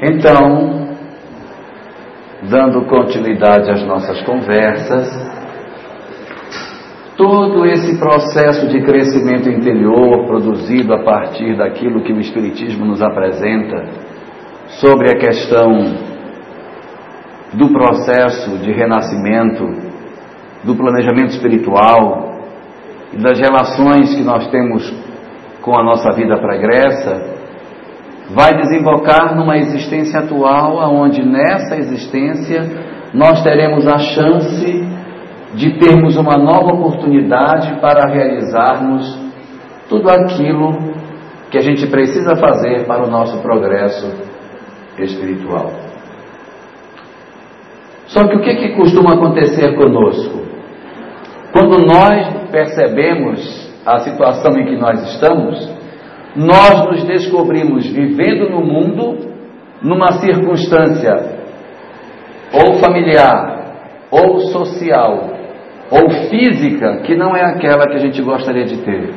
Então, 0.00 0.96
dando 2.48 2.86
continuidade 2.86 3.68
às 3.68 3.82
nossas 3.82 4.20
conversas, 4.22 5.08
todo 7.16 7.66
esse 7.66 7.98
processo 7.98 8.68
de 8.68 8.80
crescimento 8.80 9.50
interior 9.50 10.24
produzido 10.24 10.94
a 10.94 11.02
partir 11.02 11.56
daquilo 11.56 12.04
que 12.04 12.12
o 12.12 12.20
Espiritismo 12.20 12.84
nos 12.84 13.02
apresenta 13.02 13.86
sobre 14.80 15.10
a 15.10 15.18
questão 15.18 15.68
do 17.54 17.68
processo 17.72 18.56
de 18.58 18.70
renascimento, 18.70 19.64
do 20.62 20.76
planejamento 20.76 21.30
espiritual 21.30 22.40
e 23.12 23.16
das 23.16 23.36
relações 23.36 24.14
que 24.14 24.22
nós 24.22 24.46
temos 24.48 24.94
com 25.60 25.76
a 25.76 25.82
nossa 25.82 26.12
vida 26.12 26.38
pregressa, 26.38 27.37
vai 28.30 28.54
desembocar 28.56 29.34
numa 29.34 29.56
existência 29.56 30.20
atual, 30.20 30.76
onde 30.92 31.24
nessa 31.24 31.76
existência 31.76 32.62
nós 33.14 33.42
teremos 33.42 33.86
a 33.86 33.98
chance 33.98 34.86
de 35.54 35.78
termos 35.78 36.16
uma 36.16 36.36
nova 36.36 36.74
oportunidade 36.74 37.80
para 37.80 38.12
realizarmos 38.12 39.18
tudo 39.88 40.10
aquilo 40.10 40.72
que 41.50 41.56
a 41.56 41.62
gente 41.62 41.86
precisa 41.86 42.36
fazer 42.36 42.86
para 42.86 43.06
o 43.06 43.10
nosso 43.10 43.40
progresso 43.40 44.14
espiritual. 44.98 45.70
Só 48.06 48.26
que 48.26 48.36
o 48.36 48.40
que, 48.40 48.54
que 48.56 48.76
costuma 48.76 49.14
acontecer 49.14 49.74
conosco? 49.74 50.42
Quando 51.52 51.78
nós 51.78 52.50
percebemos 52.50 53.68
a 53.86 53.98
situação 54.00 54.58
em 54.58 54.66
que 54.66 54.76
nós 54.76 55.02
estamos, 55.12 55.77
nós 56.36 56.84
nos 56.86 57.04
descobrimos 57.04 57.86
vivendo 57.86 58.50
no 58.50 58.60
mundo 58.60 59.28
numa 59.82 60.12
circunstância 60.20 61.38
ou 62.52 62.78
familiar, 62.78 63.58
ou 64.10 64.40
social, 64.48 65.30
ou 65.90 66.10
física 66.28 66.98
que 67.04 67.14
não 67.14 67.36
é 67.36 67.44
aquela 67.44 67.86
que 67.86 67.94
a 67.94 67.98
gente 67.98 68.20
gostaria 68.22 68.64
de 68.64 68.78
ter. 68.78 69.10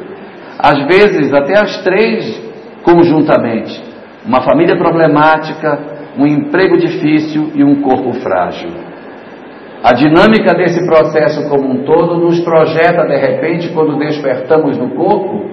Às 0.60 0.86
vezes, 0.86 1.34
até 1.34 1.60
as 1.60 1.84
três 1.84 2.42
conjuntamente: 2.84 3.82
uma 4.26 4.42
família 4.42 4.78
problemática, 4.78 5.80
um 6.18 6.26
emprego 6.26 6.78
difícil 6.78 7.52
e 7.56 7.64
um 7.64 7.82
corpo 7.82 8.14
frágil. 8.14 8.70
A 9.84 9.94
dinâmica 9.94 10.54
desse 10.54 10.86
processo 10.86 11.50
como 11.50 11.68
um 11.68 11.84
todo 11.84 12.20
nos 12.20 12.40
projeta 12.42 13.04
de 13.08 13.16
repente, 13.16 13.70
quando 13.70 13.98
despertamos 13.98 14.78
no 14.78 14.92
corpo, 14.92 15.50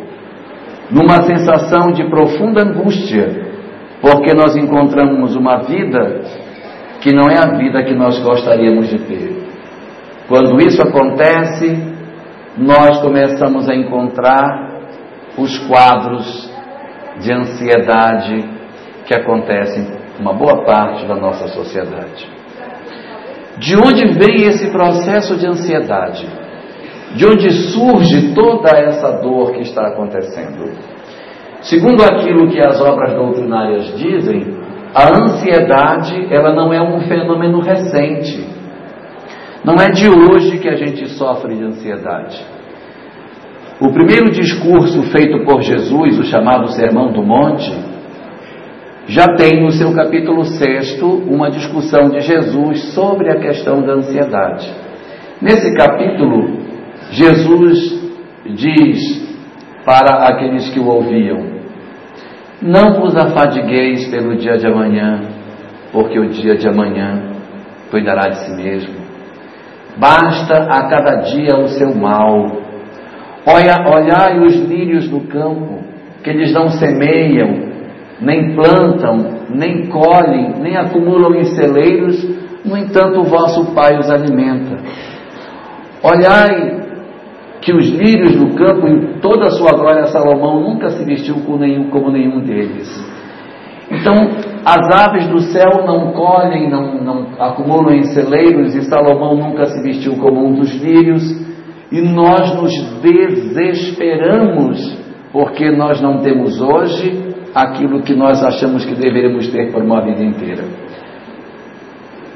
numa 0.90 1.22
sensação 1.22 1.92
de 1.92 2.08
profunda 2.08 2.62
angústia, 2.62 3.48
porque 4.00 4.32
nós 4.34 4.56
encontramos 4.56 5.36
uma 5.36 5.58
vida 5.58 6.22
que 7.00 7.12
não 7.12 7.28
é 7.30 7.38
a 7.38 7.56
vida 7.56 7.82
que 7.84 7.94
nós 7.94 8.18
gostaríamos 8.18 8.88
de 8.88 8.98
ter. 8.98 9.42
Quando 10.28 10.60
isso 10.60 10.82
acontece, 10.82 11.76
nós 12.56 13.00
começamos 13.00 13.68
a 13.68 13.74
encontrar 13.74 14.80
os 15.36 15.58
quadros 15.66 16.50
de 17.20 17.32
ansiedade 17.32 18.44
que 19.06 19.14
acontecem 19.14 19.86
em 20.18 20.22
uma 20.22 20.32
boa 20.32 20.64
parte 20.64 21.06
da 21.06 21.14
nossa 21.14 21.48
sociedade. 21.48 22.28
De 23.58 23.76
onde 23.76 24.06
vem 24.08 24.46
esse 24.46 24.70
processo 24.70 25.36
de 25.36 25.46
ansiedade? 25.46 26.28
De 27.14 27.26
onde 27.26 27.50
surge 27.50 28.34
toda 28.34 28.70
essa 28.76 29.12
dor 29.22 29.52
que 29.52 29.62
está 29.62 29.88
acontecendo? 29.88 30.72
Segundo 31.62 32.02
aquilo 32.02 32.48
que 32.48 32.60
as 32.60 32.80
obras 32.80 33.14
doutrinárias 33.14 33.96
dizem, 33.98 34.58
a 34.94 35.08
ansiedade 35.08 36.32
ela 36.32 36.54
não 36.54 36.72
é 36.72 36.80
um 36.80 37.00
fenômeno 37.00 37.60
recente. 37.60 38.46
Não 39.64 39.74
é 39.74 39.90
de 39.90 40.08
hoje 40.08 40.58
que 40.58 40.68
a 40.68 40.76
gente 40.76 41.08
sofre 41.10 41.54
de 41.56 41.64
ansiedade. 41.64 42.40
O 43.80 43.92
primeiro 43.92 44.30
discurso 44.30 45.02
feito 45.10 45.44
por 45.44 45.62
Jesus, 45.62 46.18
o 46.18 46.24
chamado 46.24 46.68
Sermão 46.72 47.12
do 47.12 47.22
Monte, 47.22 47.72
já 49.06 49.24
tem 49.36 49.62
no 49.62 49.70
seu 49.70 49.94
capítulo 49.94 50.44
6 50.44 51.00
uma 51.28 51.50
discussão 51.50 52.10
de 52.10 52.20
Jesus 52.20 52.92
sobre 52.92 53.30
a 53.30 53.40
questão 53.40 53.80
da 53.82 53.94
ansiedade. 53.94 54.70
Nesse 55.40 55.72
capítulo, 55.74 56.57
Jesus 57.10 57.98
diz 58.44 59.28
para 59.84 60.28
aqueles 60.28 60.68
que 60.70 60.78
o 60.78 60.86
ouviam: 60.86 61.38
Não 62.60 63.00
vos 63.00 63.16
afadigueis 63.16 64.08
pelo 64.08 64.36
dia 64.36 64.58
de 64.58 64.66
amanhã, 64.66 65.20
porque 65.92 66.18
o 66.18 66.28
dia 66.28 66.56
de 66.56 66.68
amanhã 66.68 67.22
cuidará 67.90 68.28
de 68.28 68.38
si 68.44 68.50
mesmo. 68.52 68.94
Basta 69.96 70.54
a 70.54 70.88
cada 70.88 71.22
dia 71.22 71.56
o 71.58 71.68
seu 71.68 71.94
mal. 71.94 72.46
Olha, 73.46 73.76
olhai 73.88 74.38
os 74.40 74.54
lírios 74.68 75.08
do 75.08 75.20
campo, 75.20 75.82
que 76.22 76.30
eles 76.30 76.52
não 76.52 76.68
semeiam, 76.68 77.68
nem 78.20 78.54
plantam, 78.54 79.38
nem 79.48 79.86
colhem, 79.86 80.54
nem 80.60 80.76
acumulam 80.76 81.34
em 81.34 81.44
celeiros, 81.44 82.22
no 82.64 82.76
entanto 82.76 83.20
o 83.20 83.24
vosso 83.24 83.74
Pai 83.74 83.98
os 83.98 84.10
alimenta. 84.10 84.76
Olhai 86.02 86.87
que 87.60 87.72
os 87.72 87.86
lírios 87.88 88.36
do 88.36 88.54
campo, 88.54 88.86
em 88.86 89.18
toda 89.20 89.46
a 89.46 89.50
sua 89.50 89.72
glória, 89.72 90.06
Salomão 90.06 90.60
nunca 90.60 90.90
se 90.90 91.04
vestiu 91.04 91.36
como 91.44 91.58
nenhum, 91.58 91.90
como 91.90 92.10
nenhum 92.10 92.40
deles. 92.40 92.88
Então, 93.90 94.14
as 94.64 95.06
aves 95.06 95.26
do 95.28 95.40
céu 95.40 95.84
não 95.86 96.12
colhem, 96.12 96.68
não, 96.70 97.02
não 97.02 97.26
acumulam 97.38 97.94
em 97.94 98.04
celeiros, 98.04 98.74
e 98.74 98.82
Salomão 98.82 99.34
nunca 99.34 99.64
se 99.66 99.82
vestiu 99.82 100.16
como 100.16 100.46
um 100.46 100.54
dos 100.54 100.74
lírios, 100.80 101.22
e 101.90 102.00
nós 102.02 102.54
nos 102.54 102.72
desesperamos 103.00 104.98
porque 105.32 105.70
nós 105.70 106.00
não 106.00 106.18
temos 106.18 106.60
hoje 106.60 107.34
aquilo 107.54 108.02
que 108.02 108.14
nós 108.14 108.42
achamos 108.42 108.84
que 108.84 108.94
deveríamos 108.94 109.48
ter 109.48 109.72
por 109.72 109.82
uma 109.82 110.00
vida 110.02 110.22
inteira. 110.22 110.64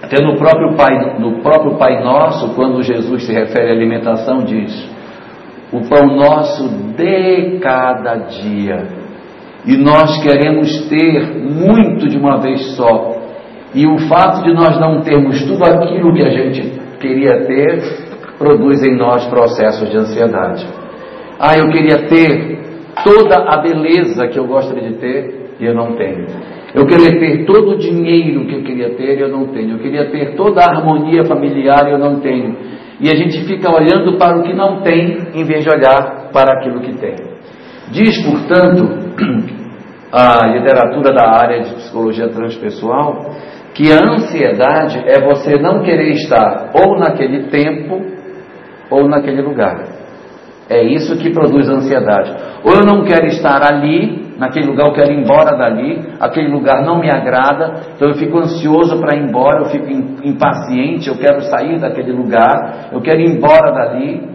Até 0.02 0.22
no 0.22 0.36
próprio 0.36 0.74
Pai, 0.76 1.18
no 1.18 1.40
próprio 1.42 1.76
Pai 1.76 2.02
Nosso, 2.02 2.54
quando 2.54 2.82
Jesus 2.82 3.24
se 3.24 3.32
refere 3.32 3.70
à 3.70 3.72
alimentação, 3.72 4.38
diz: 4.38 4.90
o 5.72 5.80
pão 5.88 6.14
nosso 6.14 6.68
de 6.94 7.58
cada 7.58 8.16
dia. 8.16 8.86
E 9.64 9.76
nós 9.76 10.22
queremos 10.22 10.88
ter 10.88 11.34
muito 11.38 12.08
de 12.08 12.18
uma 12.18 12.38
vez 12.38 12.76
só. 12.76 13.16
E 13.74 13.86
o 13.86 13.96
fato 14.06 14.42
de 14.42 14.52
nós 14.52 14.78
não 14.78 15.00
termos 15.00 15.42
tudo 15.46 15.64
aquilo 15.64 16.12
que 16.12 16.22
a 16.22 16.30
gente 16.30 16.78
queria 17.00 17.46
ter, 17.46 17.80
produz 18.38 18.82
em 18.82 18.96
nós 18.96 19.24
processos 19.26 19.88
de 19.88 19.96
ansiedade. 19.96 20.66
Ah, 21.38 21.56
eu 21.56 21.70
queria 21.70 22.06
ter 22.06 22.60
toda 23.02 23.36
a 23.36 23.62
beleza 23.62 24.28
que 24.28 24.38
eu 24.38 24.46
gostaria 24.46 24.90
de 24.90 24.98
ter 24.98 25.54
e 25.58 25.64
eu 25.64 25.74
não 25.74 25.96
tenho. 25.96 26.26
Eu 26.74 26.86
queria 26.86 27.18
ter 27.18 27.44
todo 27.44 27.72
o 27.72 27.78
dinheiro 27.78 28.46
que 28.46 28.54
eu 28.54 28.62
queria 28.62 28.90
ter 28.90 29.18
e 29.18 29.20
eu 29.20 29.28
não 29.28 29.46
tenho. 29.46 29.72
Eu 29.72 29.78
queria 29.78 30.10
ter 30.10 30.34
toda 30.34 30.60
a 30.60 30.70
harmonia 30.70 31.24
familiar 31.24 31.88
e 31.88 31.92
eu 31.92 31.98
não 31.98 32.20
tenho 32.20 32.56
e 33.02 33.10
a 33.10 33.16
gente 33.16 33.44
fica 33.44 33.68
olhando 33.68 34.16
para 34.16 34.38
o 34.38 34.44
que 34.44 34.54
não 34.54 34.80
tem 34.80 35.18
em 35.34 35.44
vez 35.44 35.64
de 35.64 35.68
olhar 35.68 36.30
para 36.32 36.54
aquilo 36.54 36.80
que 36.80 36.94
tem. 36.94 37.16
Diz, 37.90 38.24
portanto, 38.24 38.84
a 40.12 40.46
literatura 40.46 41.12
da 41.12 41.28
área 41.30 41.62
de 41.62 41.74
psicologia 41.74 42.28
transpessoal 42.28 43.34
que 43.74 43.90
a 43.90 43.98
ansiedade 44.08 45.02
é 45.04 45.20
você 45.20 45.58
não 45.58 45.82
querer 45.82 46.12
estar 46.12 46.70
ou 46.74 46.96
naquele 46.96 47.48
tempo 47.48 48.00
ou 48.88 49.08
naquele 49.08 49.42
lugar. 49.42 49.82
É 50.68 50.84
isso 50.84 51.18
que 51.18 51.32
produz 51.32 51.68
ansiedade. 51.68 52.32
Ou 52.62 52.74
eu 52.74 52.86
não 52.86 53.02
quero 53.04 53.26
estar 53.26 53.60
ali 53.62 54.21
naquele 54.38 54.66
lugar 54.66 54.88
eu 54.88 54.92
quero 54.92 55.12
ir 55.12 55.20
embora 55.20 55.56
dali, 55.56 56.00
aquele 56.20 56.48
lugar 56.48 56.84
não 56.84 56.98
me 56.98 57.10
agrada, 57.10 57.80
então 57.94 58.08
eu 58.08 58.14
fico 58.14 58.38
ansioso 58.38 58.98
para 58.98 59.16
ir 59.16 59.28
embora, 59.28 59.60
eu 59.60 59.66
fico 59.66 59.86
impaciente, 60.24 61.08
eu 61.08 61.16
quero 61.16 61.42
sair 61.42 61.78
daquele 61.78 62.12
lugar, 62.12 62.88
eu 62.92 63.00
quero 63.00 63.20
ir 63.20 63.30
embora 63.30 63.72
dali, 63.72 64.28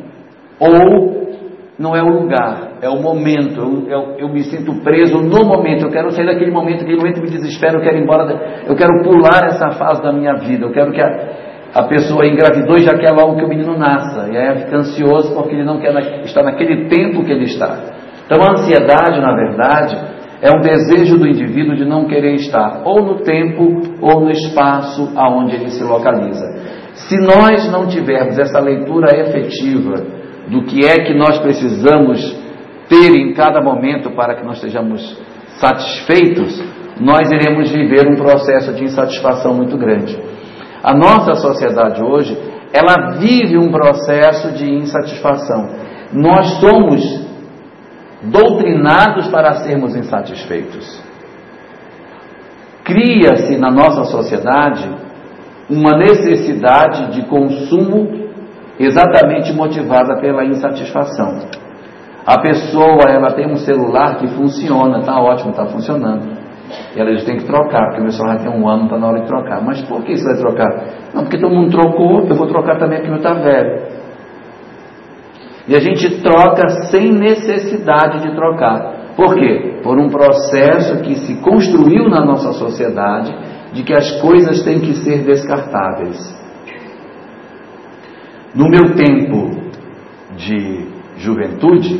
ou 0.59 1.17
não 1.79 1.95
é 1.95 2.01
o 2.01 2.07
lugar, 2.07 2.79
é 2.81 2.89
o 2.89 3.01
momento, 3.01 3.59
eu, 3.59 3.87
eu, 3.87 4.15
eu 4.17 4.29
me 4.29 4.43
sinto 4.43 4.81
preso 4.81 5.19
no 5.19 5.45
momento, 5.45 5.85
eu 5.85 5.91
quero 5.91 6.11
sair 6.11 6.25
daquele 6.25 6.51
momento, 6.51 6.81
aquele 6.81 6.97
momento 6.97 7.21
me 7.21 7.29
desespera, 7.29 7.77
eu 7.77 7.81
quero 7.81 7.97
ir 7.97 8.03
embora, 8.03 8.63
eu 8.65 8.75
quero 8.75 9.03
pular 9.03 9.45
essa 9.45 9.69
fase 9.71 10.01
da 10.01 10.11
minha 10.11 10.35
vida, 10.35 10.65
eu 10.65 10.71
quero 10.71 10.91
que 10.91 11.01
a, 11.01 11.47
a 11.75 11.83
pessoa 11.83 12.25
engravidou 12.25 12.77
e 12.77 12.79
já 12.79 12.97
quer 12.97 13.11
logo 13.11 13.35
que 13.35 13.45
o 13.45 13.47
menino 13.47 13.77
nasça, 13.77 14.27
e 14.31 14.37
aí 14.37 14.63
fica 14.63 14.77
ansioso 14.77 15.35
porque 15.35 15.53
ele 15.53 15.65
não 15.65 15.79
quer 15.79 15.95
estar 16.23 16.41
naquele 16.41 16.87
tempo 16.87 17.23
que 17.23 17.31
ele 17.31 17.45
está. 17.45 17.96
Então 18.27 18.43
a 18.43 18.51
ansiedade, 18.51 19.21
na 19.21 19.33
verdade, 19.33 19.95
é 20.41 20.51
um 20.51 20.59
desejo 20.59 21.17
do 21.17 21.25
indivíduo 21.25 21.77
de 21.77 21.85
não 21.85 22.05
querer 22.05 22.35
estar 22.35 22.83
ou 22.85 23.03
no 23.03 23.21
tempo 23.21 23.81
ou 24.01 24.19
no 24.21 24.29
espaço 24.29 25.13
aonde 25.15 25.55
ele 25.55 25.69
se 25.69 25.83
localiza. 25.83 26.45
Se 26.93 27.17
nós 27.17 27.71
não 27.71 27.87
tivermos 27.87 28.37
essa 28.37 28.59
leitura 28.59 29.17
efetiva 29.17 29.95
do 30.49 30.63
que 30.63 30.85
é 30.85 31.05
que 31.05 31.13
nós 31.13 31.39
precisamos 31.39 32.37
ter 32.89 33.15
em 33.15 33.33
cada 33.33 33.61
momento 33.61 34.11
para 34.11 34.35
que 34.35 34.45
nós 34.45 34.57
estejamos 34.57 35.17
satisfeitos, 35.59 36.61
nós 36.99 37.31
iremos 37.31 37.71
viver 37.71 38.07
um 38.07 38.15
processo 38.15 38.73
de 38.73 38.83
insatisfação 38.83 39.53
muito 39.53 39.77
grande. 39.77 40.17
A 40.83 40.93
nossa 40.93 41.35
sociedade 41.35 42.03
hoje, 42.03 42.37
ela 42.73 43.17
vive 43.17 43.57
um 43.57 43.71
processo 43.71 44.51
de 44.51 44.69
insatisfação. 44.69 45.69
Nós 46.13 46.59
somos 46.59 47.26
doutrinados 48.23 49.27
para 49.27 49.55
sermos 49.55 49.95
insatisfeitos. 49.95 51.01
Cria-se 52.83 53.57
na 53.57 53.69
nossa 53.69 54.05
sociedade 54.05 54.89
uma 55.69 55.97
necessidade 55.97 57.11
de 57.11 57.27
consumo 57.27 58.27
exatamente 58.79 59.53
motivada 59.53 60.19
pela 60.21 60.45
insatisfação. 60.45 61.39
A 62.25 62.39
pessoa, 62.39 63.09
ela 63.09 63.33
tem 63.33 63.49
um 63.49 63.55
celular 63.57 64.17
que 64.17 64.27
funciona, 64.27 64.99
está 64.99 65.19
ótimo, 65.19 65.51
está 65.51 65.65
funcionando. 65.65 66.37
E 66.95 66.99
ela 66.99 67.11
diz, 67.13 67.23
tem 67.23 67.37
que 67.37 67.45
trocar, 67.45 67.85
porque 67.85 67.99
o 67.99 68.03
meu 68.03 68.11
celular 68.11 68.39
tem 68.39 68.49
um 68.49 68.67
ano, 68.67 68.83
está 68.83 68.97
na 68.97 69.07
hora 69.07 69.21
de 69.21 69.27
trocar. 69.27 69.61
Mas 69.61 69.81
por 69.83 70.03
que 70.03 70.15
você 70.15 70.25
vai 70.25 70.37
trocar? 70.37 70.85
Não, 71.13 71.23
porque 71.23 71.37
todo 71.37 71.53
mundo 71.53 71.71
trocou, 71.71 72.27
eu 72.27 72.35
vou 72.35 72.47
trocar 72.47 72.77
também 72.77 72.99
porque 72.99 73.09
meu 73.09 73.17
está 73.17 73.33
velho. 73.33 73.96
E 75.67 75.75
a 75.75 75.79
gente 75.79 76.21
troca 76.21 76.69
sem 76.89 77.11
necessidade 77.11 78.21
de 78.21 78.33
trocar. 78.35 79.13
Por 79.15 79.35
quê? 79.35 79.79
Por 79.83 79.99
um 79.99 80.09
processo 80.09 81.01
que 81.01 81.15
se 81.15 81.41
construiu 81.41 82.07
na 82.07 82.23
nossa 82.23 82.53
sociedade 82.53 83.35
de 83.73 83.83
que 83.83 83.93
as 83.93 84.21
coisas 84.21 84.63
têm 84.63 84.79
que 84.79 84.93
ser 84.95 85.23
descartáveis. 85.23 86.17
No 88.55 88.69
meu 88.69 88.95
tempo 88.95 89.71
de 90.37 90.87
juventude, 91.17 91.99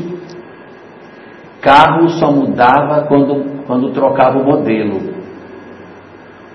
carro 1.62 2.08
só 2.10 2.32
mudava 2.32 3.06
quando, 3.08 3.66
quando 3.66 3.92
trocava 3.92 4.40
o 4.40 4.46
modelo. 4.46 5.07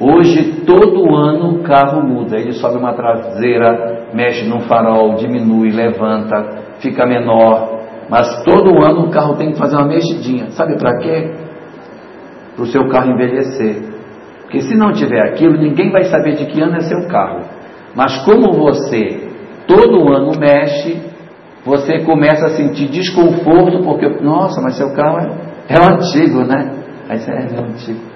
Hoje, 0.05 0.65
todo 0.67 1.15
ano 1.15 1.61
o 1.61 1.63
carro 1.63 2.03
muda. 2.03 2.37
Ele 2.37 2.55
sobe 2.55 2.77
uma 2.77 2.93
traseira, 2.93 4.09
mexe 4.13 4.45
no 4.49 4.63
farol, 4.63 5.15
diminui, 5.15 5.71
levanta, 5.71 6.75
fica 6.81 7.07
menor. 7.07 7.83
Mas 8.11 8.43
todo 8.43 8.83
ano 8.83 9.07
o 9.07 9.11
carro 9.11 9.37
tem 9.37 9.53
que 9.53 9.59
fazer 9.59 9.77
uma 9.77 9.87
mexidinha. 9.87 10.51
Sabe 10.51 10.77
para 10.77 10.99
quê? 10.99 11.31
Para 12.57 12.65
o 12.65 12.67
seu 12.67 12.89
carro 12.89 13.13
envelhecer. 13.13 13.81
Porque 14.43 14.63
se 14.63 14.77
não 14.77 14.93
tiver 14.93 15.21
aquilo, 15.21 15.57
ninguém 15.57 15.93
vai 15.93 16.03
saber 16.05 16.33
de 16.33 16.47
que 16.47 16.61
ano 16.61 16.79
é 16.79 16.81
seu 16.81 17.07
carro. 17.07 17.43
Mas 17.95 18.25
como 18.25 18.53
você 18.55 19.29
todo 19.69 20.13
ano 20.13 20.33
mexe, 20.37 21.01
você 21.65 22.01
começa 22.01 22.47
a 22.47 22.51
sentir 22.57 22.89
desconforto, 22.89 23.85
porque, 23.85 24.09
nossa, 24.21 24.61
mas 24.61 24.77
seu 24.77 24.93
carro 24.95 25.19
é, 25.19 25.75
é 25.75 25.79
antigo, 25.79 26.41
né? 26.41 26.73
Aí 27.09 27.21
você 27.21 27.31
é, 27.31 27.37
é 27.37 27.61
antigo. 27.61 28.12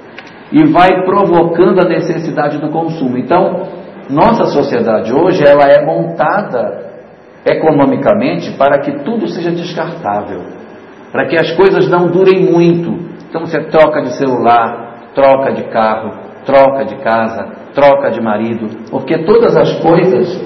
E 0.52 0.64
vai 0.66 1.04
provocando 1.04 1.80
a 1.80 1.88
necessidade 1.88 2.58
do 2.58 2.70
consumo. 2.70 3.18
Então, 3.18 3.66
nossa 4.08 4.44
sociedade 4.44 5.12
hoje, 5.12 5.44
ela 5.44 5.64
é 5.64 5.84
montada 5.84 6.86
economicamente 7.44 8.52
para 8.52 8.80
que 8.80 9.04
tudo 9.04 9.28
seja 9.28 9.50
descartável, 9.50 10.42
para 11.12 11.26
que 11.26 11.36
as 11.36 11.52
coisas 11.52 11.88
não 11.88 12.08
durem 12.08 12.50
muito. 12.50 12.90
Então 13.28 13.46
você 13.46 13.60
troca 13.64 14.02
de 14.02 14.16
celular, 14.16 15.10
troca 15.14 15.52
de 15.52 15.64
carro, 15.70 16.12
troca 16.44 16.84
de 16.84 16.96
casa, 16.96 17.46
troca 17.74 18.10
de 18.10 18.20
marido, 18.20 18.68
porque 18.90 19.18
todas 19.24 19.56
as 19.56 19.72
coisas 19.80 20.40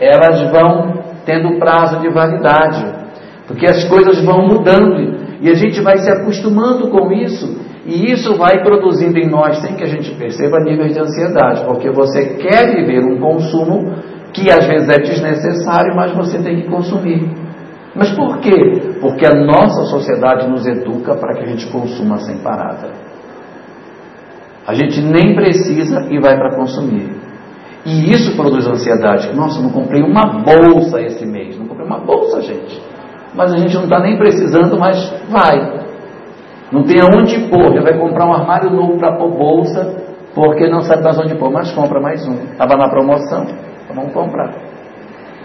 elas 0.00 0.50
vão 0.50 1.04
tendo 1.24 1.58
prazo 1.58 2.00
de 2.00 2.08
validade, 2.08 2.84
porque 3.48 3.66
as 3.66 3.84
coisas 3.84 4.22
vão 4.24 4.46
mudando 4.46 5.16
e 5.40 5.50
a 5.50 5.54
gente 5.54 5.80
vai 5.80 5.96
se 5.98 6.10
acostumando 6.10 6.90
com 6.90 7.12
isso 7.12 7.65
e 7.86 8.12
isso 8.12 8.36
vai 8.36 8.62
produzindo 8.64 9.16
em 9.16 9.30
nós, 9.30 9.58
sem 9.58 9.76
que 9.76 9.84
a 9.84 9.86
gente 9.86 10.12
perceba, 10.16 10.58
níveis 10.58 10.92
de 10.92 11.00
ansiedade, 11.00 11.64
porque 11.64 11.88
você 11.90 12.34
quer 12.34 12.74
viver 12.74 13.04
um 13.04 13.20
consumo 13.20 13.94
que 14.32 14.50
às 14.50 14.66
vezes 14.66 14.88
é 14.88 14.98
desnecessário, 14.98 15.94
mas 15.94 16.12
você 16.12 16.38
tem 16.42 16.62
que 16.62 16.68
consumir. 16.68 17.30
Mas 17.94 18.10
por 18.10 18.38
quê? 18.40 18.98
Porque 19.00 19.24
a 19.24 19.34
nossa 19.34 19.84
sociedade 19.84 20.48
nos 20.48 20.66
educa 20.66 21.14
para 21.14 21.34
que 21.34 21.44
a 21.44 21.46
gente 21.46 21.66
consuma 21.68 22.18
sem 22.18 22.38
parada. 22.38 22.90
A 24.66 24.74
gente 24.74 25.00
nem 25.00 25.34
precisa 25.34 26.08
e 26.10 26.18
vai 26.20 26.36
para 26.36 26.56
consumir. 26.56 27.08
E 27.86 28.10
isso 28.10 28.36
produz 28.36 28.66
ansiedade. 28.66 29.34
Nossa, 29.34 29.62
não 29.62 29.70
comprei 29.70 30.02
uma 30.02 30.42
bolsa 30.42 31.00
esse 31.00 31.24
mês. 31.24 31.56
Não 31.56 31.68
comprei 31.68 31.86
uma 31.86 32.00
bolsa, 32.00 32.42
gente. 32.42 32.82
Mas 33.32 33.52
a 33.52 33.58
gente 33.58 33.74
não 33.76 33.84
está 33.84 34.00
nem 34.00 34.18
precisando, 34.18 34.76
mas 34.76 35.14
vai. 35.30 35.85
Não 36.72 36.82
tem 36.82 37.00
aonde 37.00 37.48
pôr. 37.48 37.74
Já 37.74 37.82
vai 37.82 37.98
comprar 37.98 38.26
um 38.26 38.32
armário 38.32 38.70
novo 38.70 38.98
para 38.98 39.16
pôr 39.16 39.30
bolsa, 39.30 40.04
porque 40.34 40.68
não 40.68 40.80
sabe 40.82 41.02
mais 41.02 41.18
onde 41.18 41.34
pôr. 41.34 41.50
Mas 41.50 41.72
compra 41.72 42.00
mais 42.00 42.26
um. 42.26 42.34
Estava 42.52 42.76
na 42.76 42.88
promoção. 42.88 43.46
Vamos 43.94 44.12
comprar. 44.12 44.52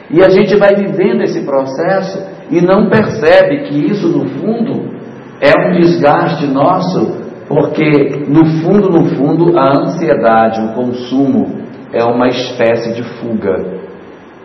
E 0.09 0.21
a 0.21 0.29
gente 0.29 0.57
vai 0.57 0.75
vivendo 0.75 1.21
esse 1.21 1.45
processo 1.45 2.21
e 2.49 2.59
não 2.59 2.89
percebe 2.89 3.63
que 3.63 3.91
isso, 3.91 4.09
no 4.09 4.27
fundo, 4.27 4.91
é 5.39 5.51
um 5.57 5.79
desgaste 5.79 6.45
nosso, 6.47 7.17
porque, 7.47 8.25
no 8.27 8.45
fundo, 8.61 8.89
no 8.89 9.05
fundo, 9.15 9.57
a 9.57 9.79
ansiedade, 9.79 10.61
o 10.61 10.73
consumo, 10.73 11.61
é 11.93 12.03
uma 12.03 12.27
espécie 12.27 12.93
de 12.93 13.03
fuga, 13.03 13.55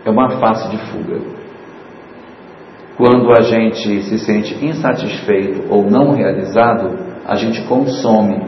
é 0.05 0.09
uma 0.09 0.29
face 0.39 0.69
de 0.69 0.77
fuga. 0.89 1.36
Quando 2.97 3.31
a 3.31 3.41
gente 3.41 4.01
se 4.01 4.17
sente 4.17 4.65
insatisfeito 4.65 5.71
ou 5.71 5.83
não 5.83 6.13
realizado, 6.13 6.97
a 7.27 7.35
gente 7.35 7.61
consome, 7.67 8.43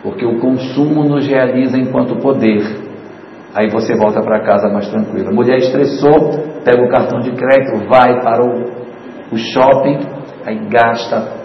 porque 0.00 0.24
o 0.24 0.38
consumo 0.38 1.02
nos 1.02 1.26
realiza 1.26 1.76
enquanto 1.76 2.14
poder. 2.20 2.62
Aí 3.52 3.68
você 3.68 3.96
volta 3.96 4.22
para 4.22 4.44
casa 4.44 4.68
mais 4.68 4.88
tranquila. 4.88 5.32
Mulher 5.32 5.58
estressou, 5.58 6.30
pega 6.64 6.80
o 6.80 6.88
cartão 6.88 7.18
de 7.18 7.32
crédito, 7.32 7.88
vai 7.88 8.22
para 8.22 8.44
o, 8.44 9.34
o 9.34 9.36
shopping, 9.36 9.98
aí 10.46 10.68
gasta 10.68 11.40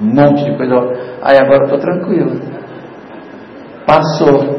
um 0.00 0.06
monte 0.06 0.44
de 0.44 0.56
coisa. 0.56 0.74
Aí 1.22 1.36
agora 1.38 1.64
estou 1.64 1.78
tranquila. 1.78 2.32
Passou. 3.86 4.58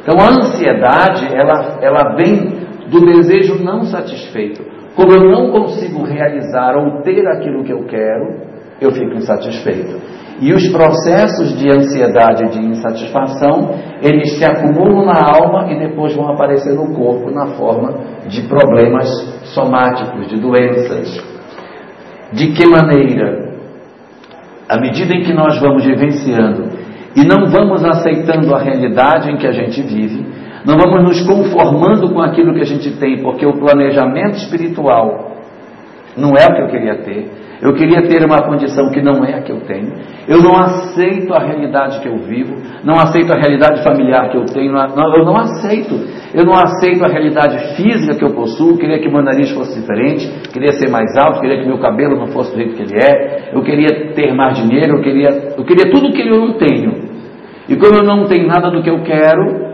Então 0.00 0.16
a 0.20 0.28
ansiedade, 0.28 1.26
ela, 1.34 1.78
ela 1.80 2.14
vem 2.14 2.62
do 2.88 3.04
desejo 3.04 3.64
não 3.64 3.82
satisfeito. 3.82 4.71
Como 4.94 5.12
eu 5.12 5.30
não 5.30 5.50
consigo 5.50 6.04
realizar 6.04 6.76
ou 6.76 7.02
ter 7.02 7.26
aquilo 7.26 7.64
que 7.64 7.72
eu 7.72 7.84
quero, 7.84 8.52
eu 8.80 8.90
fico 8.90 9.14
insatisfeito. 9.14 10.00
E 10.40 10.52
os 10.52 10.68
processos 10.70 11.56
de 11.56 11.68
ansiedade 11.70 12.44
e 12.44 12.48
de 12.48 12.58
insatisfação, 12.66 13.74
eles 14.02 14.36
se 14.36 14.44
acumulam 14.44 15.06
na 15.06 15.20
alma 15.22 15.70
e 15.70 15.78
depois 15.78 16.14
vão 16.16 16.28
aparecer 16.28 16.74
no 16.74 16.92
corpo 16.94 17.30
na 17.30 17.48
forma 17.54 17.94
de 18.26 18.42
problemas 18.48 19.08
somáticos, 19.54 20.26
de 20.28 20.40
doenças. 20.40 21.22
De 22.32 22.52
que 22.52 22.66
maneira? 22.66 23.52
À 24.68 24.80
medida 24.80 25.14
em 25.14 25.22
que 25.22 25.32
nós 25.32 25.60
vamos 25.60 25.84
vivenciando 25.84 26.70
e 27.14 27.24
não 27.24 27.46
vamos 27.46 27.84
aceitando 27.84 28.54
a 28.54 28.58
realidade 28.58 29.30
em 29.30 29.36
que 29.36 29.46
a 29.46 29.52
gente 29.52 29.82
vive, 29.82 30.26
não 30.64 30.76
vamos 30.76 31.02
nos 31.02 31.26
conformando 31.26 32.12
com 32.12 32.20
aquilo 32.20 32.54
que 32.54 32.60
a 32.60 32.66
gente 32.66 32.96
tem, 32.98 33.22
porque 33.22 33.44
o 33.44 33.58
planejamento 33.58 34.36
espiritual 34.36 35.32
não 36.16 36.30
é 36.30 36.44
o 36.46 36.54
que 36.54 36.62
eu 36.62 36.68
queria 36.68 36.96
ter, 37.02 37.30
eu 37.62 37.74
queria 37.74 38.02
ter 38.02 38.26
uma 38.26 38.42
condição 38.42 38.90
que 38.90 39.00
não 39.00 39.24
é 39.24 39.34
a 39.34 39.40
que 39.40 39.52
eu 39.52 39.60
tenho. 39.60 39.92
Eu 40.26 40.42
não 40.42 40.50
aceito 40.56 41.32
a 41.32 41.38
realidade 41.38 42.00
que 42.00 42.08
eu 42.08 42.18
vivo. 42.18 42.56
Não 42.82 42.94
aceito 42.94 43.32
a 43.32 43.36
realidade 43.36 43.84
familiar 43.84 44.30
que 44.30 44.36
eu 44.36 44.44
tenho. 44.46 44.72
Não, 44.72 45.16
eu 45.16 45.24
não 45.24 45.36
aceito. 45.36 45.94
Eu 46.34 46.44
não 46.44 46.54
aceito 46.54 47.04
a 47.04 47.08
realidade 47.08 47.76
física 47.76 48.16
que 48.16 48.24
eu 48.24 48.34
possuo. 48.34 48.72
Eu 48.72 48.78
queria 48.78 48.98
que 48.98 49.08
meu 49.08 49.22
nariz 49.22 49.52
fosse 49.52 49.80
diferente. 49.80 50.28
Queria 50.52 50.72
ser 50.72 50.90
mais 50.90 51.16
alto. 51.16 51.40
Queria 51.40 51.60
que 51.60 51.68
meu 51.68 51.78
cabelo 51.78 52.16
não 52.16 52.26
fosse 52.32 52.50
do 52.50 52.56
jeito 52.56 52.74
que 52.74 52.82
ele 52.82 52.96
é. 53.00 53.50
Eu 53.54 53.62
queria 53.62 54.12
ter 54.12 54.34
mais 54.34 54.56
dinheiro. 54.58 54.96
Eu 54.96 55.00
queria, 55.00 55.28
eu 55.56 55.64
queria 55.64 55.88
tudo 55.88 56.12
que 56.12 56.20
eu 56.20 56.40
não 56.40 56.54
tenho. 56.54 57.12
E 57.68 57.76
como 57.76 57.94
eu 57.94 58.02
não 58.02 58.24
tenho 58.24 58.48
nada 58.48 58.72
do 58.72 58.82
que 58.82 58.90
eu 58.90 59.04
quero, 59.04 59.71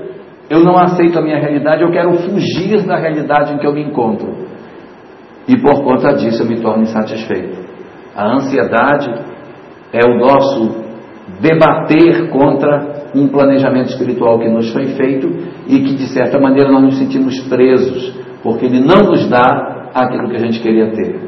eu 0.50 0.60
não 0.60 0.78
aceito 0.78 1.18
a 1.18 1.22
minha 1.22 1.38
realidade. 1.38 1.82
Eu 1.82 1.90
quero 1.90 2.12
fugir 2.18 2.86
da 2.86 2.96
realidade 2.96 3.52
em 3.52 3.58
que 3.58 3.66
eu 3.66 3.72
me 3.72 3.82
encontro. 3.82 4.46
E 5.46 5.56
por 5.60 5.82
conta 5.82 6.14
disso 6.14 6.42
eu 6.42 6.46
me 6.46 6.60
torno 6.60 6.82
insatisfeito. 6.82 7.58
A 8.14 8.34
ansiedade 8.34 9.10
é 9.92 10.06
o 10.06 10.18
nosso 10.18 10.84
debater 11.40 12.28
contra 12.30 13.08
um 13.14 13.28
planejamento 13.28 13.90
espiritual 13.90 14.38
que 14.38 14.48
nos 14.48 14.70
foi 14.72 14.86
feito 14.96 15.28
e 15.66 15.80
que, 15.80 15.94
de 15.94 16.08
certa 16.08 16.38
maneira, 16.38 16.70
nós 16.70 16.82
nos 16.82 16.98
sentimos 16.98 17.38
presos, 17.48 18.14
porque 18.42 18.66
ele 18.66 18.80
não 18.80 19.10
nos 19.10 19.28
dá 19.28 19.90
aquilo 19.94 20.28
que 20.28 20.36
a 20.36 20.40
gente 20.40 20.60
queria 20.60 20.90
ter. 20.90 21.18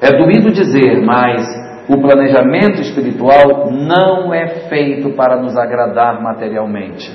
É 0.00 0.16
doído 0.16 0.50
dizer, 0.50 1.02
mas 1.04 1.42
o 1.88 2.00
planejamento 2.00 2.80
espiritual 2.80 3.70
não 3.70 4.32
é 4.32 4.46
feito 4.68 5.10
para 5.10 5.40
nos 5.40 5.56
agradar 5.56 6.22
materialmente. 6.22 7.10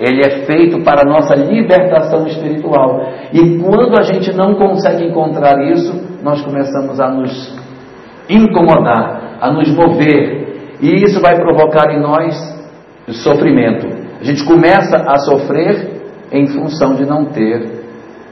Ele 0.00 0.22
é 0.24 0.46
feito 0.46 0.82
para 0.82 1.02
a 1.02 1.04
nossa 1.04 1.34
libertação 1.34 2.26
espiritual. 2.26 3.02
E 3.34 3.58
quando 3.58 3.98
a 3.98 4.02
gente 4.02 4.34
não 4.34 4.54
consegue 4.54 5.04
encontrar 5.04 5.62
isso, 5.70 5.92
nós 6.22 6.40
começamos 6.40 6.98
a 6.98 7.10
nos 7.10 7.54
incomodar, 8.28 9.36
a 9.40 9.52
nos 9.52 9.68
mover. 9.74 10.78
E 10.80 11.04
isso 11.04 11.20
vai 11.20 11.36
provocar 11.36 11.92
em 11.92 12.00
nós 12.00 12.34
sofrimento. 13.08 13.86
A 14.20 14.24
gente 14.24 14.42
começa 14.44 14.96
a 14.96 15.18
sofrer 15.18 16.00
em 16.32 16.46
função 16.46 16.94
de 16.94 17.04
não 17.04 17.26
ter 17.26 17.80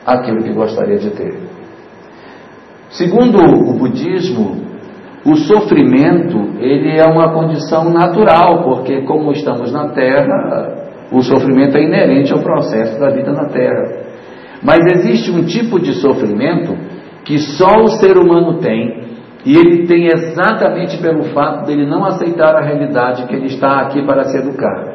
aquilo 0.06 0.42
que 0.42 0.52
gostaria 0.52 0.96
de 0.96 1.10
ter. 1.10 1.34
Segundo 2.90 3.38
o 3.38 3.75
budismo, 3.75 4.62
o 5.26 5.37
sofrimento 5.37 6.38
ele 6.58 6.96
é 6.98 7.04
uma 7.04 7.32
condição 7.32 7.90
natural, 7.90 8.62
porque 8.62 9.02
como 9.02 9.32
estamos 9.32 9.70
na 9.70 9.88
Terra, 9.88 10.77
o 11.10 11.22
sofrimento 11.22 11.76
é 11.76 11.82
inerente 11.82 12.32
ao 12.32 12.40
processo 12.40 12.98
da 12.98 13.10
vida 13.10 13.32
na 13.32 13.46
Terra. 13.46 14.08
Mas 14.62 14.78
existe 14.94 15.30
um 15.30 15.44
tipo 15.44 15.80
de 15.80 15.94
sofrimento 15.94 16.76
que 17.24 17.38
só 17.38 17.82
o 17.82 17.88
ser 17.88 18.16
humano 18.16 18.58
tem, 18.58 19.08
e 19.44 19.56
ele 19.56 19.86
tem 19.86 20.06
exatamente 20.06 20.98
pelo 21.00 21.24
fato 21.34 21.66
dele 21.66 21.86
não 21.86 22.04
aceitar 22.04 22.56
a 22.56 22.64
realidade 22.64 23.26
que 23.26 23.34
ele 23.34 23.46
está 23.46 23.80
aqui 23.82 24.04
para 24.04 24.24
se 24.24 24.38
educar. 24.38 24.94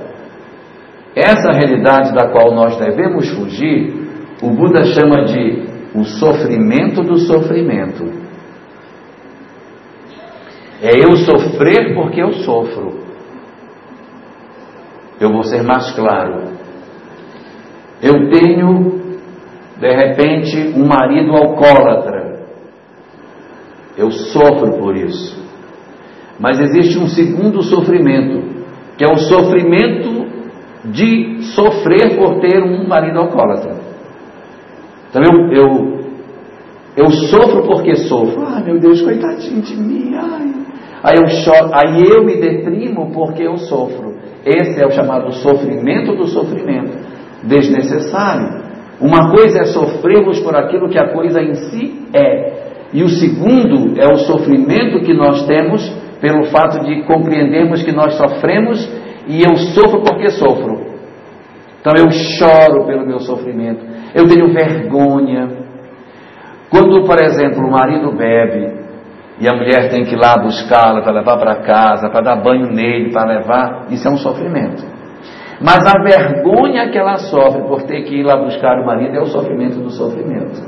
Essa 1.16 1.52
realidade 1.52 2.14
da 2.14 2.30
qual 2.30 2.54
nós 2.54 2.78
devemos 2.78 3.30
fugir, 3.30 3.94
o 4.42 4.50
Buda 4.50 4.84
chama 4.84 5.26
de 5.26 5.64
o 5.96 6.04
sofrimento 6.04 7.02
do 7.02 7.18
sofrimento. 7.20 8.04
É 10.82 10.92
eu 11.08 11.16
sofrer 11.18 11.94
porque 11.96 12.22
eu 12.22 12.34
sofro. 12.34 13.03
Eu 15.24 15.32
vou 15.32 15.44
ser 15.46 15.64
mais 15.64 15.90
claro. 15.92 16.50
Eu 18.02 18.30
tenho, 18.30 19.00
de 19.80 19.90
repente, 19.90 20.74
um 20.76 20.86
marido 20.86 21.32
alcoólatra. 21.32 22.42
Eu 23.98 24.12
sofro 24.12 24.74
por 24.80 24.98
isso. 24.98 25.42
Mas 26.38 26.60
existe 26.60 27.00
um 27.00 27.08
segundo 27.08 27.64
sofrimento, 27.64 28.66
que 28.98 29.06
é 29.06 29.08
o 29.08 29.18
sofrimento 29.18 30.28
de 30.92 31.42
sofrer 31.56 32.18
por 32.18 32.42
ter 32.42 32.62
um 32.62 32.86
marido 32.86 33.20
alcoólatra. 33.20 33.78
Então 35.10 35.22
eu, 35.24 35.54
eu, 35.54 36.00
eu 36.98 37.12
sofro 37.12 37.64
porque 37.66 37.96
sofro. 37.96 38.44
Ah, 38.46 38.60
meu 38.60 38.78
Deus, 38.78 39.02
coitadinho 39.02 39.62
de 39.62 39.78
mim. 39.78 40.16
Ai. 40.16 40.54
Aí 41.02 41.16
eu 41.18 41.28
choro, 41.30 41.70
aí 41.74 42.04
eu 42.14 42.26
me 42.26 42.42
deprimo 42.42 43.10
porque 43.14 43.44
eu 43.44 43.58
sofro. 43.58 44.13
Esse 44.46 44.82
é 44.82 44.86
o 44.86 44.92
chamado 44.92 45.32
sofrimento 45.34 46.16
do 46.16 46.28
sofrimento, 46.28 46.98
desnecessário. 47.44 48.64
Uma 49.00 49.32
coisa 49.32 49.62
é 49.62 49.66
sofrermos 49.66 50.40
por 50.40 50.56
aquilo 50.56 50.90
que 50.90 51.00
a 51.00 51.12
coisa 51.12 51.42
em 51.42 51.54
si 51.54 52.08
é, 52.14 52.54
e 52.94 53.04
o 53.04 53.10
segundo 53.10 54.00
é 54.00 54.06
o 54.06 54.18
sofrimento 54.18 55.00
que 55.00 55.14
nós 55.14 55.48
temos 55.48 55.82
pelo 56.22 56.46
fato 56.46 56.86
de 56.86 57.04
compreendermos 57.04 57.84
que 57.84 57.92
nós 57.92 58.14
sofremos 58.16 58.88
e 59.28 59.42
eu 59.42 59.56
sofro 59.56 60.02
porque 60.02 60.30
sofro. 60.30 60.94
Então 61.82 61.94
eu 61.98 62.12
choro 62.12 62.86
pelo 62.86 63.06
meu 63.06 63.20
sofrimento, 63.20 63.84
eu 64.14 64.28
tenho 64.28 64.54
vergonha. 64.54 65.50
Quando, 66.70 67.04
por 67.06 67.22
exemplo, 67.22 67.66
o 67.66 67.72
marido 67.72 68.12
bebe 68.16 68.83
e 69.44 69.48
a 69.50 69.54
mulher 69.54 69.90
tem 69.90 70.06
que 70.06 70.16
ir 70.16 70.18
lá 70.18 70.38
buscá-la 70.42 71.02
para 71.02 71.12
levar 71.12 71.38
para 71.38 71.56
casa, 71.64 72.10
para 72.10 72.22
dar 72.22 72.42
banho 72.42 72.72
nele, 72.72 73.12
para 73.12 73.40
levar, 73.40 73.88
isso 73.90 74.08
é 74.08 74.12
um 74.12 74.16
sofrimento. 74.16 74.82
Mas 75.60 75.86
a 75.86 76.02
vergonha 76.02 76.90
que 76.90 76.98
ela 76.98 77.18
sofre 77.18 77.64
por 77.64 77.84
ter 77.84 78.04
que 78.04 78.22
ir 78.22 78.24
lá 78.24 78.38
buscar 78.38 78.80
o 78.80 78.86
marido 78.86 79.18
é 79.18 79.20
o 79.20 79.26
sofrimento 79.26 79.82
do 79.82 79.90
sofrimento. 79.90 80.62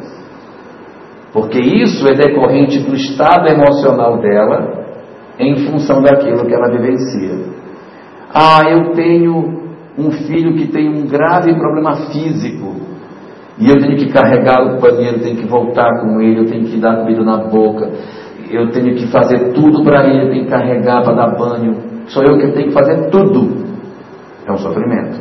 Porque 1.31 1.57
isso 1.57 2.05
é 2.05 2.15
decorrente 2.15 2.79
do 2.79 2.93
estado 2.95 3.47
emocional 3.47 4.19
dela 4.19 4.85
em 5.39 5.55
função 5.67 6.01
daquilo 6.01 6.45
que 6.45 6.53
ela 6.53 6.69
vivencia. 6.69 7.45
Ah, 8.33 8.69
eu 8.69 8.91
tenho 8.91 9.71
um 9.97 10.11
filho 10.11 10.53
que 10.55 10.67
tem 10.67 10.89
um 10.89 11.07
grave 11.07 11.55
problema 11.55 11.95
físico 12.11 12.75
e 13.57 13.69
eu 13.69 13.77
tenho 13.79 13.95
que 13.95 14.11
carregá-lo 14.11 14.79
para 14.79 14.91
o 14.91 14.95
banheiro, 14.97 15.21
tenho 15.21 15.37
que 15.37 15.47
voltar 15.47 15.89
com 16.01 16.19
ele, 16.19 16.41
eu 16.41 16.45
tenho 16.45 16.65
que 16.65 16.77
dar 16.77 16.97
comida 16.97 17.23
na 17.23 17.37
boca, 17.37 17.89
eu 18.55 18.71
tenho 18.71 18.95
que 18.95 19.07
fazer 19.07 19.53
tudo 19.53 19.83
para 19.83 20.07
ele, 20.07 20.23
eu 20.23 20.29
tenho 20.29 20.45
que 20.45 20.51
carregar 20.51 21.03
para 21.03 21.13
dar 21.13 21.35
banho. 21.35 21.75
Sou 22.07 22.23
eu 22.23 22.37
que 22.37 22.47
tenho 22.51 22.67
que 22.67 22.73
fazer 22.73 23.09
tudo. 23.09 23.65
É 24.47 24.51
um 24.51 24.57
sofrimento. 24.57 25.19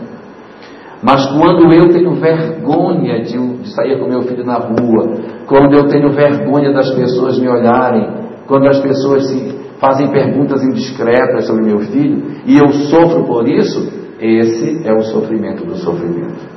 Mas 1.02 1.26
quando 1.26 1.72
eu 1.72 1.90
tenho 1.90 2.14
vergonha 2.14 3.22
de, 3.22 3.36
de 3.58 3.74
sair 3.74 3.98
com 3.98 4.08
meu 4.08 4.22
filho 4.22 4.44
na 4.44 4.56
rua, 4.56 5.18
quando 5.46 5.74
eu 5.74 5.86
tenho 5.86 6.10
vergonha 6.10 6.72
das 6.72 6.90
pessoas 6.94 7.38
me 7.38 7.48
olharem, 7.48 8.08
quando 8.46 8.68
as 8.68 8.80
pessoas 8.80 9.26
se 9.28 9.54
fazem 9.78 10.08
perguntas 10.08 10.62
indiscretas 10.62 11.46
sobre 11.46 11.64
meu 11.64 11.80
filho, 11.80 12.22
e 12.46 12.56
eu 12.56 12.72
sofro 12.72 13.24
por 13.24 13.46
isso, 13.46 13.92
esse 14.18 14.86
é 14.86 14.94
o 14.94 15.02
sofrimento 15.02 15.66
do 15.66 15.76
sofrimento. 15.76 16.54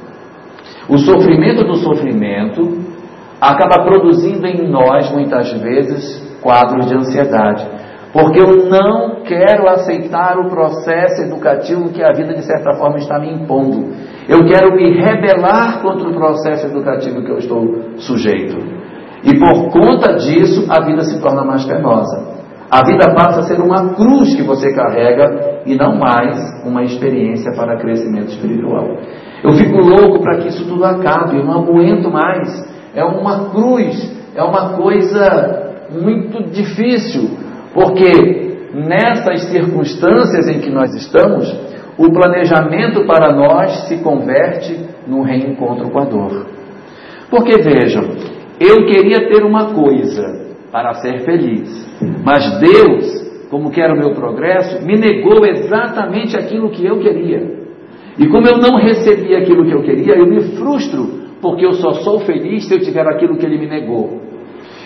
O 0.88 0.98
sofrimento 0.98 1.66
do 1.66 1.76
sofrimento 1.76 2.78
acaba 3.42 3.84
produzindo 3.84 4.46
em 4.48 4.70
nós, 4.70 5.12
muitas 5.12 5.52
vezes, 5.62 6.27
quadros 6.42 6.88
de 6.88 6.96
ansiedade. 6.96 7.68
Porque 8.14 8.42
eu 8.42 8.70
não 8.70 9.22
quero 9.24 9.68
aceitar 9.70 10.40
o 10.40 10.50
processo 10.50 11.22
educativo 11.24 11.90
que 11.90 12.04
a 12.04 12.12
vida, 12.14 12.34
de 12.34 12.44
certa 12.44 12.74
forma, 12.74 12.98
está 12.98 13.20
me 13.20 13.32
impondo. 13.32 13.94
Eu 14.28 14.46
quero 14.46 14.76
me 14.76 14.92
rebelar 15.00 15.82
contra 15.82 16.10
o 16.10 16.14
processo 16.14 16.68
educativo 16.68 17.24
que 17.24 17.32
eu 17.32 17.38
estou 17.38 17.64
sujeito. 17.98 18.58
E 19.24 19.38
por 19.38 19.72
conta 19.72 20.16
disso, 20.16 20.66
a 20.70 20.84
vida 20.84 21.04
se 21.04 21.22
torna 21.22 21.44
mais 21.44 21.66
penosa. 21.66 22.38
A 22.70 22.86
vida 22.86 23.14
passa 23.14 23.42
a 23.42 23.44
ser 23.44 23.62
uma 23.62 23.94
cruz 23.94 24.36
que 24.36 24.44
você 24.44 24.74
carrega 24.74 25.62
e 25.66 25.76
não 25.76 25.98
mais 25.98 26.38
uma 26.66 26.84
experiência 26.84 27.52
para 27.54 27.78
crescimento 27.78 28.30
espiritual. 28.30 28.98
Eu 29.44 29.54
fico 29.54 29.78
louco 29.78 30.22
para 30.22 30.38
que 30.38 30.48
isso 30.50 30.68
tudo 30.68 30.84
acabe, 30.84 31.38
eu 31.38 31.46
não 31.46 31.62
aguento 31.62 32.10
mais. 32.12 32.50
É 32.94 33.04
uma 33.04 33.50
cruz, 33.52 34.12
é 34.36 34.44
uma 34.44 34.74
coisa 34.74 35.67
muito 35.92 36.44
difícil, 36.52 37.30
porque 37.74 38.48
nessas 38.74 39.44
circunstâncias 39.50 40.48
em 40.48 40.60
que 40.60 40.70
nós 40.70 40.94
estamos, 40.94 41.50
o 41.98 42.12
planejamento 42.12 43.06
para 43.06 43.34
nós 43.34 43.88
se 43.88 43.98
converte 43.98 44.78
num 45.08 45.24
reencontro 45.24 45.90
com 45.90 46.00
a 46.00 46.06
dor. 46.06 46.46
Porque 47.30 47.62
vejam, 47.62 48.04
eu 48.60 48.86
queria 48.86 49.28
ter 49.28 49.44
uma 49.44 49.74
coisa 49.74 50.48
para 50.72 50.94
ser 50.96 51.20
feliz, 51.22 51.88
mas 52.24 52.60
Deus, 52.60 53.48
como 53.50 53.72
quer 53.72 53.92
o 53.92 53.98
meu 53.98 54.14
progresso, 54.14 54.86
me 54.86 54.98
negou 54.98 55.46
exatamente 55.46 56.38
aquilo 56.38 56.70
que 56.70 56.86
eu 56.86 57.00
queria. 57.00 57.58
E 58.20 58.28
como 58.28 58.48
eu 58.48 58.58
não 58.58 58.78
recebi 58.78 59.36
aquilo 59.36 59.66
que 59.66 59.74
eu 59.74 59.84
queria, 59.84 60.16
eu 60.16 60.26
me 60.26 60.42
frustro, 60.58 61.28
porque 61.42 61.66
eu 61.66 61.74
só 61.74 61.94
sou 61.94 62.20
feliz 62.22 62.68
se 62.68 62.74
eu 62.74 62.80
tiver 62.80 63.08
aquilo 63.08 63.38
que 63.38 63.46
Ele 63.46 63.60
me 63.60 63.68
negou. 63.68 64.27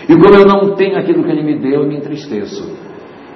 E 0.08 0.14
como 0.14 0.34
eu 0.34 0.46
não 0.46 0.74
tenho 0.74 0.98
aquilo 0.98 1.22
que 1.22 1.30
Ele 1.30 1.42
me 1.42 1.58
deu, 1.60 1.82
eu 1.82 1.88
me 1.88 1.96
entristeço. 1.96 2.76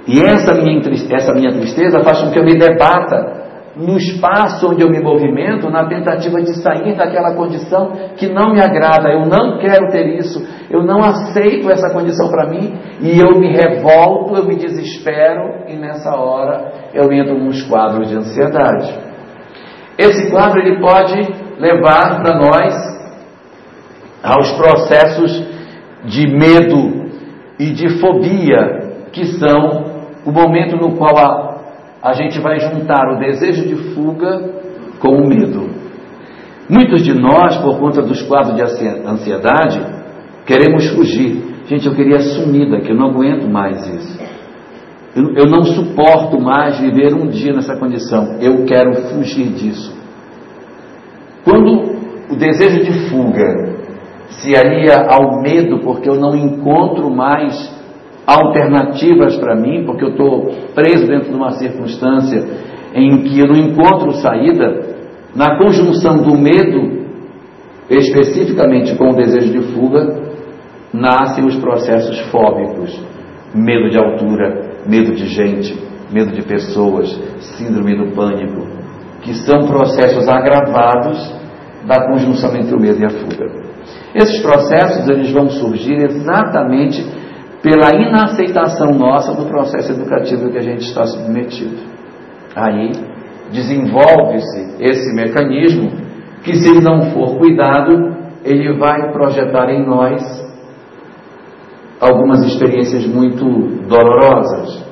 E 0.06 0.20
essa 0.20 0.54
minha, 0.54 0.80
essa 1.12 1.32
minha 1.35 1.52
tristeza 1.52 2.00
faz 2.00 2.20
com 2.20 2.30
que 2.30 2.38
eu 2.38 2.44
me 2.44 2.56
debata 2.56 3.46
no 3.76 3.99
espaço 3.99 4.68
onde 4.70 4.82
eu 4.82 4.88
me 4.88 5.00
movimento, 5.00 5.68
na 5.68 5.87
tentativa 5.87 6.40
de 6.40 6.54
sair 6.62 6.96
daquela 6.96 7.35
condição 7.35 7.92
que 8.16 8.26
não 8.26 8.52
me 8.52 8.61
agrada. 8.61 9.11
Eu 9.11 9.26
não 9.26 9.58
quero 9.58 9.90
ter 9.90 10.16
isso, 10.16 10.42
eu 10.70 10.82
não 10.82 11.04
aceito 11.04 11.70
essa 11.70 11.92
condição 11.92 12.30
para 12.30 12.49
mim 12.49 12.75
e 13.00 13.20
eu 13.20 13.38
me 13.38 13.49
revolto, 13.49 14.35
eu 14.35 14.46
me 14.46 14.56
desespero 14.56 15.66
e 15.68 15.76
nessa 15.76 16.16
hora 16.16 16.73
eu 16.94 17.12
entro 17.12 17.38
nos 17.38 17.62
quadros 17.64 18.08
de 18.08 18.16
ansiedade. 18.16 18.99
Esse 19.99 20.30
quadro 20.30 20.61
ele 20.61 20.80
pode 20.80 21.16
levar 21.58 22.23
para 22.23 22.38
nós 22.38 22.75
aos 24.23 24.52
processos 24.52 25.55
de 26.06 26.26
medo 26.26 27.06
e 27.58 27.72
de 27.72 27.98
fobia, 28.00 29.08
que 29.12 29.25
são 29.38 29.96
o 30.25 30.32
momento 30.32 30.76
no 30.76 30.96
qual 30.96 31.16
a, 31.18 31.60
a 32.02 32.12
gente 32.12 32.40
vai 32.40 32.58
juntar 32.58 33.14
o 33.14 33.18
desejo 33.18 33.66
de 33.66 33.94
fuga 33.94 34.54
com 34.98 35.08
o 35.08 35.28
medo. 35.28 35.68
Muitos 36.68 37.02
de 37.02 37.14
nós, 37.14 37.56
por 37.58 37.78
conta 37.78 38.02
dos 38.02 38.22
quadros 38.22 38.56
de 38.56 38.62
ansiedade, 39.06 39.80
queremos 40.44 40.88
fugir. 40.88 41.56
Gente, 41.66 41.86
eu 41.86 41.94
queria 41.94 42.18
sumir 42.18 42.70
daqui, 42.70 42.90
eu 42.90 42.96
não 42.96 43.10
aguento 43.10 43.48
mais 43.48 43.86
isso. 43.86 44.18
Eu, 45.14 45.32
eu 45.34 45.46
não 45.46 45.62
suporto 45.64 46.40
mais 46.40 46.78
viver 46.78 47.14
um 47.14 47.28
dia 47.28 47.52
nessa 47.52 47.76
condição. 47.76 48.36
Eu 48.40 48.64
quero 48.64 48.92
fugir 49.10 49.48
disso. 49.52 49.96
Quando 51.44 51.96
o 52.30 52.36
desejo 52.36 52.84
de 52.84 53.08
fuga 53.08 53.75
se 54.28 54.54
alia 54.54 55.06
ao 55.09 55.40
medo, 55.40 55.80
porque 55.80 56.09
eu 56.09 56.16
não 56.16 56.37
encontro 56.37 57.11
mais 57.11 57.75
alternativas 58.26 59.37
para 59.37 59.54
mim, 59.54 59.85
porque 59.85 60.04
eu 60.04 60.11
estou 60.11 60.50
preso 60.75 61.06
dentro 61.06 61.30
de 61.30 61.37
uma 61.37 61.52
circunstância 61.52 62.45
em 62.95 63.23
que 63.23 63.38
eu 63.38 63.47
não 63.47 63.56
encontro 63.56 64.12
saída, 64.14 64.97
na 65.35 65.59
conjunção 65.59 66.16
do 66.16 66.37
medo, 66.37 67.06
especificamente 67.90 68.97
com 68.97 69.11
o 69.11 69.16
desejo 69.16 69.52
de 69.52 69.75
fuga, 69.75 70.23
nascem 70.92 71.45
os 71.45 71.56
processos 71.56 72.18
fóbicos: 72.30 72.99
medo 73.54 73.90
de 73.90 73.99
altura, 73.99 74.80
medo 74.87 75.12
de 75.12 75.26
gente, 75.26 75.78
medo 76.11 76.33
de 76.33 76.42
pessoas, 76.42 77.09
síndrome 77.59 77.97
do 77.97 78.14
pânico. 78.14 78.76
que 79.23 79.35
são 79.35 79.66
processos 79.66 80.28
agravados 80.28 81.35
da 81.85 82.06
conjunção 82.09 82.54
entre 82.56 82.76
o 82.76 82.80
medo 82.80 83.00
e 83.00 83.04
a 83.04 83.11
fuga. 83.11 83.65
Esses 84.16 84.40
processos 84.40 85.06
eles 85.11 85.30
vão 85.30 85.50
surgir 85.50 85.92
exatamente 85.92 87.04
pela 87.62 87.94
inaceitação 87.94 88.92
nossa 88.92 89.35
do 89.35 89.44
processo 89.44 89.92
educativo 89.92 90.50
que 90.50 90.56
a 90.56 90.62
gente 90.62 90.87
está 90.87 91.04
submetido. 91.04 91.76
Aí 92.54 92.92
desenvolve-se 93.52 94.76
esse 94.80 95.14
mecanismo 95.14 95.90
que, 96.42 96.54
se 96.54 96.80
não 96.80 97.11
for 97.11 97.37
cuidado, 97.37 98.16
ele 98.42 98.78
vai 98.78 99.12
projetar 99.12 99.68
em 99.68 99.87
nós 99.87 100.23
algumas 102.00 102.42
experiências 102.46 103.04
muito 103.06 103.44
dolorosas. 103.87 104.82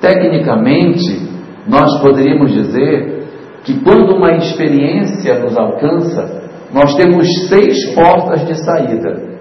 Tecnicamente, 0.00 1.28
nós 1.68 2.00
poderíamos 2.02 2.52
dizer 2.52 3.28
que 3.62 3.78
quando 3.80 4.16
uma 4.16 4.32
experiência 4.32 5.38
nos 5.38 5.56
alcança, 5.56 6.47
nós 6.72 6.94
temos 6.94 7.26
seis 7.48 7.94
portas 7.94 8.46
de 8.46 8.54
saída. 8.64 9.38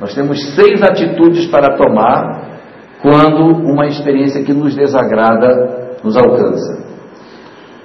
Nós 0.00 0.14
temos 0.14 0.54
seis 0.54 0.82
atitudes 0.82 1.46
para 1.46 1.76
tomar 1.76 2.46
quando 3.00 3.64
uma 3.64 3.86
experiência 3.86 4.42
que 4.42 4.52
nos 4.52 4.74
desagrada 4.74 5.96
nos 6.02 6.16
alcança. 6.16 6.84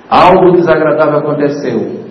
Algo 0.10 0.51
desagradável 0.51 1.20
aconteceu. 1.20 2.01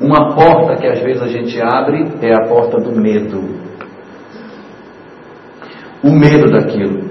Uma 0.00 0.34
porta 0.34 0.76
que 0.76 0.86
às 0.86 1.00
vezes 1.00 1.22
a 1.22 1.28
gente 1.28 1.60
abre 1.60 2.04
é 2.20 2.32
a 2.32 2.48
porta 2.48 2.78
do 2.78 2.92
medo. 2.92 3.42
O 6.02 6.10
medo 6.10 6.50
daquilo. 6.50 7.05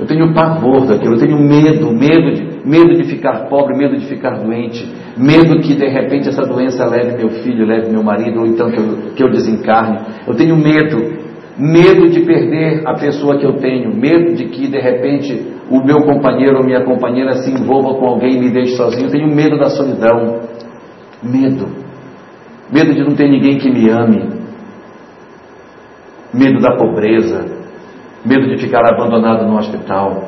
Eu 0.00 0.06
tenho 0.06 0.32
pavor 0.32 0.86
daquilo, 0.86 1.14
eu 1.14 1.18
tenho 1.18 1.38
medo, 1.38 1.92
medo 1.92 2.32
de, 2.32 2.66
medo 2.66 2.94
de 2.94 3.04
ficar 3.04 3.50
pobre, 3.50 3.76
medo 3.76 3.98
de 3.98 4.06
ficar 4.06 4.30
doente, 4.38 4.90
medo 5.14 5.60
que 5.60 5.74
de 5.74 5.86
repente 5.88 6.26
essa 6.30 6.40
doença 6.40 6.86
leve 6.86 7.18
meu 7.18 7.28
filho, 7.42 7.66
leve 7.66 7.90
meu 7.90 8.02
marido, 8.02 8.40
ou 8.40 8.46
então 8.46 8.70
que 8.70 8.78
eu, 8.80 8.96
que 9.14 9.22
eu 9.22 9.30
desencarne. 9.30 9.98
Eu 10.26 10.34
tenho 10.34 10.56
medo, 10.56 10.96
medo 11.58 12.08
de 12.08 12.20
perder 12.20 12.80
a 12.86 12.94
pessoa 12.94 13.38
que 13.38 13.44
eu 13.44 13.56
tenho, 13.56 13.94
medo 13.94 14.32
de 14.34 14.46
que 14.46 14.68
de 14.68 14.80
repente 14.80 15.38
o 15.70 15.84
meu 15.84 15.98
companheiro 15.98 16.56
ou 16.56 16.64
minha 16.64 16.82
companheira 16.82 17.34
se 17.34 17.52
envolva 17.52 17.98
com 17.98 18.06
alguém 18.06 18.36
e 18.36 18.40
me 18.40 18.50
deixe 18.50 18.76
sozinho. 18.76 19.06
Eu 19.06 19.10
tenho 19.10 19.28
medo 19.28 19.58
da 19.58 19.68
solidão, 19.68 20.40
medo, 21.22 21.66
medo 22.72 22.94
de 22.94 23.00
não 23.00 23.14
ter 23.14 23.28
ninguém 23.28 23.58
que 23.58 23.70
me 23.70 23.90
ame, 23.90 24.30
medo 26.32 26.58
da 26.58 26.74
pobreza, 26.74 27.59
medo 28.24 28.48
de 28.48 28.58
ficar 28.58 28.82
abandonado 28.86 29.46
no 29.46 29.56
hospital. 29.56 30.22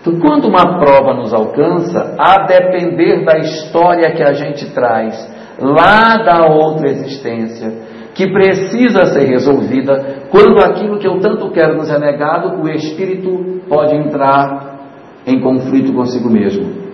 Então, 0.00 0.18
quando 0.20 0.48
uma 0.48 0.78
prova 0.78 1.14
nos 1.14 1.34
alcança, 1.34 2.16
a 2.18 2.46
depender 2.46 3.24
da 3.24 3.38
história 3.38 4.12
que 4.12 4.22
a 4.22 4.32
gente 4.32 4.72
traz 4.72 5.14
lá 5.60 6.18
da 6.18 6.46
outra 6.46 6.88
existência, 6.88 7.72
que 8.14 8.32
precisa 8.32 9.06
ser 9.06 9.26
resolvida, 9.26 10.26
quando 10.30 10.58
aquilo 10.60 10.98
que 10.98 11.06
eu 11.06 11.20
tanto 11.20 11.50
quero 11.50 11.76
nos 11.76 11.90
é 11.90 11.98
negado, 11.98 12.60
o 12.60 12.68
espírito 12.68 13.62
pode 13.68 13.94
entrar 13.94 14.78
em 15.26 15.40
conflito 15.40 15.92
consigo 15.92 16.30
mesmo. 16.30 16.88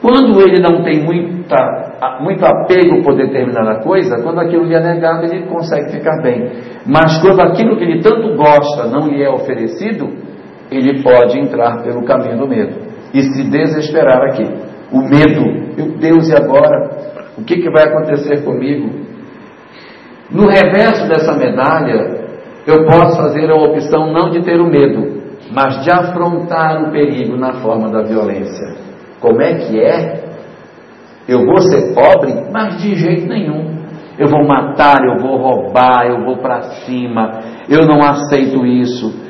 Quando 0.00 0.40
ele 0.40 0.60
não 0.60 0.82
tem 0.82 1.02
muita, 1.02 1.91
muito 2.20 2.44
apego 2.44 3.02
por 3.02 3.16
determinada 3.16 3.80
coisa, 3.82 4.22
quando 4.22 4.40
aquilo 4.40 4.64
lhe 4.64 4.74
é 4.74 4.80
negado, 4.80 5.24
ele 5.24 5.46
consegue 5.46 5.92
ficar 5.92 6.20
bem. 6.22 6.50
Mas 6.86 7.20
quando 7.20 7.40
aquilo 7.40 7.76
que 7.76 7.84
ele 7.84 8.02
tanto 8.02 8.34
gosta 8.36 8.88
não 8.88 9.08
lhe 9.08 9.22
é 9.22 9.30
oferecido, 9.30 10.08
ele 10.70 11.02
pode 11.02 11.38
entrar 11.38 11.82
pelo 11.82 12.04
caminho 12.04 12.38
do 12.38 12.48
medo 12.48 12.74
e 13.12 13.22
se 13.22 13.50
desesperar 13.50 14.22
aqui. 14.22 14.48
O 14.90 15.00
medo, 15.02 15.42
meu 15.76 15.96
Deus, 15.98 16.28
e 16.28 16.34
agora? 16.34 16.90
O 17.38 17.44
que, 17.44 17.56
que 17.56 17.70
vai 17.70 17.84
acontecer 17.84 18.44
comigo? 18.44 18.90
No 20.30 20.46
reverso 20.46 21.08
dessa 21.08 21.36
medalha, 21.36 22.22
eu 22.66 22.84
posso 22.86 23.16
fazer 23.16 23.50
a 23.50 23.54
opção 23.54 24.12
não 24.12 24.30
de 24.30 24.42
ter 24.42 24.60
o 24.60 24.66
medo, 24.66 25.22
mas 25.54 25.84
de 25.84 25.90
afrontar 25.90 26.82
o 26.82 26.90
perigo 26.90 27.36
na 27.36 27.54
forma 27.54 27.90
da 27.90 28.02
violência. 28.02 28.74
Como 29.20 29.40
é 29.40 29.54
que 29.54 29.80
é? 29.80 30.21
Eu 31.28 31.44
vou 31.46 31.60
ser 31.60 31.94
pobre, 31.94 32.34
mas 32.52 32.82
de 32.82 32.96
jeito 32.96 33.26
nenhum. 33.26 33.82
Eu 34.18 34.28
vou 34.28 34.46
matar, 34.46 35.02
eu 35.04 35.18
vou 35.18 35.36
roubar, 35.38 36.06
eu 36.06 36.24
vou 36.24 36.36
para 36.38 36.62
cima. 36.84 37.40
Eu 37.68 37.86
não 37.86 38.00
aceito 38.00 38.66
isso. 38.66 39.22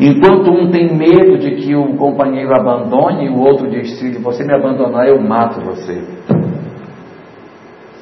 Enquanto 0.00 0.50
um 0.50 0.70
tem 0.70 0.96
medo 0.96 1.38
de 1.38 1.56
que 1.56 1.76
o 1.76 1.96
companheiro 1.96 2.54
abandone, 2.54 3.28
o 3.28 3.40
outro 3.40 3.70
diz: 3.70 3.98
se 3.98 4.18
você 4.18 4.44
me 4.44 4.54
abandonar, 4.54 5.06
eu 5.06 5.20
mato 5.20 5.60
você. 5.60 6.02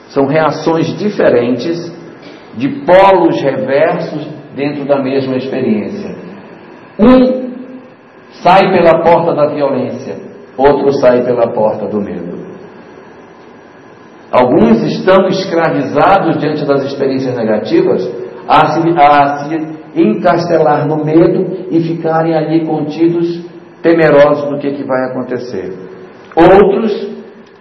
São 0.09 0.27
reações 0.27 0.87
diferentes 0.99 1.79
de 2.57 2.69
polos 2.85 3.41
reversos 3.43 4.27
dentro 4.57 4.85
da 4.85 5.01
mesma 5.03 5.37
experiência. 5.37 6.17
Um 6.99 7.51
sai 8.43 8.73
pela 8.73 9.03
porta 9.03 9.35
da 9.35 9.47
violência, 9.47 10.17
outro 10.57 10.93
sai 10.95 11.23
pela 11.25 11.53
porta 11.53 11.87
do 11.87 12.01
medo. 12.01 12.30
Alguns 14.33 14.81
estão 14.83 15.27
escravizados 15.27 16.39
diante 16.39 16.65
das 16.65 16.85
experiências 16.85 17.37
negativas 17.37 18.09
a 18.49 18.67
se, 18.67 18.81
a 18.97 19.37
se 19.45 20.01
encastelar 20.01 20.87
no 20.87 21.05
medo 21.05 21.67
e 21.71 21.81
ficarem 21.81 22.35
ali 22.35 22.65
contidos, 22.65 23.45
temerosos 23.83 24.49
do 24.51 24.59
que, 24.59 24.71
que 24.73 24.85
vai 24.85 25.11
acontecer. 25.11 25.73
Outros, 26.37 27.09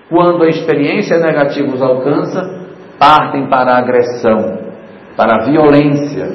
quando 0.10 0.44
a 0.44 0.48
experiência 0.48 1.18
negativa 1.18 1.74
os 1.74 1.82
alcança, 1.82 2.42
partem 3.00 3.50
para 3.50 3.72
a 3.72 3.80
agressão, 3.80 4.60
para 5.18 5.42
a 5.42 5.46
violência 5.46 6.28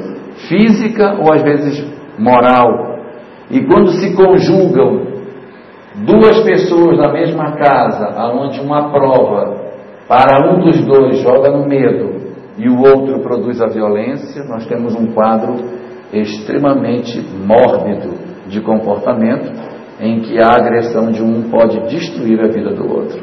física 0.49 1.17
ou 1.21 1.33
às 1.33 1.43
vezes 1.43 1.87
moral. 2.19 2.99
E 3.51 3.65
quando 3.67 3.91
se 3.93 4.17
conjugam 4.17 5.15
duas 6.07 6.43
pessoas 6.43 6.99
na 6.99 7.13
mesma 7.13 7.53
casa, 7.53 8.19
aonde 8.19 8.61
uma 8.61 8.91
prova 8.91 9.64
para 10.09 10.53
um 10.53 10.61
dos 10.61 10.85
dois 10.85 11.19
joga 11.19 11.51
no 11.51 11.67
medo 11.67 12.15
e 12.59 12.69
o 12.69 12.79
outro 12.81 13.21
produz 13.21 13.61
a 13.61 13.67
violência, 13.67 14.45
nós 14.45 14.67
temos 14.67 14.95
um 14.95 15.13
quadro 15.13 15.57
extremamente 16.13 17.21
mórbido 17.21 18.15
de 18.47 18.61
comportamento 18.61 19.51
em 20.01 20.21
que 20.21 20.39
a 20.39 20.55
agressão 20.55 21.11
de 21.11 21.23
um 21.23 21.51
pode 21.51 21.81
destruir 21.89 22.41
a 22.41 22.49
vida 22.49 22.71
do 22.71 22.89
outro. 22.89 23.23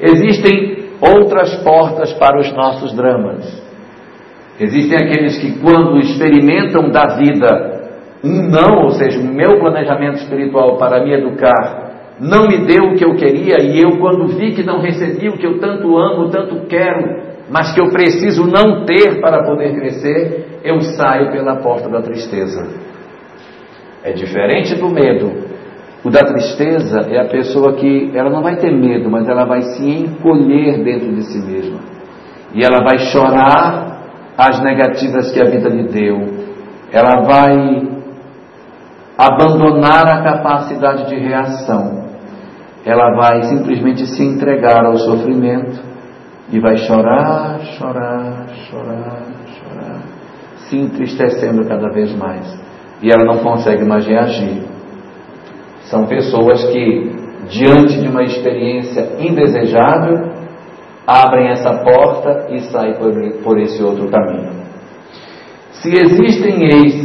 Existem 0.00 0.90
outras 1.00 1.54
portas 1.62 2.12
para 2.14 2.38
os 2.38 2.52
nossos 2.52 2.92
dramas. 2.94 3.62
Existem 4.60 4.98
aqueles 4.98 5.38
que, 5.38 5.58
quando 5.58 5.98
experimentam 5.98 6.90
da 6.90 7.16
vida 7.16 7.74
um 8.22 8.48
não, 8.48 8.84
ou 8.84 8.90
seja, 8.90 9.20
o 9.20 9.24
meu 9.24 9.58
planejamento 9.58 10.16
espiritual 10.16 10.78
para 10.78 11.04
me 11.04 11.12
educar 11.12 11.83
não 12.20 12.46
me 12.46 12.58
deu 12.64 12.90
o 12.90 12.94
que 12.94 13.04
eu 13.04 13.14
queria, 13.16 13.60
e 13.60 13.80
eu, 13.80 13.98
quando 13.98 14.28
vi 14.28 14.52
que 14.52 14.62
não 14.62 14.80
recebi 14.80 15.28
o 15.28 15.36
que 15.36 15.46
eu 15.46 15.58
tanto 15.58 15.96
amo, 15.96 16.30
tanto 16.30 16.66
quero, 16.66 17.22
mas 17.50 17.72
que 17.74 17.80
eu 17.80 17.90
preciso 17.90 18.44
não 18.44 18.84
ter 18.84 19.20
para 19.20 19.44
poder 19.44 19.74
crescer, 19.74 20.60
eu 20.62 20.80
saio 20.80 21.32
pela 21.32 21.56
porta 21.56 21.88
da 21.88 22.00
tristeza. 22.00 22.66
É 24.02 24.12
diferente 24.12 24.74
do 24.76 24.88
medo. 24.88 25.54
O 26.04 26.10
da 26.10 26.20
tristeza 26.20 27.00
é 27.10 27.18
a 27.18 27.28
pessoa 27.28 27.72
que 27.74 28.10
ela 28.14 28.30
não 28.30 28.42
vai 28.42 28.56
ter 28.56 28.70
medo, 28.70 29.10
mas 29.10 29.26
ela 29.26 29.46
vai 29.46 29.62
se 29.62 29.88
encolher 29.88 30.84
dentro 30.84 31.14
de 31.14 31.22
si 31.24 31.38
mesma. 31.38 31.80
E 32.54 32.62
ela 32.62 32.84
vai 32.84 32.98
chorar 33.10 33.94
as 34.36 34.62
negativas 34.62 35.32
que 35.32 35.40
a 35.40 35.44
vida 35.44 35.68
lhe 35.68 35.88
deu. 35.88 36.18
Ela 36.92 37.22
vai 37.22 37.88
abandonar 39.16 40.06
a 40.06 40.22
capacidade 40.22 41.08
de 41.08 41.16
reação. 41.16 42.03
Ela 42.84 43.14
vai 43.16 43.42
simplesmente 43.44 44.06
se 44.06 44.22
entregar 44.22 44.84
ao 44.84 44.96
sofrimento 44.98 45.80
e 46.52 46.60
vai 46.60 46.76
chorar, 46.76 47.60
chorar, 47.78 48.46
chorar, 48.68 49.22
chorar, 49.58 50.02
se 50.56 50.76
entristecendo 50.76 51.66
cada 51.66 51.88
vez 51.88 52.14
mais. 52.14 52.46
E 53.02 53.10
ela 53.10 53.24
não 53.24 53.42
consegue 53.42 53.84
mais 53.84 54.06
reagir. 54.06 54.62
São 55.84 56.06
pessoas 56.06 56.64
que, 56.64 57.12
diante 57.48 58.00
de 58.00 58.08
uma 58.08 58.22
experiência 58.22 59.16
indesejável, 59.18 60.32
abrem 61.06 61.50
essa 61.50 61.82
porta 61.82 62.46
e 62.50 62.60
saem 62.60 62.94
por, 62.94 63.12
por 63.42 63.58
esse 63.58 63.82
outro 63.82 64.08
caminho. 64.08 64.64
Se 65.72 65.90
existem 65.90 66.64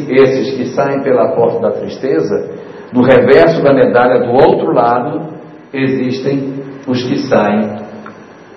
esses 0.10 0.56
que 0.56 0.65
saem 0.68 1.02
pela 1.02 1.36
porta 1.36 1.60
da 1.60 1.72
tristeza, 1.72 2.52
no 2.94 3.04
reverso 3.04 3.62
da 3.62 3.74
medalha, 3.74 4.22
do 4.22 4.32
outro 4.32 4.74
lado, 4.74 5.38
existem 5.74 6.54
os 6.88 7.04
que 7.04 7.18
saem 7.20 7.78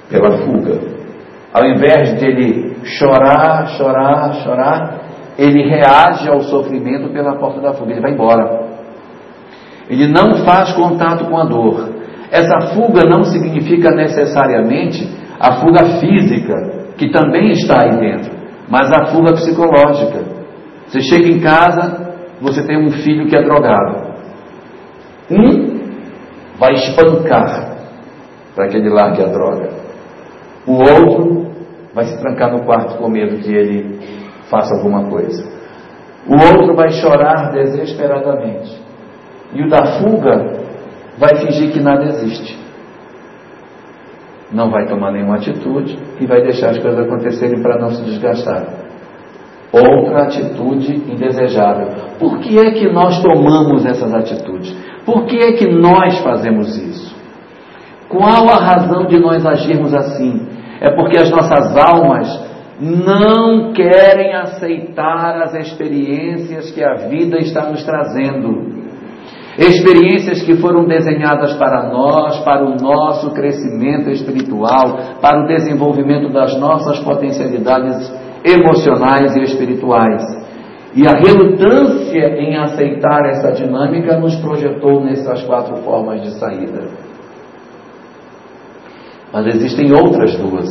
pela 0.09 0.39
fuga. 0.39 0.79
Ao 1.53 1.65
invés 1.67 2.19
de 2.19 2.25
ele 2.25 2.77
chorar, 2.85 3.67
chorar, 3.77 4.35
chorar, 4.43 5.01
ele 5.39 5.69
reage 5.69 6.29
ao 6.29 6.41
sofrimento 6.41 7.13
pela 7.13 7.37
porta 7.37 7.61
da 7.61 7.73
fuga, 7.73 7.93
ele 7.93 8.01
vai 8.01 8.13
embora. 8.13 8.63
Ele 9.89 10.09
não 10.09 10.45
faz 10.45 10.73
contato 10.73 11.27
com 11.27 11.37
a 11.39 11.45
dor. 11.45 11.89
Essa 12.31 12.73
fuga 12.75 13.03
não 13.05 13.25
significa 13.25 13.91
necessariamente 13.91 15.07
a 15.39 15.57
fuga 15.57 15.85
física, 16.01 16.55
que 16.97 17.11
também 17.11 17.51
está 17.51 17.83
aí 17.83 17.99
dentro, 17.99 18.33
mas 18.71 18.91
a 18.91 19.07
fuga 19.07 19.35
psicológica. 19.35 20.23
Você 20.87 21.01
chega 21.01 21.29
em 21.29 21.41
casa, 21.41 22.15
você 22.41 22.67
tem 22.67 22.79
um 22.79 22.91
filho 22.91 23.27
que 23.27 23.37
é 23.37 23.43
drogado. 23.43 24.13
Um 25.31 25.62
vai 26.59 26.73
espancar 26.75 27.77
para 28.55 28.69
que 28.69 28.77
ele 28.77 28.91
largue 28.91 29.23
a 29.23 29.29
droga. 29.29 29.71
O 30.67 30.75
outro 30.75 31.53
vai 31.95 32.05
se 32.05 32.19
trancar 32.19 32.53
no 32.53 32.65
quarto 32.65 32.97
com 32.97 33.09
medo 33.09 33.39
que 33.39 33.53
ele 33.53 33.99
faça 34.49 34.75
alguma 34.75 35.09
coisa. 35.09 35.45
O 36.27 36.35
outro 36.35 36.75
vai 36.75 36.91
chorar 36.91 37.51
desesperadamente. 37.53 38.81
E 39.53 39.63
o 39.63 39.69
da 39.69 39.99
fuga 39.99 40.63
vai 41.19 41.37
fingir 41.37 41.73
que 41.73 41.81
nada 41.81 42.05
existe. 42.05 42.59
Não 44.53 44.71
vai 44.71 44.87
tomar 44.87 45.13
nenhuma 45.13 45.37
atitude 45.37 45.99
e 46.21 46.27
vai 46.27 46.43
deixar 46.43 46.71
as 46.71 46.79
coisas 46.79 47.07
acontecerem 47.07 47.61
para 47.63 47.79
não 47.79 47.91
se 47.91 48.03
desgastar. 48.05 48.67
Outra 49.73 50.25
atitude 50.25 50.95
indesejável. 51.11 51.89
Por 52.19 52.39
que 52.41 52.59
é 52.59 52.73
que 52.73 52.93
nós 52.93 53.23
tomamos 53.23 53.87
essas 53.87 54.13
atitudes? 54.13 54.77
Por 55.05 55.27
que 55.27 55.37
é 55.37 55.53
que 55.53 55.67
nós 55.67 56.19
fazemos 56.19 56.77
isso? 56.77 57.15
Qual 58.09 58.49
a 58.51 58.63
razão 58.63 59.07
de 59.07 59.19
nós 59.19 59.45
agirmos 59.45 59.95
assim? 59.95 60.47
É 60.81 60.91
porque 60.91 61.19
as 61.19 61.31
nossas 61.31 61.77
almas 61.77 62.53
não 62.81 63.73
querem 63.73 64.35
aceitar 64.35 65.43
as 65.43 65.55
experiências 65.55 66.71
que 66.71 66.83
a 66.83 66.95
vida 67.09 67.39
está 67.39 67.71
nos 67.71 67.85
trazendo. 67.85 68.73
Experiências 69.59 70.43
que 70.43 70.57
foram 70.57 70.87
desenhadas 70.87 71.55
para 71.55 71.91
nós, 71.91 72.39
para 72.41 72.65
o 72.65 72.75
nosso 72.75 73.31
crescimento 73.33 74.11
espiritual, 74.11 75.19
para 75.21 75.45
o 75.45 75.47
desenvolvimento 75.47 76.33
das 76.33 76.59
nossas 76.59 76.99
potencialidades 77.01 78.13
emocionais 78.45 79.37
e 79.37 79.43
espirituais. 79.43 80.42
E 80.95 81.07
a 81.09 81.13
relutância 81.13 82.39
em 82.39 82.55
aceitar 82.57 83.25
essa 83.27 83.53
dinâmica 83.53 84.19
nos 84.19 84.37
projetou 84.37 85.03
nessas 85.03 85.43
quatro 85.45 85.77
formas 85.77 86.21
de 86.21 86.39
saída. 86.39 86.89
Mas 89.33 89.47
existem 89.47 89.91
outras 89.93 90.37
duas. 90.37 90.69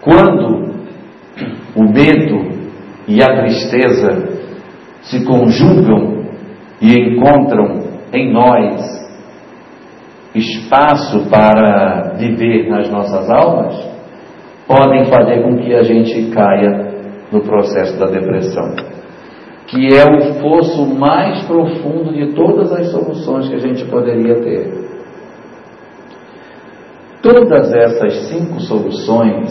Quando 0.00 0.74
o 1.76 1.82
medo 1.84 2.54
e 3.06 3.22
a 3.22 3.40
tristeza 3.40 4.34
se 5.02 5.24
conjugam 5.24 6.24
e 6.80 6.92
encontram 6.92 7.84
em 8.12 8.32
nós 8.32 8.94
espaço 10.34 11.30
para 11.30 12.14
viver 12.16 12.68
nas 12.68 12.90
nossas 12.90 13.30
almas, 13.30 13.74
podem 14.66 15.04
fazer 15.04 15.42
com 15.42 15.56
que 15.58 15.72
a 15.72 15.82
gente 15.84 16.30
caia 16.32 16.93
no 17.34 17.42
processo 17.42 17.98
da 17.98 18.06
depressão, 18.06 18.74
que 19.66 19.88
é 19.94 20.04
o 20.04 20.34
fosso 20.40 20.86
mais 20.86 21.44
profundo 21.44 22.12
de 22.12 22.32
todas 22.34 22.72
as 22.72 22.90
soluções 22.90 23.48
que 23.48 23.54
a 23.54 23.58
gente 23.58 23.84
poderia 23.86 24.40
ter. 24.40 24.84
Todas 27.20 27.74
essas 27.74 28.28
cinco 28.28 28.60
soluções 28.60 29.50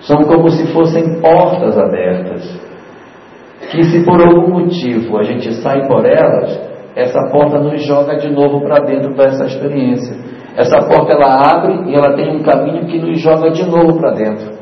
são 0.00 0.24
como 0.24 0.50
se 0.50 0.66
fossem 0.72 1.20
portas 1.20 1.78
abertas 1.78 2.64
que 3.70 3.82
se 3.84 4.04
por 4.04 4.20
algum 4.20 4.60
motivo 4.60 5.18
a 5.18 5.22
gente 5.22 5.52
sai 5.54 5.86
por 5.86 6.04
elas, 6.06 6.60
essa 6.94 7.18
porta 7.30 7.58
nos 7.58 7.84
joga 7.84 8.16
de 8.16 8.30
novo 8.30 8.60
para 8.60 8.84
dentro 8.84 9.14
dessa 9.14 9.46
experiência. 9.46 10.16
Essa 10.56 10.78
porta 10.86 11.12
ela 11.12 11.50
abre 11.50 11.90
e 11.90 11.94
ela 11.94 12.14
tem 12.14 12.36
um 12.36 12.42
caminho 12.42 12.86
que 12.86 13.00
nos 13.00 13.20
joga 13.20 13.50
de 13.50 13.64
novo 13.68 13.98
para 13.98 14.12
dentro. 14.12 14.52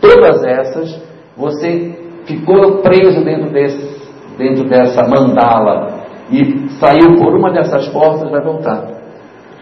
Todas 0.00 0.44
essas, 0.44 1.09
você 1.40 1.98
ficou 2.26 2.82
preso 2.82 3.24
dentro, 3.24 3.50
desse, 3.50 4.08
dentro 4.36 4.68
dessa 4.68 5.02
mandala 5.08 6.00
e 6.30 6.68
saiu 6.78 7.16
por 7.18 7.34
uma 7.34 7.50
dessas 7.50 7.88
portas, 7.88 8.30
vai 8.30 8.42
voltar. 8.42 8.86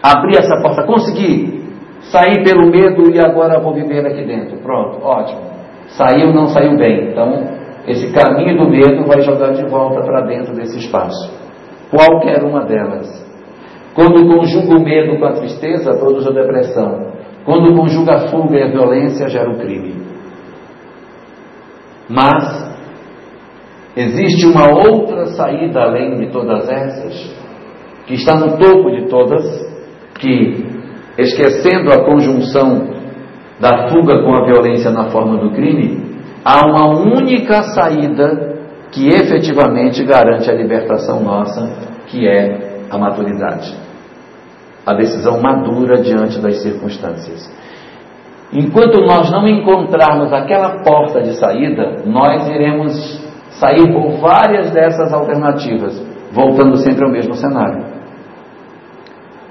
Abrir 0.03 0.37
essa 0.37 0.61
porta, 0.61 0.85
consegui. 0.85 1.57
Sair 2.11 2.43
pelo 2.43 2.69
medo 2.69 3.11
e 3.13 3.19
agora 3.19 3.59
vou 3.59 3.73
viver 3.73 4.05
aqui 4.05 4.23
dentro. 4.25 4.57
Pronto, 4.57 5.03
ótimo. 5.03 5.41
Saiu, 5.89 6.33
não 6.33 6.47
saiu 6.47 6.77
bem. 6.77 7.11
Então, 7.11 7.43
esse 7.87 8.13
caminho 8.13 8.57
do 8.57 8.69
medo 8.69 9.05
vai 9.05 9.21
jogar 9.21 9.51
de 9.51 9.65
volta 9.65 10.01
para 10.01 10.21
dentro 10.21 10.53
desse 10.53 10.77
espaço. 10.77 11.33
Qualquer 11.89 12.43
uma 12.43 12.65
delas. 12.65 13.27
Quando 13.95 14.27
conjuga 14.27 14.77
o 14.77 14.83
medo 14.83 15.19
com 15.19 15.25
a 15.25 15.33
tristeza, 15.33 15.97
produz 15.97 16.25
a 16.27 16.31
depressão. 16.31 17.07
Quando 17.43 17.75
conjuga 17.75 18.13
a 18.13 18.19
fuga 18.29 18.57
e 18.57 18.63
a 18.63 18.67
violência, 18.67 19.27
gera 19.27 19.49
o 19.49 19.57
crime. 19.57 20.08
Mas 22.09 22.67
existe 23.95 24.47
uma 24.47 24.67
outra 24.67 25.27
saída 25.27 25.81
além 25.83 26.17
de 26.17 26.31
todas 26.31 26.67
essas, 26.67 27.35
que 28.07 28.15
está 28.15 28.35
no 28.35 28.57
topo 28.57 28.89
de 28.89 29.07
todas, 29.07 29.45
que, 30.19 30.65
esquecendo 31.17 31.93
a 31.93 32.03
conjunção 32.03 32.99
da 33.59 33.89
fuga 33.89 34.23
com 34.23 34.35
a 34.35 34.45
violência 34.45 34.89
na 34.89 35.09
forma 35.11 35.37
do 35.37 35.51
crime, 35.51 36.01
há 36.43 36.65
uma 36.65 36.99
única 36.99 37.61
saída 37.61 38.57
que 38.91 39.07
efetivamente 39.07 40.03
garante 40.03 40.49
a 40.49 40.53
libertação 40.53 41.21
nossa, 41.21 41.69
que 42.07 42.27
é 42.27 42.79
a 42.89 42.97
maturidade. 42.97 43.75
A 44.83 44.93
decisão 44.95 45.39
madura 45.39 46.01
diante 46.01 46.39
das 46.39 46.63
circunstâncias. 46.63 47.47
Enquanto 48.51 49.01
nós 49.01 49.31
não 49.31 49.47
encontrarmos 49.47 50.33
aquela 50.33 50.83
porta 50.83 51.21
de 51.21 51.37
saída, 51.37 52.03
nós 52.05 52.47
iremos 52.49 53.19
sair 53.51 53.93
por 53.93 54.17
várias 54.19 54.71
dessas 54.71 55.13
alternativas, 55.13 56.01
voltando 56.31 56.77
sempre 56.77 57.05
ao 57.05 57.11
mesmo 57.11 57.35
cenário. 57.35 57.85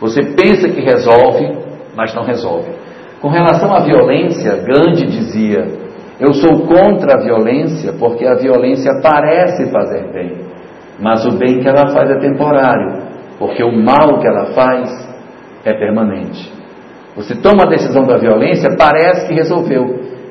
Você 0.01 0.23
pensa 0.23 0.69
que 0.69 0.81
resolve, 0.81 1.59
mas 1.97 2.15
não 2.15 2.25
resolve. 2.25 2.71
Com 3.21 3.29
relação 3.29 3.73
à 3.75 3.81
violência, 3.81 4.65
Gandhi 4.65 5.07
dizia: 5.07 5.67
eu 6.21 6.35
sou 6.35 6.67
contra 6.67 7.17
a 7.17 7.23
violência 7.23 7.93
porque 7.93 8.27
a 8.27 8.35
violência 8.35 8.91
parece 9.01 9.71
fazer 9.71 10.13
bem, 10.13 10.33
mas 11.01 11.25
o 11.25 11.39
bem 11.39 11.61
que 11.61 11.69
ela 11.69 11.93
faz 11.93 12.11
é 12.11 12.19
temporário, 12.19 13.05
porque 13.39 13.63
o 13.63 13.73
mal 13.73 14.19
que 14.19 14.27
ela 14.27 14.47
faz 14.47 14.91
é 15.65 15.73
permanente. 15.75 16.58
Você 17.19 17.35
toma 17.35 17.65
a 17.65 17.69
decisão 17.69 18.05
da 18.05 18.17
violência, 18.17 18.77
parece 18.79 19.27
que 19.27 19.35
resolveu, 19.35 19.85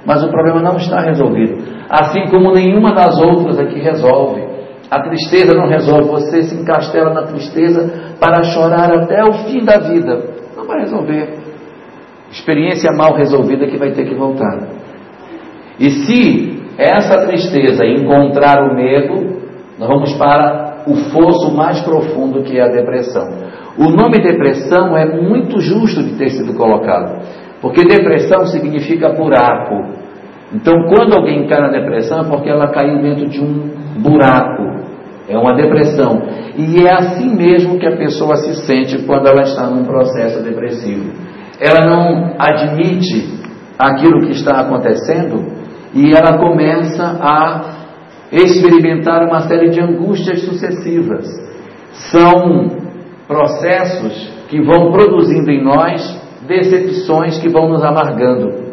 mas 0.06 0.24
o 0.24 0.30
problema 0.30 0.62
não 0.62 0.78
está 0.78 1.02
resolvido. 1.02 1.62
Assim 1.90 2.30
como 2.30 2.54
nenhuma 2.54 2.94
das 2.94 3.20
outras 3.20 3.60
aqui 3.60 3.78
resolve. 3.82 4.42
A 4.90 5.02
tristeza 5.02 5.54
não 5.54 5.68
resolve, 5.68 6.10
você 6.10 6.44
se 6.44 6.56
encastela 6.56 7.14
na 7.14 7.24
tristeza 7.24 8.16
para 8.22 8.42
chorar 8.42 8.90
até 8.94 9.22
o 9.26 9.34
fim 9.34 9.66
da 9.66 9.80
vida. 9.80 10.18
Não 10.56 10.66
vai 10.66 10.80
resolver. 10.80 11.34
Experiência 12.32 12.90
mal 12.98 13.14
resolvida 13.16 13.68
que 13.68 13.78
vai 13.78 13.92
ter 13.92 14.06
que 14.06 14.16
voltar. 14.16 14.58
E 15.78 15.90
se 15.92 16.64
essa 16.78 17.26
tristeza 17.26 17.86
encontrar 17.86 18.64
o 18.64 18.74
medo, 18.74 19.42
nós 19.78 19.90
vamos 19.90 20.14
para 20.14 20.84
o 20.88 20.96
fosso 21.12 21.54
mais 21.54 21.82
profundo 21.82 22.44
que 22.44 22.58
é 22.58 22.64
a 22.64 22.70
depressão. 22.70 23.28
O 23.78 23.90
nome 23.90 24.20
depressão 24.20 24.98
é 24.98 25.06
muito 25.06 25.60
justo 25.60 26.02
de 26.02 26.18
ter 26.18 26.30
sido 26.30 26.54
colocado, 26.56 27.22
porque 27.62 27.84
depressão 27.84 28.46
significa 28.48 29.10
buraco. 29.10 29.94
Então, 30.54 30.74
quando 30.88 31.14
alguém 31.14 31.46
cai 31.48 31.62
na 31.62 31.70
depressão, 31.70 32.22
é 32.22 32.24
porque 32.24 32.50
ela 32.50 32.70
caiu 32.70 33.02
dentro 33.02 33.28
de 33.28 33.40
um 33.40 33.70
buraco. 34.00 34.64
É 35.30 35.38
uma 35.38 35.54
depressão. 35.54 36.24
E 36.58 36.86
é 36.86 36.94
assim 36.94 37.36
mesmo 37.36 37.78
que 37.78 37.86
a 37.86 37.98
pessoa 37.98 38.38
se 38.38 38.66
sente 38.66 39.06
quando 39.06 39.28
ela 39.28 39.42
está 39.42 39.70
num 39.70 39.84
processo 39.84 40.42
depressivo. 40.42 41.12
Ela 41.60 41.86
não 41.86 42.34
admite 42.40 43.38
aquilo 43.78 44.22
que 44.22 44.32
está 44.32 44.62
acontecendo 44.62 45.46
e 45.94 46.14
ela 46.14 46.38
começa 46.38 47.04
a 47.22 47.62
experimentar 48.32 49.24
uma 49.28 49.42
série 49.42 49.70
de 49.70 49.82
angústias 49.82 50.42
sucessivas. 50.42 51.26
São 52.12 52.87
processos 53.28 54.32
que 54.48 54.62
vão 54.62 54.92
produzindo 54.92 55.52
em 55.52 55.64
nós 55.64 56.02
decepções 56.48 57.38
que 57.40 57.50
vão 57.50 57.70
nos 57.70 57.84
amargando. 57.84 58.68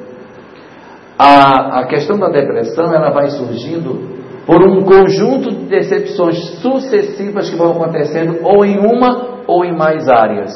A, 1.19 1.81
a 1.81 1.87
questão 1.87 2.19
da 2.19 2.29
depressão 2.29 2.93
ela 2.95 3.11
vai 3.11 3.31
surgindo 3.31 4.15
por 4.47 4.63
um 4.63 4.83
conjunto 4.83 5.51
de 5.51 5.65
decepções 5.67 6.39
sucessivas 6.61 7.51
que 7.51 7.57
vão 7.57 7.73
acontecendo 7.73 8.39
ou 8.43 8.65
em 8.65 8.79
uma 8.79 9.43
ou 9.47 9.65
em 9.65 9.77
mais 9.77 10.09
áreas. 10.09 10.53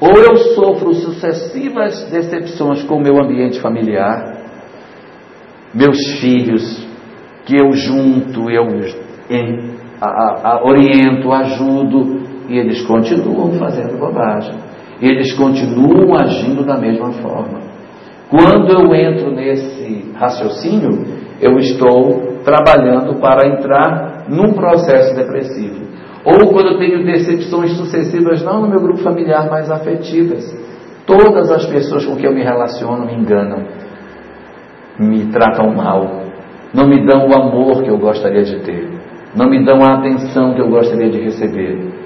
Ou 0.00 0.16
eu 0.16 0.36
sofro 0.54 0.94
sucessivas 0.94 2.08
decepções 2.10 2.82
com 2.84 2.96
o 2.96 3.02
meu 3.02 3.22
ambiente 3.22 3.60
familiar, 3.60 4.38
meus 5.74 5.98
filhos, 6.20 6.88
que 7.44 7.54
eu 7.54 7.72
junto, 7.72 8.50
eu 8.50 8.66
em, 9.28 9.74
a, 10.00 10.50
a, 10.50 10.62
oriento, 10.64 11.30
ajudo, 11.30 12.29
e 12.50 12.58
eles 12.58 12.82
continuam 12.82 13.52
fazendo 13.52 13.96
bobagem. 13.96 14.54
E 15.00 15.06
eles 15.06 15.32
continuam 15.34 16.14
agindo 16.14 16.64
da 16.64 16.76
mesma 16.76 17.12
forma. 17.12 17.60
Quando 18.28 18.70
eu 18.70 18.92
entro 18.92 19.30
nesse 19.30 20.12
raciocínio, 20.14 21.04
eu 21.40 21.58
estou 21.58 22.40
trabalhando 22.44 23.20
para 23.20 23.48
entrar 23.48 24.24
num 24.28 24.52
processo 24.52 25.14
depressivo. 25.14 25.88
Ou 26.24 26.52
quando 26.52 26.72
eu 26.72 26.78
tenho 26.78 27.04
decepções 27.04 27.76
sucessivas, 27.76 28.42
não 28.42 28.60
no 28.60 28.68
meu 28.68 28.80
grupo 28.80 28.98
familiar, 28.98 29.48
mas 29.48 29.70
afetivas. 29.70 30.44
Todas 31.06 31.50
as 31.50 31.66
pessoas 31.66 32.04
com 32.04 32.16
quem 32.16 32.26
eu 32.26 32.34
me 32.34 32.42
relaciono 32.42 33.06
me 33.06 33.14
enganam, 33.14 33.64
me 34.98 35.26
tratam 35.26 35.72
mal, 35.74 36.24
não 36.74 36.86
me 36.86 37.04
dão 37.06 37.26
o 37.26 37.34
amor 37.34 37.82
que 37.82 37.90
eu 37.90 37.98
gostaria 37.98 38.42
de 38.42 38.60
ter, 38.60 38.88
não 39.34 39.48
me 39.48 39.64
dão 39.64 39.82
a 39.82 39.98
atenção 39.98 40.54
que 40.54 40.60
eu 40.60 40.68
gostaria 40.68 41.10
de 41.10 41.20
receber. 41.20 41.99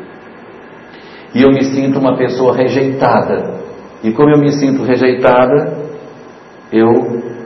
E 1.34 1.42
eu 1.42 1.50
me 1.50 1.64
sinto 1.64 1.98
uma 1.98 2.16
pessoa 2.16 2.54
rejeitada. 2.56 3.54
E 4.02 4.12
como 4.12 4.30
eu 4.30 4.38
me 4.38 4.52
sinto 4.52 4.82
rejeitada, 4.82 5.76
eu 6.72 6.90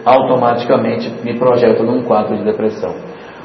automaticamente 0.05 1.13
me 1.25 1.39
projeto 1.39 1.83
num 1.83 2.03
quadro 2.05 2.37
de 2.37 2.45
depressão. 2.45 2.95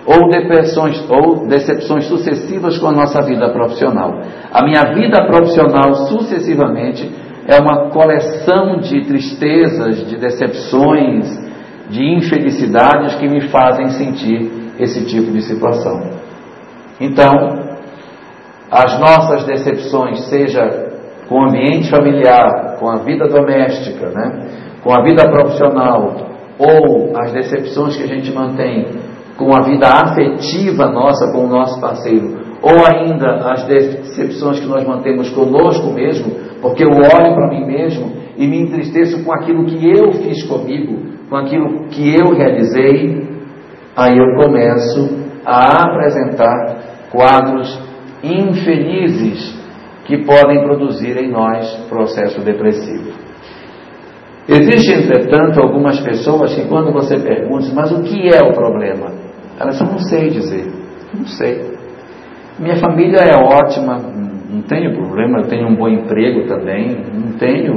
Ou 0.06 0.30
depressões 0.30 1.10
ou 1.10 1.48
decepções 1.48 2.06
sucessivas 2.06 2.78
com 2.78 2.88
a 2.88 2.92
nossa 2.92 3.22
vida 3.22 3.50
profissional. 3.52 4.20
A 4.52 4.64
minha 4.66 4.94
vida 4.94 5.26
profissional 5.26 5.94
sucessivamente 6.08 7.10
é 7.48 7.62
uma 7.62 7.90
coleção 7.90 8.78
de 8.78 9.06
tristezas, 9.06 10.06
de 10.08 10.18
decepções, 10.18 11.28
de 11.90 12.04
infelicidades 12.04 13.16
que 13.16 13.28
me 13.28 13.42
fazem 13.50 13.90
sentir 13.90 14.52
esse 14.80 15.06
tipo 15.06 15.32
de 15.32 15.42
situação. 15.42 16.02
Então, 17.00 17.32
as 18.74 19.00
nossas 19.00 19.46
decepções, 19.46 20.28
seja 20.30 20.92
com 21.30 21.36
o 21.36 21.44
ambiente 21.48 21.92
familiar, 21.92 22.78
com 22.80 22.90
a 22.90 22.98
vida 23.04 23.28
doméstica, 23.28 24.10
né, 24.10 24.48
com 24.84 24.92
a 24.92 25.04
vida 25.04 25.30
profissional, 25.30 26.16
ou 26.58 27.16
as 27.16 27.32
decepções 27.32 27.96
que 27.96 28.04
a 28.04 28.08
gente 28.08 28.32
mantém 28.34 28.88
com 29.38 29.56
a 29.56 29.62
vida 29.62 29.88
afetiva 29.88 30.88
nossa 30.88 31.32
com 31.32 31.46
o 31.46 31.48
nosso 31.48 31.80
parceiro, 31.80 32.42
ou 32.62 32.74
ainda 32.86 33.52
as 33.52 33.64
decepções 33.66 34.60
que 34.60 34.68
nós 34.68 34.88
mantemos 34.88 35.30
conosco 35.30 35.92
mesmo, 35.94 36.32
porque 36.62 36.84
eu 36.84 36.90
olho 36.90 37.36
para 37.36 37.50
mim 37.50 37.66
mesmo 37.66 38.12
e 38.38 38.48
me 38.48 38.60
entristeço 38.60 39.24
com 39.24 39.34
aquilo 39.34 39.66
que 39.66 39.88
eu 39.88 40.14
fiz 40.14 40.44
comigo, 40.48 40.98
com 41.30 41.36
aquilo 41.36 41.88
que 41.90 42.16
eu 42.16 42.34
realizei, 42.34 43.28
aí 43.96 44.18
eu 44.18 44.36
começo 44.36 45.24
a 45.46 45.84
apresentar 45.84 47.10
quadros 47.12 47.93
infelizes 48.24 49.62
que 50.06 50.24
podem 50.26 50.64
produzir 50.64 51.18
em 51.18 51.30
nós 51.30 51.70
processo 51.90 52.42
depressivo. 52.42 53.12
Existem, 54.48 55.04
entretanto, 55.04 55.62
algumas 55.62 56.00
pessoas 56.02 56.54
que, 56.54 56.68
quando 56.68 56.92
você 56.92 57.18
pergunta, 57.18 57.68
mas 57.74 57.92
o 57.92 58.02
que 58.02 58.28
é 58.28 58.42
o 58.42 58.54
problema? 58.54 59.12
Elas 59.60 59.80
não 59.80 59.98
sei 60.00 60.30
dizer, 60.30 60.66
não 61.14 61.26
sei. 61.26 61.74
Minha 62.60 62.76
família 62.78 63.20
é 63.20 63.38
ótima, 63.38 63.98
não 64.50 64.62
tenho 64.64 64.94
problema, 64.96 65.40
eu 65.40 65.48
tenho 65.48 65.68
um 65.68 65.76
bom 65.76 65.88
emprego 65.88 66.46
também, 66.48 66.98
não 67.14 67.38
tenho 67.38 67.74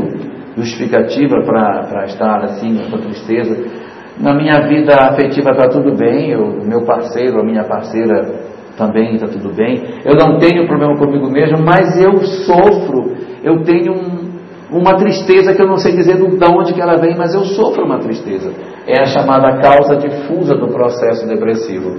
justificativa 0.57 1.37
para 1.45 2.05
estar 2.07 2.43
assim, 2.45 2.77
com 2.91 2.99
tristeza. 2.99 3.87
Na 4.19 4.35
minha 4.35 4.67
vida 4.67 4.95
afetiva 5.01 5.51
está 5.51 5.69
tudo 5.69 5.95
bem, 5.97 6.35
o 6.35 6.65
meu 6.67 6.85
parceiro, 6.85 7.41
a 7.41 7.45
minha 7.45 7.63
parceira 7.65 8.56
também 8.77 9.15
está 9.15 9.27
tudo 9.27 9.55
bem. 9.55 9.83
Eu 10.05 10.15
não 10.15 10.39
tenho 10.39 10.67
problema 10.67 10.97
comigo 10.97 11.31
mesmo, 11.31 11.59
mas 11.65 11.97
eu 12.01 12.19
sofro. 12.21 13.17
Eu 13.43 13.63
tenho 13.63 13.93
um, 13.93 14.27
uma 14.71 14.97
tristeza 14.97 15.55
que 15.55 15.63
eu 15.63 15.67
não 15.67 15.77
sei 15.77 15.97
dizer 15.97 16.17
de 16.17 16.45
onde 16.45 16.75
que 16.75 16.81
ela 16.81 16.97
vem, 16.97 17.17
mas 17.17 17.35
eu 17.35 17.45
sofro 17.45 17.85
uma 17.85 17.99
tristeza. 17.99 18.53
É 18.87 19.01
a 19.01 19.07
chamada 19.07 19.59
causa 19.59 19.97
difusa 19.97 20.55
do 20.55 20.69
processo 20.69 21.27
depressivo. 21.27 21.97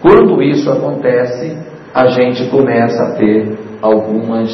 Quando 0.00 0.42
isso 0.42 0.70
acontece, 0.70 1.56
a 1.92 2.06
gente 2.06 2.48
começa 2.50 3.02
a 3.02 3.10
ter 3.12 3.58
algumas 3.80 4.50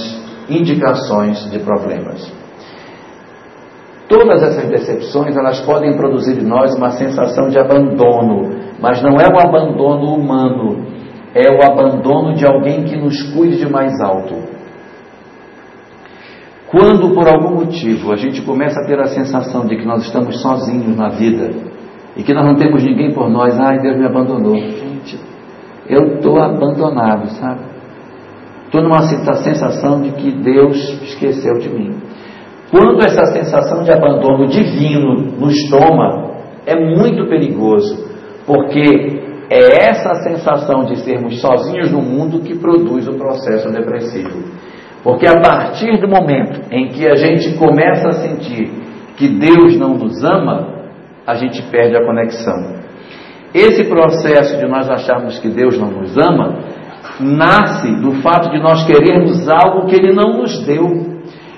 indicações 0.49 1.51
de 1.51 1.59
problemas. 1.61 2.33
Todas 4.09 4.43
essas 4.43 4.69
decepções, 4.69 5.37
elas 5.37 5.61
podem 5.61 5.97
produzir 5.97 6.39
em 6.39 6.47
nós 6.47 6.75
uma 6.77 6.91
sensação 6.91 7.49
de 7.49 7.59
abandono, 7.59 8.51
mas 8.79 9.03
não 9.03 9.17
é 9.19 9.27
um 9.27 9.41
abandono 9.41 10.15
humano, 10.15 10.92
é 11.35 11.51
o 11.51 11.63
abandono 11.63 12.35
de 12.35 12.47
alguém 12.47 12.85
que 12.85 12.97
nos 12.97 13.23
cuide 13.33 13.59
de 13.59 13.71
mais 13.71 13.99
alto. 14.01 14.35
Quando 16.69 17.15
por 17.15 17.29
algum 17.29 17.57
motivo 17.57 18.13
a 18.13 18.17
gente 18.17 18.43
começa 18.43 18.81
a 18.81 18.87
ter 18.87 18.99
a 18.99 19.07
sensação 19.07 19.67
de 19.67 19.77
que 19.77 19.87
nós 19.87 20.05
estamos 20.05 20.41
sozinhos 20.41 20.97
na 20.97 21.11
vida 21.11 21.51
e 22.17 22.23
que 22.23 22.33
nós 22.33 22.47
não 22.47 22.57
temos 22.57 22.83
ninguém 22.83 23.13
por 23.13 23.29
nós, 23.29 23.59
ai 23.59 23.79
Deus 23.79 23.99
me 23.99 24.07
abandonou. 24.07 24.57
Gente, 24.57 25.19
eu 25.87 26.15
estou 26.15 26.39
abandonado, 26.39 27.29
sabe? 27.33 27.61
Estou 28.65 28.83
numa 28.83 29.03
sensação 29.03 30.01
de 30.01 30.13
que 30.13 30.33
Deus 30.33 30.77
esqueceu 31.03 31.59
de 31.59 31.69
mim. 31.69 31.95
Quando 32.71 33.05
essa 33.05 33.27
sensação 33.27 33.83
de 33.83 33.93
abandono 33.93 34.47
divino 34.47 35.15
nos 35.39 35.55
toma, 35.69 36.33
é 36.65 36.75
muito 36.75 37.29
perigoso, 37.29 38.03
porque 38.47 39.22
é 39.53 39.89
essa 39.91 40.15
sensação 40.23 40.85
de 40.85 40.97
sermos 41.01 41.41
sozinhos 41.41 41.93
no 41.93 42.01
mundo 42.01 42.41
que 42.41 42.59
produz 42.59 43.07
o 43.07 43.15
processo 43.15 43.71
depressivo. 43.71 44.45
Porque 45.03 45.27
a 45.27 45.41
partir 45.41 46.01
do 46.01 46.09
momento 46.09 46.61
em 46.71 46.89
que 46.89 47.07
a 47.07 47.17
gente 47.17 47.59
começa 47.59 48.09
a 48.09 48.13
sentir 48.13 48.71
que 49.17 49.29
Deus 49.29 49.77
não 49.77 49.95
nos 49.95 50.25
ama, 50.25 50.85
a 51.27 51.35
gente 51.35 51.63
perde 51.71 51.97
a 51.97 52.05
conexão. 52.05 52.83
Esse 53.55 53.85
processo 53.85 54.57
de 54.57 54.67
nós 54.67 54.89
acharmos 54.89 55.39
que 55.39 55.49
Deus 55.49 55.79
não 55.79 55.91
nos 55.91 56.17
ama 56.17 56.61
nasce 57.21 57.95
do 58.01 58.13
fato 58.23 58.51
de 58.51 58.59
nós 58.59 58.87
querermos 58.87 59.47
algo 59.49 59.87
que 59.87 59.97
Ele 59.97 60.15
não 60.15 60.39
nos 60.39 60.65
deu. 60.65 61.13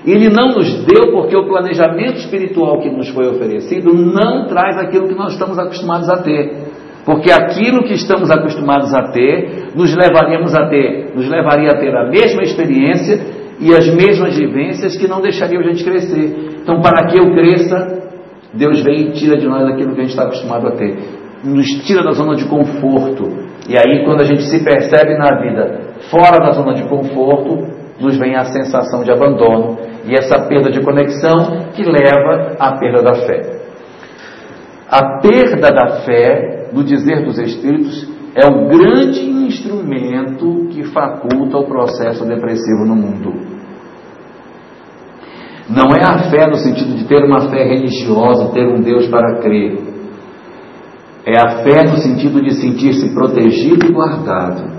Ele 0.05 0.29
não 0.29 0.49
nos 0.49 0.85
deu 0.85 1.11
porque 1.13 1.35
o 1.35 1.47
planejamento 1.47 2.17
espiritual 2.17 2.79
que 2.79 2.89
nos 2.89 3.09
foi 3.09 3.27
oferecido 3.27 3.93
não 3.93 4.45
traz 4.47 4.77
aquilo 4.77 5.07
que 5.07 5.15
nós 5.15 5.33
estamos 5.33 5.57
acostumados 5.57 6.09
a 6.09 6.21
ter. 6.21 6.74
Porque 7.05 7.31
aquilo 7.31 7.83
que 7.83 7.93
estamos 7.93 8.31
acostumados 8.31 8.93
a 8.93 9.11
ter, 9.11 9.69
nos 9.75 9.95
levaríamos 9.95 10.55
a 10.55 10.67
ter, 10.67 11.13
nos 11.13 11.29
levaria 11.29 11.71
a 11.71 11.77
ter 11.77 11.95
a 11.95 12.09
mesma 12.09 12.41
experiência 12.41 13.19
e 13.59 13.73
as 13.73 13.87
mesmas 13.93 14.35
vivências 14.37 14.97
que 14.97 15.07
não 15.07 15.21
deixariam 15.21 15.61
a 15.61 15.67
gente 15.67 15.83
crescer. 15.83 16.57
Então, 16.61 16.81
para 16.81 17.05
que 17.07 17.17
eu 17.17 17.31
cresça, 17.33 18.09
Deus 18.53 18.81
vem 18.81 19.09
e 19.09 19.11
tira 19.11 19.37
de 19.37 19.47
nós 19.47 19.63
aquilo 19.69 19.93
que 19.93 19.99
a 19.99 20.03
gente 20.03 20.11
está 20.11 20.23
acostumado 20.23 20.67
a 20.67 20.71
ter. 20.71 20.97
Nos 21.43 21.67
tira 21.85 22.03
da 22.03 22.11
zona 22.11 22.35
de 22.35 22.45
conforto. 22.45 23.23
E 23.69 23.77
aí, 23.77 24.03
quando 24.03 24.21
a 24.21 24.25
gente 24.25 24.43
se 24.43 24.63
percebe 24.63 25.15
na 25.17 25.39
vida 25.39 25.81
fora 26.09 26.39
da 26.39 26.51
zona 26.53 26.73
de 26.73 26.87
conforto, 26.87 27.67
nos 27.99 28.17
vem 28.17 28.35
a 28.35 28.45
sensação 28.45 29.03
de 29.03 29.11
abandono 29.11 29.77
e 30.05 30.13
essa 30.13 30.47
perda 30.47 30.69
de 30.69 30.81
conexão 30.81 31.69
que 31.73 31.83
leva 31.83 32.55
à 32.59 32.77
perda 32.77 33.01
da 33.01 33.13
fé. 33.13 33.41
A 34.89 35.19
perda 35.19 35.71
da 35.71 35.87
fé, 36.01 36.54
no 36.75 36.83
dizer 36.83 37.25
dos 37.25 37.39
Espíritos, 37.39 38.07
é 38.35 38.45
o 38.47 38.67
grande 38.67 39.21
instrumento 39.21 40.67
que 40.69 40.83
faculta 40.83 41.57
o 41.57 41.65
processo 41.65 42.25
depressivo 42.25 42.85
no 42.85 42.95
mundo. 42.95 43.33
Não 45.69 45.95
é 45.95 46.03
a 46.03 46.29
fé 46.29 46.45
no 46.45 46.57
sentido 46.57 46.95
de 46.95 47.05
ter 47.05 47.23
uma 47.23 47.49
fé 47.49 47.63
religiosa, 47.63 48.51
ter 48.51 48.67
um 48.67 48.81
Deus 48.81 49.07
para 49.07 49.39
crer. 49.39 49.79
É 51.25 51.39
a 51.39 51.63
fé 51.63 51.89
no 51.89 51.97
sentido 51.97 52.41
de 52.41 52.53
sentir-se 52.53 53.13
protegido 53.13 53.87
e 53.87 53.91
guardado. 53.91 54.75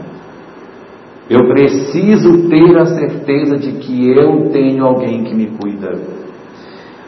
Eu 1.28 1.48
preciso 1.48 2.48
ter 2.48 2.78
a 2.78 2.86
certeza 2.86 3.56
de 3.56 3.72
que 3.72 4.10
eu 4.10 4.50
tenho 4.50 4.84
alguém 4.84 5.24
que 5.24 5.34
me 5.34 5.46
cuida. 5.46 6.15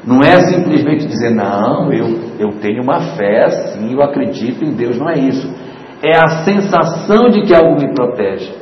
Não 0.06 0.20
é 0.20 0.40
simplesmente 0.40 1.06
dizer, 1.06 1.34
não, 1.34 1.92
eu, 1.92 2.06
eu 2.38 2.52
tenho 2.60 2.82
uma 2.82 3.00
fé, 3.16 3.48
sim, 3.48 3.92
eu 3.92 4.02
acredito 4.02 4.64
em 4.64 4.72
Deus, 4.72 4.98
não 4.98 5.08
é 5.08 5.18
isso. 5.18 5.48
É 6.02 6.16
a 6.16 6.44
sensação 6.44 7.28
de 7.28 7.42
que 7.42 7.54
algo 7.54 7.74
me 7.80 7.92
protege. 7.92 8.52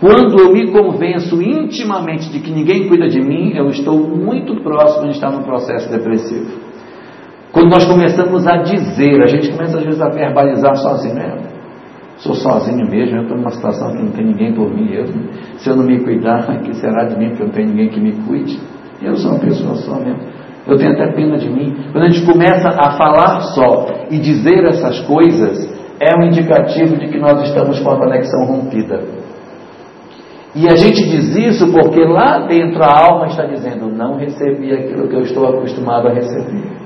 Quando 0.00 0.36
eu 0.40 0.52
me 0.52 0.72
convenço 0.72 1.40
intimamente 1.40 2.28
de 2.30 2.40
que 2.40 2.50
ninguém 2.50 2.88
cuida 2.88 3.08
de 3.08 3.20
mim, 3.20 3.52
eu 3.54 3.68
estou 3.68 3.96
muito 3.96 4.60
próximo 4.60 5.04
de 5.04 5.12
estar 5.12 5.30
num 5.30 5.44
processo 5.44 5.88
depressivo. 5.88 6.50
Quando 7.52 7.70
nós 7.70 7.84
começamos 7.84 8.46
a 8.46 8.56
dizer, 8.62 9.22
a 9.22 9.26
gente 9.26 9.52
começa 9.52 9.78
às 9.78 9.84
vezes 9.84 10.00
a 10.00 10.08
verbalizar 10.08 10.74
sozinho, 10.76 11.14
né? 11.14 11.38
Sou 12.16 12.34
sozinho 12.34 12.88
mesmo, 12.90 13.16
eu 13.16 13.22
estou 13.22 13.36
numa 13.36 13.50
situação 13.50 13.92
que 13.92 14.02
não 14.02 14.10
tem 14.10 14.24
ninguém 14.24 14.54
por 14.54 14.74
mim. 14.74 14.92
Eu, 14.92 15.06
se 15.58 15.70
eu 15.70 15.76
não 15.76 15.84
me 15.84 16.02
cuidar, 16.02 16.46
que 16.64 16.74
será 16.74 17.04
de 17.04 17.16
mim? 17.16 17.28
Porque 17.28 17.44
não 17.44 17.50
tenho 17.50 17.68
ninguém 17.68 17.88
que 17.88 18.00
me 18.00 18.12
cuide. 18.26 18.58
Eu 19.00 19.16
sou 19.16 19.32
uma 19.32 19.40
pessoa 19.40 19.74
só 19.76 19.96
mesmo. 20.00 20.31
Eu 20.66 20.78
tenho 20.78 20.92
até 20.92 21.12
pena 21.12 21.36
de 21.36 21.48
mim. 21.48 21.74
Quando 21.90 22.04
a 22.04 22.10
gente 22.10 22.24
começa 22.24 22.68
a 22.68 22.92
falar 22.96 23.40
só 23.54 23.86
e 24.10 24.18
dizer 24.18 24.64
essas 24.64 25.00
coisas, 25.00 25.68
é 26.00 26.20
um 26.20 26.26
indicativo 26.26 26.96
de 26.96 27.08
que 27.08 27.18
nós 27.18 27.48
estamos 27.48 27.80
com 27.80 27.90
a 27.90 27.96
conexão 27.96 28.44
rompida. 28.46 29.00
E 30.54 30.66
a 30.68 30.76
gente 30.76 31.02
diz 31.08 31.34
isso 31.34 31.72
porque 31.72 32.04
lá 32.04 32.46
dentro 32.46 32.82
a 32.82 33.08
alma 33.08 33.26
está 33.26 33.44
dizendo: 33.44 33.90
não 33.90 34.16
recebi 34.16 34.72
aquilo 34.72 35.08
que 35.08 35.16
eu 35.16 35.22
estou 35.22 35.48
acostumado 35.48 36.08
a 36.08 36.12
receber. 36.12 36.82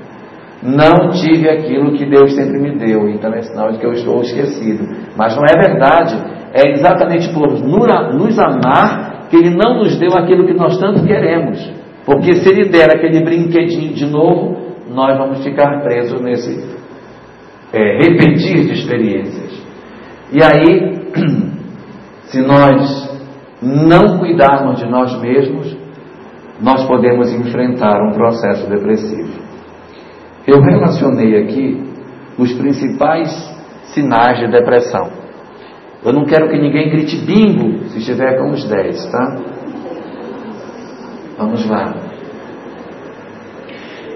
Não 0.63 1.09
tive 1.11 1.49
aquilo 1.49 1.91
que 1.93 2.05
Deus 2.09 2.33
sempre 2.33 2.59
me 2.59 2.77
deu, 2.77 3.07
então 3.09 3.31
é 3.33 3.43
sinal 3.43 3.71
de 3.71 3.77
que 3.77 3.85
eu 3.85 3.91
estou 3.91 4.21
esquecido. 4.21 4.87
Mas 5.15 5.35
não 5.35 5.43
é 5.43 5.69
verdade. 5.69 6.15
É 6.53 6.71
exatamente 6.71 7.31
por 7.33 7.47
nos 7.51 8.39
amar 8.39 9.27
que 9.29 9.35
Ele 9.35 9.55
não 9.55 9.79
nos 9.79 9.97
deu 9.99 10.17
aquilo 10.17 10.47
que 10.47 10.53
nós 10.53 10.77
tanto 10.79 11.05
queremos. 11.05 11.76
Porque 12.07 12.35
se 12.35 12.49
Ele 12.49 12.69
der 12.69 12.89
aquele 12.89 13.21
brinquedinho 13.21 13.93
de 13.93 14.05
novo, 14.05 14.55
nós 14.89 15.17
vamos 15.17 15.43
ficar 15.43 15.81
presos 15.83 16.21
nesse 16.21 16.57
é, 17.73 17.97
repetir 17.97 18.65
de 18.65 18.71
experiências. 18.75 19.61
E 20.31 20.41
aí, 20.41 21.01
se 22.31 22.41
nós 22.41 23.13
não 23.61 24.19
cuidarmos 24.19 24.79
de 24.79 24.89
nós 24.89 25.19
mesmos, 25.19 25.75
nós 26.61 26.85
podemos 26.85 27.29
enfrentar 27.33 28.01
um 28.01 28.13
processo 28.13 28.69
depressivo. 28.69 29.41
Eu 30.47 30.61
relacionei 30.61 31.43
aqui 31.43 31.83
os 32.39 32.53
principais 32.53 33.29
sinais 33.93 34.39
de 34.39 34.47
depressão. 34.49 35.09
Eu 36.05 36.13
não 36.13 36.23
quero 36.23 36.47
que 36.47 36.57
ninguém 36.57 36.89
grite 36.89 37.17
bingo 37.25 37.89
se 37.89 37.97
estiver 37.97 38.37
com 38.37 38.51
os 38.51 38.63
10, 38.63 39.11
tá? 39.11 39.56
Vamos 41.37 41.69
lá. 41.69 41.93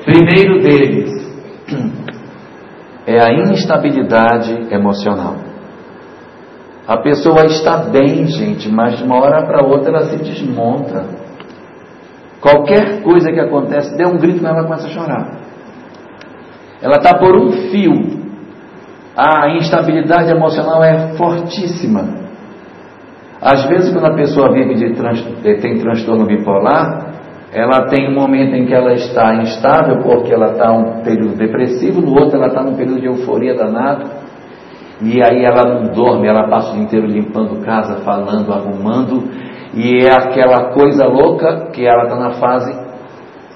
Primeiro 0.03 0.59
deles 0.61 1.21
é 3.05 3.19
a 3.19 3.31
instabilidade 3.51 4.73
emocional. 4.73 5.35
A 6.87 6.97
pessoa 6.97 7.45
está 7.45 7.77
bem, 7.77 8.25
gente, 8.25 8.69
mas 8.69 8.97
de 8.97 9.03
uma 9.03 9.21
hora 9.21 9.45
para 9.45 9.63
outra 9.63 9.89
ela 9.89 10.05
se 10.05 10.17
desmonta. 10.17 11.05
Qualquer 12.41 13.03
coisa 13.03 13.31
que 13.31 13.39
acontece, 13.39 13.95
dê 13.95 14.05
um 14.05 14.17
grito, 14.17 14.45
ela 14.45 14.63
começa 14.63 14.87
a 14.87 14.89
chorar. 14.89 15.41
Ela 16.81 16.95
está 16.95 17.19
por 17.19 17.35
um 17.37 17.51
fio. 17.69 18.19
A 19.15 19.55
instabilidade 19.57 20.31
emocional 20.31 20.83
é 20.83 21.13
fortíssima. 21.15 22.21
Às 23.39 23.65
vezes, 23.65 23.93
quando 23.93 24.05
a 24.05 24.15
pessoa 24.15 24.51
vive 24.51 24.73
de 24.73 24.93
trans, 24.93 25.23
eh, 25.43 25.55
tem 25.55 25.77
transtorno 25.77 26.25
bipolar, 26.25 27.10
ela 27.53 27.87
tem 27.87 28.09
um 28.09 28.15
momento 28.15 28.55
em 28.55 28.65
que 28.65 28.73
ela 28.73 28.93
está 28.93 29.35
instável, 29.35 30.01
porque 30.03 30.33
ela 30.33 30.53
está 30.53 30.71
um 30.71 31.01
período 31.03 31.35
depressivo, 31.35 32.01
no 32.01 32.17
outro 32.17 32.37
ela 32.37 32.47
está 32.47 32.63
num 32.63 32.75
período 32.75 33.01
de 33.01 33.07
euforia 33.07 33.53
danado. 33.53 34.05
E 35.01 35.21
aí 35.21 35.43
ela 35.43 35.63
não 35.63 35.91
dorme, 35.91 36.27
ela 36.27 36.47
passa 36.47 36.71
o 36.71 36.73
dia 36.75 36.83
inteiro 36.83 37.07
limpando 37.07 37.65
casa, 37.65 37.97
falando, 38.05 38.53
arrumando, 38.53 39.23
e 39.73 40.05
é 40.05 40.11
aquela 40.11 40.71
coisa 40.73 41.05
louca 41.07 41.71
que 41.73 41.85
ela 41.85 42.03
está 42.03 42.15
na 42.15 42.31
fase 42.31 42.71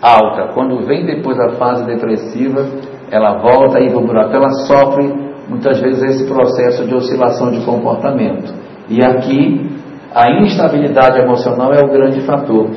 alta. 0.01 0.53
Quando 0.53 0.85
vem 0.85 1.05
depois 1.05 1.39
a 1.39 1.49
fase 1.51 1.85
depressiva, 1.85 2.65
ela 3.11 3.37
volta 3.37 3.79
e 3.79 3.89
vai 3.89 4.03
buraco. 4.03 4.35
Ela 4.35 4.49
sofre 4.65 5.13
muitas 5.47 5.79
vezes 5.79 6.03
esse 6.03 6.27
processo 6.27 6.85
de 6.85 6.95
oscilação 6.95 7.51
de 7.51 7.63
comportamento. 7.63 8.53
E 8.89 9.03
aqui 9.03 9.69
a 10.13 10.41
instabilidade 10.41 11.19
emocional 11.19 11.73
é 11.73 11.83
o 11.83 11.89
grande 11.89 12.21
fator. 12.21 12.69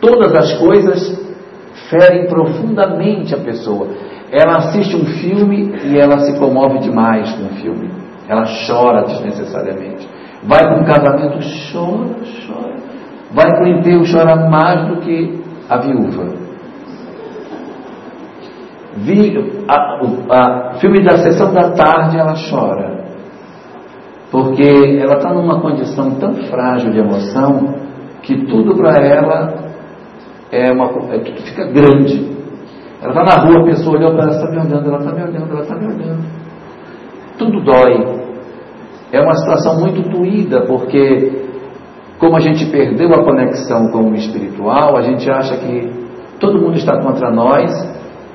Todas 0.00 0.34
as 0.34 0.52
coisas 0.58 1.28
ferem 1.90 2.26
profundamente 2.26 3.34
a 3.34 3.38
pessoa. 3.38 3.88
Ela 4.30 4.58
assiste 4.58 4.94
um 4.94 5.06
filme 5.06 5.74
e 5.84 5.98
ela 5.98 6.18
se 6.20 6.38
comove 6.38 6.80
demais 6.80 7.32
com 7.32 7.46
o 7.46 7.56
filme. 7.60 7.90
Ela 8.28 8.44
chora 8.66 9.04
desnecessariamente. 9.04 10.08
Vai 10.42 10.60
para 10.60 10.80
um 10.80 10.84
casamento, 10.84 11.38
chora, 11.72 12.16
chora. 12.46 12.76
Vai 13.32 13.46
para 13.46 13.64
o 13.64 13.68
enterro, 13.68 14.04
chora 14.10 14.48
mais 14.48 14.86
do 14.88 14.96
que 15.00 15.40
a 15.68 15.78
viúva. 15.78 16.26
Vi, 18.96 19.64
a, 19.68 20.00
a, 20.30 20.72
filme 20.74 21.02
da 21.04 21.18
sessão 21.18 21.52
da 21.52 21.70
tarde, 21.70 22.18
ela 22.18 22.34
chora. 22.50 22.98
Porque 24.30 24.98
ela 25.00 25.16
está 25.16 25.32
numa 25.32 25.60
condição 25.60 26.10
tão 26.16 26.34
frágil 26.48 26.92
de 26.92 26.98
emoção 26.98 27.74
que 28.22 28.44
tudo 28.46 28.76
para 28.76 29.02
ela 29.02 29.67
é 30.50 30.72
uma, 30.72 30.86
é, 31.12 31.18
tudo 31.18 31.40
fica 31.42 31.64
grande. 31.66 32.36
Ela 33.00 33.12
está 33.12 33.24
na 33.24 33.44
rua, 33.44 33.60
a 33.60 33.64
pessoa 33.64 33.96
olhou 33.96 34.12
para 34.12 34.24
ela, 34.24 34.32
está 34.32 34.50
me 34.50 34.58
olhando, 34.58 34.88
ela 34.88 34.98
está 34.98 35.12
me 35.12 35.22
olhando, 35.22 35.50
ela 35.50 35.60
está 35.60 35.74
me 35.76 35.86
olhando. 35.86 36.24
Tudo 37.38 37.60
dói. 37.62 38.18
É 39.12 39.20
uma 39.20 39.34
situação 39.34 39.80
muito 39.80 40.02
doída, 40.10 40.62
porque 40.66 41.48
como 42.18 42.36
a 42.36 42.40
gente 42.40 42.66
perdeu 42.66 43.08
a 43.14 43.24
conexão 43.24 43.90
com 43.92 44.10
o 44.10 44.14
espiritual, 44.14 44.96
a 44.96 45.02
gente 45.02 45.30
acha 45.30 45.56
que 45.56 45.88
todo 46.40 46.60
mundo 46.60 46.76
está 46.76 47.00
contra 47.00 47.30
nós 47.30 47.70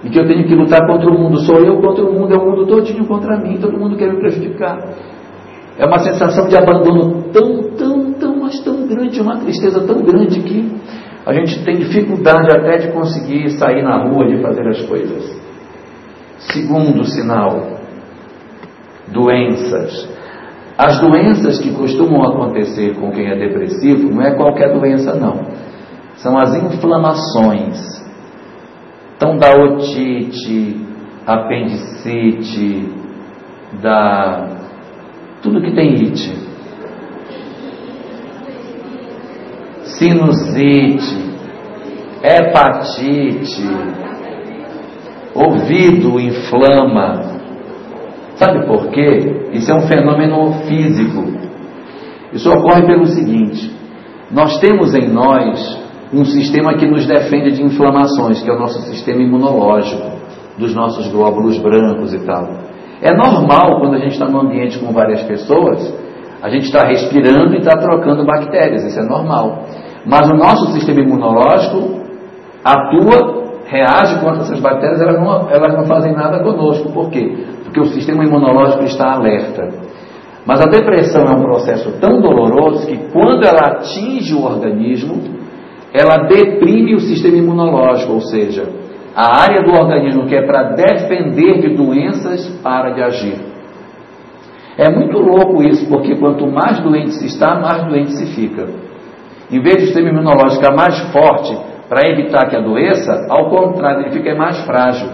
e 0.04 0.10
que 0.10 0.20
eu 0.20 0.26
tenho 0.26 0.46
que 0.48 0.56
lutar 0.56 0.88
contra 0.88 1.10
o 1.10 1.20
mundo. 1.20 1.40
Sou 1.40 1.58
eu 1.60 1.82
contra 1.82 2.04
o 2.04 2.14
mundo, 2.14 2.34
é 2.34 2.38
o 2.38 2.46
mundo 2.46 2.66
todinho 2.66 3.06
contra 3.06 3.38
mim, 3.38 3.58
todo 3.60 3.78
mundo 3.78 3.98
quer 3.98 4.12
me 4.12 4.20
prejudicar. 4.20 4.80
É 5.78 5.86
uma 5.86 6.00
sensação 6.00 6.48
de 6.48 6.56
abandono 6.56 7.24
tão, 7.34 7.64
tão, 7.76 8.14
tão, 8.14 8.40
mas 8.40 8.60
tão 8.64 8.88
grande, 8.88 9.20
uma 9.20 9.38
tristeza 9.40 9.86
tão 9.86 10.02
grande 10.02 10.40
que 10.42 10.72
a 11.26 11.34
gente 11.34 11.64
tem 11.64 11.78
dificuldade 11.78 12.52
até 12.52 12.78
de 12.80 12.92
conseguir 12.92 13.50
sair 13.52 13.82
na 13.82 14.04
rua, 14.04 14.28
de 14.28 14.42
fazer 14.42 14.68
as 14.68 14.82
coisas. 14.84 15.42
Segundo 16.38 17.06
sinal, 17.06 17.80
doenças. 19.08 20.10
As 20.78 21.00
doenças 21.00 21.60
que 21.60 21.72
costumam 21.74 22.24
acontecer 22.24 22.96
com 22.96 23.12
quem 23.12 23.28
é 23.28 23.38
depressivo 23.38 24.10
não 24.10 24.22
é 24.22 24.36
qualquer 24.36 24.74
doença, 24.74 25.14
não. 25.14 25.46
São 26.16 26.38
as 26.38 26.54
inflamações. 26.56 28.04
Então, 29.16 29.38
da 29.38 29.56
otite, 29.56 30.76
apendicite, 31.26 32.90
da. 33.82 34.48
tudo 35.42 35.62
que 35.62 35.74
tem 35.74 35.94
ite. 35.94 36.43
Sinusite, 39.98 41.34
hepatite, 42.24 43.68
ouvido 45.36 46.20
inflama, 46.20 47.34
Sabe 48.36 48.66
por 48.66 48.88
quê? 48.90 49.50
Isso 49.54 49.72
é 49.72 49.76
um 49.76 49.88
fenômeno 49.88 50.54
físico. 50.68 51.24
Isso 52.34 52.50
ocorre 52.50 52.86
pelo 52.86 53.06
seguinte: 53.06 53.72
nós 54.32 54.60
temos 54.60 54.94
em 54.96 55.08
nós 55.08 55.82
um 56.12 56.26
sistema 56.26 56.76
que 56.76 56.88
nos 56.88 57.06
defende 57.06 57.52
de 57.52 57.64
inflamações, 57.64 58.42
que 58.42 58.50
é 58.50 58.54
o 58.54 58.60
nosso 58.60 58.80
sistema 58.90 59.22
imunológico, 59.22 60.04
dos 60.58 60.74
nossos 60.76 61.08
glóbulos 61.10 61.58
brancos 61.60 62.14
e 62.14 62.20
tal. 62.26 62.50
É 63.02 63.14
normal 63.14 63.80
quando 63.80 63.96
a 63.96 64.00
gente 64.00 64.14
está 64.14 64.28
num 64.28 64.42
ambiente 64.42 64.80
com 64.80 64.92
várias 64.92 65.22
pessoas, 65.24 65.94
a 66.42 66.50
gente 66.50 66.66
está 66.66 66.88
respirando 66.88 67.54
e 67.54 67.60
está 67.60 67.78
trocando 67.78 68.26
bactérias, 68.26 68.84
isso 68.84 69.00
é 69.00 69.04
normal. 69.04 69.66
Mas 70.06 70.30
o 70.30 70.34
nosso 70.34 70.72
sistema 70.74 71.02
imunológico 71.02 72.02
atua, 72.64 73.44
reage 73.66 74.20
contra 74.20 74.42
essas 74.42 74.60
bactérias, 74.60 75.02
elas 75.02 75.20
não, 75.20 75.50
elas 75.50 75.74
não 75.74 75.86
fazem 75.86 76.14
nada 76.14 76.44
conosco. 76.44 76.92
Por 76.92 77.10
quê? 77.10 77.36
porque 77.74 77.80
o 77.80 77.86
sistema 77.86 78.24
imunológico 78.24 78.84
está 78.84 79.14
alerta. 79.14 79.68
Mas 80.46 80.62
a 80.62 80.70
depressão 80.70 81.24
é 81.24 81.36
um 81.36 81.42
processo 81.42 81.92
tão 82.00 82.22
doloroso 82.22 82.86
que 82.86 82.98
quando 83.12 83.44
ela 83.44 83.78
atinge 83.78 84.36
o 84.36 84.44
organismo, 84.44 85.16
ela 85.92 86.28
deprime 86.28 86.94
o 86.94 87.00
sistema 87.00 87.38
imunológico, 87.38 88.14
ou 88.14 88.22
seja, 88.22 88.70
a 89.16 89.42
área 89.42 89.64
do 89.64 89.72
organismo 89.72 90.28
que 90.28 90.36
é 90.36 90.46
para 90.46 90.74
defender 90.74 91.62
de 91.62 91.76
doenças 91.76 92.48
para 92.62 92.92
de 92.92 93.02
agir. 93.02 93.38
É 94.78 94.90
muito 94.90 95.18
louco 95.18 95.64
isso, 95.64 95.88
porque 95.88 96.16
quanto 96.16 96.46
mais 96.46 96.80
doente 96.80 97.14
se 97.14 97.26
está, 97.26 97.60
mais 97.60 97.86
doente 97.86 98.12
se 98.12 98.36
fica. 98.36 98.68
Em 99.54 99.62
vez 99.62 99.76
do 99.76 99.82
sistema 99.82 100.10
imunológico 100.10 100.64
ficar 100.64 100.76
mais 100.76 101.00
forte 101.12 101.56
para 101.88 102.10
evitar 102.10 102.50
que 102.50 102.56
a 102.56 102.60
doença, 102.60 103.28
ao 103.30 103.52
contrário, 103.52 104.02
ele 104.02 104.12
fica 104.12 104.34
mais 104.34 104.60
frágil. 104.66 105.08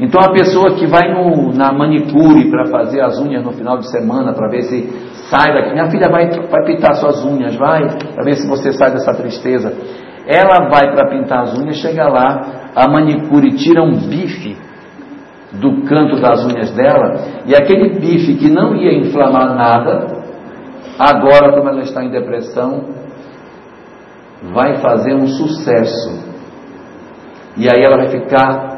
Então 0.00 0.18
a 0.22 0.32
pessoa 0.32 0.74
que 0.74 0.86
vai 0.86 1.12
no, 1.12 1.52
na 1.52 1.70
manicure 1.70 2.50
para 2.50 2.64
fazer 2.66 3.02
as 3.02 3.20
unhas 3.20 3.44
no 3.44 3.52
final 3.52 3.76
de 3.76 3.90
semana, 3.90 4.32
para 4.32 4.48
ver 4.48 4.62
se 4.62 4.88
sai 5.28 5.52
daqui, 5.52 5.70
minha 5.70 5.90
filha 5.90 6.08
vai, 6.08 6.30
vai 6.30 6.64
pintar 6.64 6.94
suas 6.94 7.22
unhas, 7.26 7.54
vai, 7.56 7.82
para 8.14 8.24
ver 8.24 8.36
se 8.36 8.48
você 8.48 8.72
sai 8.72 8.90
dessa 8.90 9.12
tristeza. 9.12 9.70
Ela 10.26 10.70
vai 10.70 10.94
para 10.94 11.10
pintar 11.10 11.42
as 11.42 11.58
unhas, 11.58 11.76
chega 11.76 12.08
lá, 12.08 12.70
a 12.74 12.88
manicure 12.88 13.52
tira 13.52 13.82
um 13.82 14.08
bife 14.08 14.56
do 15.60 15.82
canto 15.82 16.18
das 16.22 16.42
unhas 16.46 16.70
dela, 16.70 17.16
e 17.44 17.54
aquele 17.54 18.00
bife 18.00 18.34
que 18.36 18.50
não 18.50 18.74
ia 18.74 18.94
inflamar 18.94 19.54
nada, 19.54 20.06
agora, 20.98 21.52
como 21.54 21.68
ela 21.68 21.82
está 21.82 22.02
em 22.02 22.10
depressão, 22.10 23.01
vai 24.52 24.76
fazer 24.78 25.14
um 25.14 25.26
sucesso. 25.26 26.32
E 27.56 27.68
aí 27.68 27.82
ela 27.82 27.96
vai 27.96 28.08
ficar 28.08 28.72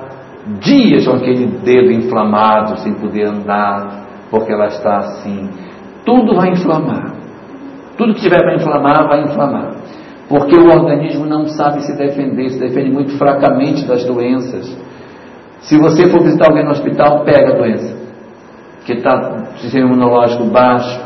dias 0.61 1.07
com 1.07 1.15
aquele 1.15 1.47
dedo 1.47 1.93
inflamado, 1.93 2.79
sem 2.81 2.95
poder 2.95 3.29
andar, 3.29 4.05
porque 4.31 4.53
ela 4.53 4.67
está 4.67 4.99
assim. 4.99 5.49
Tudo 6.05 6.35
vai 6.35 6.51
inflamar. 6.51 7.15
Tudo 7.97 8.15
que 8.15 8.21
tiver 8.21 8.41
para 8.41 8.57
inflamar, 8.57 9.09
vai 9.09 9.23
inflamar. 9.23 9.71
Porque 10.29 10.57
o 10.57 10.67
organismo 10.67 11.27
não 11.27 11.47
sabe 11.47 11.83
se 11.83 11.97
defender, 11.97 12.51
se 12.51 12.59
defende 12.59 12.91
muito 12.91 13.17
fracamente 13.17 13.87
das 13.87 14.05
doenças. 14.05 14.77
Se 15.61 15.79
você 15.79 16.09
for 16.11 16.23
visitar 16.23 16.49
alguém 16.49 16.65
no 16.65 16.73
hospital, 16.73 17.25
pega 17.25 17.55
a 17.55 17.57
doença. 17.57 17.97
Que 18.85 18.95
está 18.95 19.47
sistema 19.57 19.87
imunológico 19.87 20.45
baixo, 20.45 21.01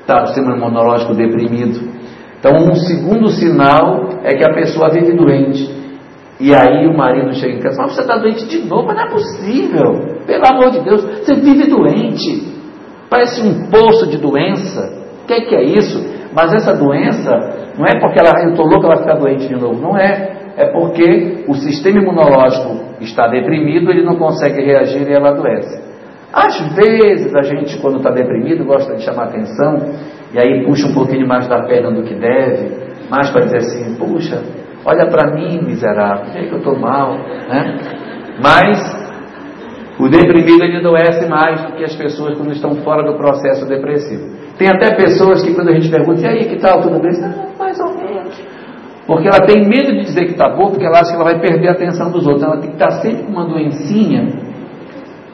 está 0.00 0.26
sistema 0.26 0.56
imunológico 0.56 1.14
deprimido. 1.14 1.91
Então, 2.42 2.56
um 2.56 2.74
segundo 2.74 3.28
sinal 3.28 4.18
é 4.24 4.34
que 4.34 4.44
a 4.44 4.52
pessoa 4.52 4.90
vive 4.90 5.12
doente. 5.12 5.80
E 6.40 6.52
aí 6.52 6.88
o 6.88 6.96
marido 6.96 7.32
chega 7.34 7.54
em 7.54 7.60
casa 7.60 7.74
e 7.74 7.76
fala, 7.76 7.88
você 7.88 8.00
está 8.00 8.18
doente 8.18 8.48
de 8.48 8.66
novo, 8.66 8.88
mas 8.88 8.96
não 8.96 9.04
é 9.04 9.10
possível. 9.10 10.18
Pelo 10.26 10.44
amor 10.48 10.72
de 10.72 10.80
Deus, 10.80 11.04
você 11.04 11.36
vive 11.36 11.70
doente. 11.70 12.52
Parece 13.08 13.42
um 13.42 13.70
poço 13.70 14.08
de 14.08 14.18
doença. 14.18 14.92
O 15.22 15.26
que 15.28 15.34
é, 15.34 15.40
que 15.42 15.54
é 15.54 15.62
isso? 15.62 16.04
Mas 16.34 16.52
essa 16.52 16.74
doença 16.74 17.30
não 17.78 17.86
é 17.86 18.00
porque 18.00 18.18
ela, 18.18 18.32
eu 18.42 18.50
estou 18.50 18.66
louco, 18.66 18.86
ela 18.86 18.96
ficar 18.96 19.14
doente 19.14 19.46
de 19.46 19.54
novo. 19.54 19.80
Não 19.80 19.96
é. 19.96 20.42
É 20.56 20.66
porque 20.72 21.44
o 21.46 21.54
sistema 21.54 22.00
imunológico 22.00 22.96
está 23.00 23.28
deprimido, 23.28 23.88
ele 23.88 24.04
não 24.04 24.16
consegue 24.16 24.60
reagir 24.62 25.08
e 25.08 25.12
ela 25.12 25.28
adoece. 25.28 25.80
Às 26.32 26.74
vezes 26.74 27.32
a 27.36 27.42
gente, 27.42 27.78
quando 27.78 27.98
está 27.98 28.10
deprimido, 28.10 28.64
gosta 28.64 28.96
de 28.96 29.02
chamar 29.04 29.26
atenção 29.26 29.76
e 30.32 30.38
aí 30.38 30.64
puxa 30.64 30.88
um 30.88 30.94
pouquinho 30.94 31.26
mais 31.26 31.46
da 31.46 31.62
perna 31.62 31.90
do 31.90 32.02
que 32.02 32.14
deve, 32.14 32.70
mais 33.10 33.30
para 33.30 33.42
dizer 33.42 33.58
assim, 33.58 33.94
puxa, 33.96 34.42
olha 34.84 35.06
para 35.06 35.34
mim, 35.34 35.60
miserável, 35.62 36.24
por 36.24 36.32
que, 36.32 36.38
é 36.38 36.50
eu 36.50 36.58
estou 36.58 36.78
mal? 36.78 37.14
Né? 37.14 37.76
Mas 38.42 39.02
o 39.98 40.08
deprimido 40.08 40.64
ele 40.64 40.78
adoece 40.78 41.28
mais 41.28 41.60
do 41.62 41.72
que 41.72 41.84
as 41.84 41.94
pessoas 41.94 42.36
quando 42.36 42.52
estão 42.52 42.74
fora 42.76 43.02
do 43.02 43.16
processo 43.16 43.66
depressivo. 43.66 44.32
Tem 44.58 44.68
até 44.68 44.94
pessoas 44.94 45.42
que 45.44 45.54
quando 45.54 45.68
a 45.68 45.74
gente 45.74 45.90
pergunta, 45.90 46.22
e 46.22 46.26
aí, 46.26 46.44
que 46.46 46.56
tal, 46.56 46.80
tudo 46.80 46.98
bem? 46.98 47.12
Não, 47.20 47.58
mais 47.58 47.78
ou 47.78 47.94
menos. 47.94 48.42
Porque 49.06 49.28
ela 49.28 49.44
tem 49.46 49.68
medo 49.68 49.92
de 49.92 50.00
dizer 50.02 50.24
que 50.26 50.32
está 50.32 50.48
boa, 50.48 50.70
porque 50.70 50.84
ela 50.84 51.00
acha 51.00 51.10
que 51.10 51.16
ela 51.16 51.24
vai 51.24 51.40
perder 51.40 51.68
a 51.68 51.72
atenção 51.72 52.10
dos 52.10 52.26
outros. 52.26 52.42
Ela 52.42 52.58
tem 52.58 52.70
que 52.70 52.76
estar 52.76 52.90
sempre 53.02 53.24
com 53.24 53.32
uma 53.32 53.44
doencinha 53.44 54.28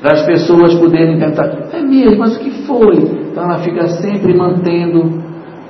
para 0.00 0.12
as 0.12 0.26
pessoas 0.26 0.74
poderem 0.74 1.18
tentar, 1.18 1.46
é 1.72 1.80
mesmo, 1.80 2.18
mas 2.18 2.36
o 2.36 2.40
que 2.40 2.66
foi? 2.66 2.96
Então 2.96 3.44
ela 3.44 3.58
fica 3.58 3.86
sempre 3.88 4.36
mantendo 4.36 5.22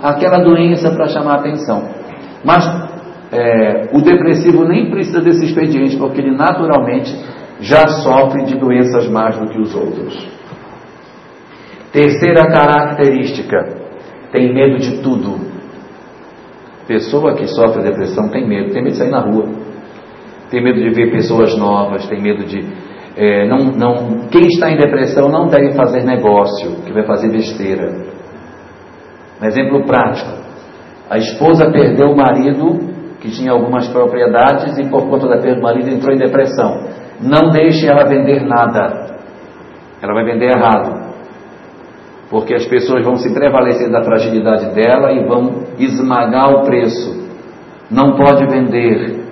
aquela 0.02 0.38
doença 0.38 0.90
para 0.90 1.08
chamar 1.08 1.36
atenção. 1.36 1.88
Mas 2.44 2.64
é, 3.32 3.90
o 3.92 4.00
depressivo 4.02 4.64
nem 4.64 4.90
precisa 4.90 5.20
desse 5.20 5.44
expediente, 5.44 5.96
porque 5.96 6.20
ele 6.20 6.36
naturalmente 6.36 7.14
já 7.60 7.86
sofre 7.88 8.44
de 8.44 8.56
doenças 8.56 9.08
mais 9.08 9.36
do 9.38 9.48
que 9.48 9.58
os 9.58 9.74
outros. 9.74 10.28
Terceira 11.92 12.46
característica, 12.48 13.56
tem 14.30 14.52
medo 14.52 14.78
de 14.78 15.02
tudo. 15.02 15.38
Pessoa 16.86 17.34
que 17.34 17.46
sofre 17.46 17.82
depressão 17.82 18.28
tem 18.28 18.46
medo, 18.46 18.72
tem 18.72 18.82
medo 18.82 18.92
de 18.92 18.98
sair 18.98 19.10
na 19.10 19.20
rua, 19.20 19.46
tem 20.50 20.62
medo 20.62 20.80
de 20.80 20.90
ver 20.90 21.10
pessoas 21.10 21.56
novas, 21.56 22.06
tem 22.06 22.22
medo 22.22 22.44
de. 22.44 22.64
É, 23.20 23.48
não, 23.48 23.72
não, 23.72 24.28
quem 24.28 24.46
está 24.46 24.70
em 24.70 24.76
depressão 24.76 25.28
não 25.28 25.48
deve 25.48 25.72
fazer 25.72 26.04
negócio, 26.04 26.76
que 26.84 26.92
vai 26.92 27.04
fazer 27.04 27.28
besteira. 27.32 28.06
Um 29.42 29.44
exemplo 29.44 29.84
prático: 29.84 30.30
a 31.10 31.18
esposa 31.18 31.68
perdeu 31.72 32.10
o 32.10 32.16
marido 32.16 32.78
que 33.20 33.28
tinha 33.32 33.50
algumas 33.50 33.88
propriedades 33.88 34.78
e 34.78 34.88
por 34.88 35.10
conta 35.10 35.26
da 35.26 35.38
perda 35.38 35.56
do 35.56 35.62
marido 35.62 35.90
entrou 35.90 36.14
em 36.14 36.18
depressão. 36.18 36.84
Não 37.20 37.50
deixe 37.50 37.88
ela 37.88 38.08
vender 38.08 38.46
nada. 38.46 39.18
Ela 40.00 40.14
vai 40.14 40.24
vender 40.24 40.56
errado. 40.56 41.08
Porque 42.30 42.54
as 42.54 42.66
pessoas 42.66 43.04
vão 43.04 43.16
se 43.16 43.34
prevalecer 43.34 43.90
da 43.90 44.04
fragilidade 44.04 44.72
dela 44.76 45.10
e 45.10 45.26
vão 45.26 45.64
esmagar 45.76 46.50
o 46.50 46.62
preço. 46.62 47.26
Não 47.90 48.14
pode 48.14 48.46
vender. 48.46 49.24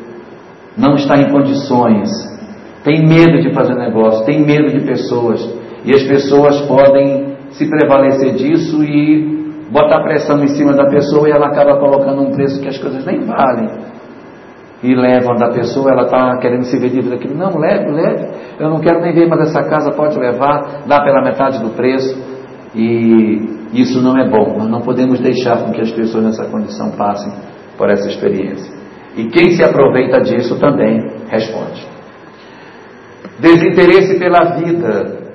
Não 0.76 0.95
está 0.95 1.18
em 1.18 1.30
condições. 1.30 2.36
Tem 2.87 3.05
medo 3.05 3.41
de 3.41 3.53
fazer 3.53 3.74
negócio, 3.74 4.24
tem 4.24 4.47
medo 4.47 4.70
de 4.70 4.87
pessoas. 4.87 5.45
E 5.84 5.93
as 5.93 6.05
pessoas 6.05 6.61
podem 6.68 7.34
se 7.51 7.68
prevalecer 7.68 8.34
disso 8.34 8.80
e 8.84 9.66
botar 9.72 10.05
pressão 10.05 10.41
em 10.45 10.47
cima 10.47 10.72
da 10.72 10.87
pessoa 10.87 11.28
e 11.28 11.32
ela 11.32 11.49
acaba 11.49 11.80
colocando 11.80 12.22
um 12.22 12.30
preço 12.30 12.62
que 12.62 12.68
as 12.68 12.78
coisas 12.78 13.05
nem 13.05 13.22
valem 13.22 13.68
e 14.84 14.95
levam 14.95 15.34
da 15.34 15.51
pessoa, 15.51 15.91
ela 15.91 16.03
está 16.03 16.39
querendo 16.39 16.62
se 16.62 16.78
livre 16.78 17.11
daquilo. 17.11 17.34
Não, 17.34 17.59
leve, 17.59 17.91
leve. 17.91 18.28
Eu 18.61 18.70
não 18.70 18.78
quero 18.78 19.01
nem 19.01 19.12
ver 19.12 19.26
mais 19.26 19.49
essa 19.49 19.68
casa, 19.68 19.91
pode 19.91 20.16
levar, 20.16 20.84
dá 20.87 21.03
pela 21.03 21.24
metade 21.24 21.59
do 21.61 21.70
preço. 21.70 22.16
E 22.72 23.41
isso 23.72 24.01
não 24.01 24.16
é 24.16 24.28
bom. 24.28 24.59
Nós 24.59 24.68
não 24.68 24.82
podemos 24.82 25.18
deixar 25.18 25.64
com 25.64 25.72
que 25.72 25.80
as 25.80 25.91
pessoas 25.91 26.22
nessa 26.22 26.45
condição 26.45 26.93
passem 26.93 27.32
por 27.76 27.91
essa 27.91 28.09
experiência. 28.09 28.72
E 29.16 29.24
quem 29.26 29.51
se 29.51 29.64
aproveita 29.64 30.20
disso 30.20 30.57
também 30.61 31.01
responde. 31.28 31.96
Desinteresse 33.39 34.18
pela 34.18 34.57
vida. 34.57 35.26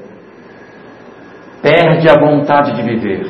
Perde 1.61 2.09
a 2.09 2.19
vontade 2.19 2.75
de 2.75 2.81
viver. 2.81 3.27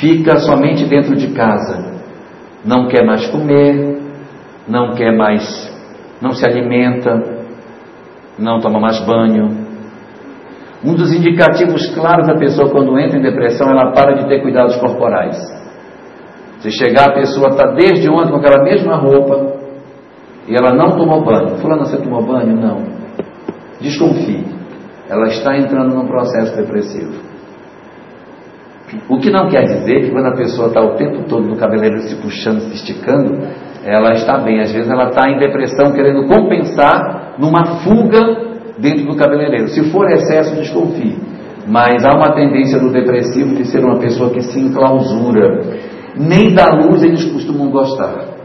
Fica 0.00 0.36
somente 0.36 0.86
dentro 0.86 1.14
de 1.14 1.34
casa 1.34 2.00
não 2.64 2.88
quer 2.88 3.04
mais 3.04 3.26
comer, 3.28 3.98
não 4.68 4.94
quer 4.94 5.16
mais, 5.16 5.42
não 6.20 6.32
se 6.32 6.44
alimenta, 6.44 7.10
não 8.38 8.60
toma 8.60 8.78
mais 8.78 9.04
banho. 9.04 9.68
Um 10.84 10.94
dos 10.94 11.12
indicativos 11.12 11.94
claros 11.94 12.26
da 12.26 12.38
pessoa 12.38 12.70
quando 12.70 12.98
entra 12.98 13.18
em 13.18 13.22
depressão, 13.22 13.68
ela 13.70 13.92
para 13.92 14.14
de 14.14 14.28
ter 14.28 14.40
cuidados 14.40 14.76
corporais. 14.76 15.36
Se 16.60 16.70
chegar 16.70 17.10
a 17.10 17.14
pessoa 17.14 17.48
está 17.48 17.72
desde 17.72 18.10
ontem 18.10 18.30
com 18.30 18.38
aquela 18.38 18.62
mesma 18.62 18.96
roupa 18.96 19.59
e 20.50 20.54
ela 20.56 20.74
não 20.74 20.96
tomou 20.96 21.24
banho. 21.24 21.58
Fulano, 21.58 21.86
você 21.86 21.96
tomou 21.96 22.22
banho? 22.22 22.56
Não. 22.56 22.82
Desconfie. 23.80 24.44
Ela 25.08 25.28
está 25.28 25.56
entrando 25.56 25.94
num 25.94 26.08
processo 26.08 26.56
depressivo. 26.56 27.12
O 29.08 29.18
que 29.18 29.30
não 29.30 29.48
quer 29.48 29.62
dizer 29.62 30.00
que 30.02 30.10
quando 30.10 30.26
a 30.26 30.36
pessoa 30.36 30.66
está 30.66 30.80
o 30.80 30.96
tempo 30.96 31.22
todo 31.28 31.46
no 31.46 31.56
cabeleireiro 31.56 32.02
se 32.02 32.16
puxando, 32.16 32.62
se 32.62 32.74
esticando, 32.74 33.46
ela 33.84 34.12
está 34.14 34.38
bem. 34.38 34.60
Às 34.60 34.72
vezes 34.72 34.90
ela 34.90 35.10
está 35.10 35.30
em 35.30 35.38
depressão, 35.38 35.92
querendo 35.92 36.26
compensar 36.26 37.36
numa 37.38 37.84
fuga 37.84 38.18
dentro 38.76 39.06
do 39.06 39.14
cabeleireiro. 39.14 39.68
Se 39.68 39.88
for 39.92 40.10
excesso, 40.10 40.56
desconfie. 40.56 41.16
Mas 41.68 42.04
há 42.04 42.16
uma 42.16 42.34
tendência 42.34 42.80
do 42.80 42.90
depressivo 42.90 43.54
de 43.54 43.64
ser 43.68 43.84
uma 43.84 44.00
pessoa 44.00 44.30
que 44.30 44.42
se 44.42 44.58
enclausura. 44.58 45.60
Nem 46.16 46.52
da 46.52 46.74
luz 46.74 47.04
eles 47.04 47.24
costumam 47.30 47.70
gostar. 47.70 48.39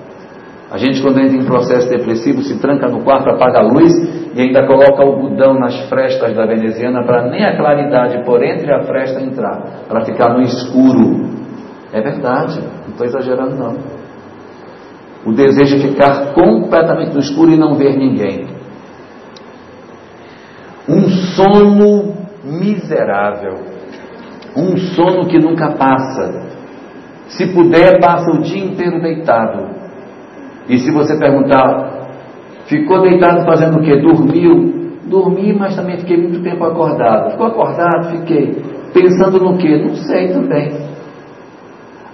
A 0.72 0.78
gente, 0.78 1.02
quando 1.02 1.20
entra 1.20 1.38
em 1.38 1.46
processo 1.46 1.88
depressivo, 1.88 2.42
se 2.42 2.60
tranca 2.60 2.88
no 2.88 3.04
quarto, 3.04 3.30
apaga 3.30 3.60
a 3.60 3.64
luz 3.64 3.94
e 4.34 4.42
ainda 4.42 4.66
coloca 4.66 5.04
algodão 5.04 5.54
nas 5.54 5.88
frestas 5.88 6.36
da 6.36 6.46
veneziana 6.46 7.06
para 7.06 7.30
nem 7.30 7.46
a 7.46 7.56
claridade 7.56 8.24
por 8.26 8.44
entre 8.44 8.74
a 8.74 8.82
fresta 8.84 9.22
entrar, 9.22 9.86
para 9.88 10.04
ficar 10.04 10.34
no 10.34 10.42
escuro. 10.42 11.30
É 11.94 12.02
verdade, 12.02 12.60
não 12.82 12.90
estou 12.90 13.06
exagerando 13.06 13.56
não. 13.56 13.76
O 15.26 15.34
desejo 15.34 15.76
é 15.76 15.80
ficar 15.90 16.34
completamente 16.34 17.14
no 17.14 17.20
escuro 17.20 17.52
e 17.52 17.58
não 17.58 17.76
ver 17.76 17.96
ninguém. 17.96 18.48
Um 20.90 21.08
sono 21.10 22.16
miserável. 22.44 23.54
Um 24.56 24.78
sono 24.78 25.28
que 25.28 25.38
nunca 25.38 25.72
passa. 25.72 26.44
Se 27.28 27.54
puder, 27.54 28.00
passa 28.00 28.32
o 28.32 28.42
dia 28.42 28.64
inteiro 28.64 29.02
deitado 29.02 29.75
e 30.68 30.78
se 30.80 30.92
você 30.92 31.18
perguntar, 31.18 32.10
ficou 32.66 33.02
deitado 33.02 33.46
fazendo 33.46 33.78
o 33.78 33.84
quê? 33.84 33.98
Dormiu? 33.98 34.74
Dormi, 35.06 35.54
mas 35.54 35.76
também 35.76 35.98
fiquei 35.98 36.18
muito 36.18 36.42
tempo 36.42 36.64
acordado. 36.64 37.32
Ficou 37.32 37.48
acordado? 37.48 38.10
Fiquei. 38.10 38.64
Pensando 38.94 39.40
no 39.40 39.58
quê? 39.58 39.78
Não 39.78 39.96
sei 39.96 40.30
também. 40.30 40.74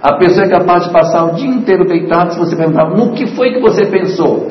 A 0.02 0.14
pessoa 0.16 0.46
é 0.46 0.50
capaz 0.50 0.84
de 0.84 0.92
passar 0.92 1.24
o 1.26 1.34
dia 1.36 1.48
inteiro 1.48 1.86
deitado 1.86 2.34
se 2.34 2.38
você 2.38 2.56
perguntar, 2.56 2.90
no 2.90 3.12
que 3.12 3.28
foi 3.34 3.52
que 3.52 3.60
você 3.60 3.86
pensou? 3.86 4.48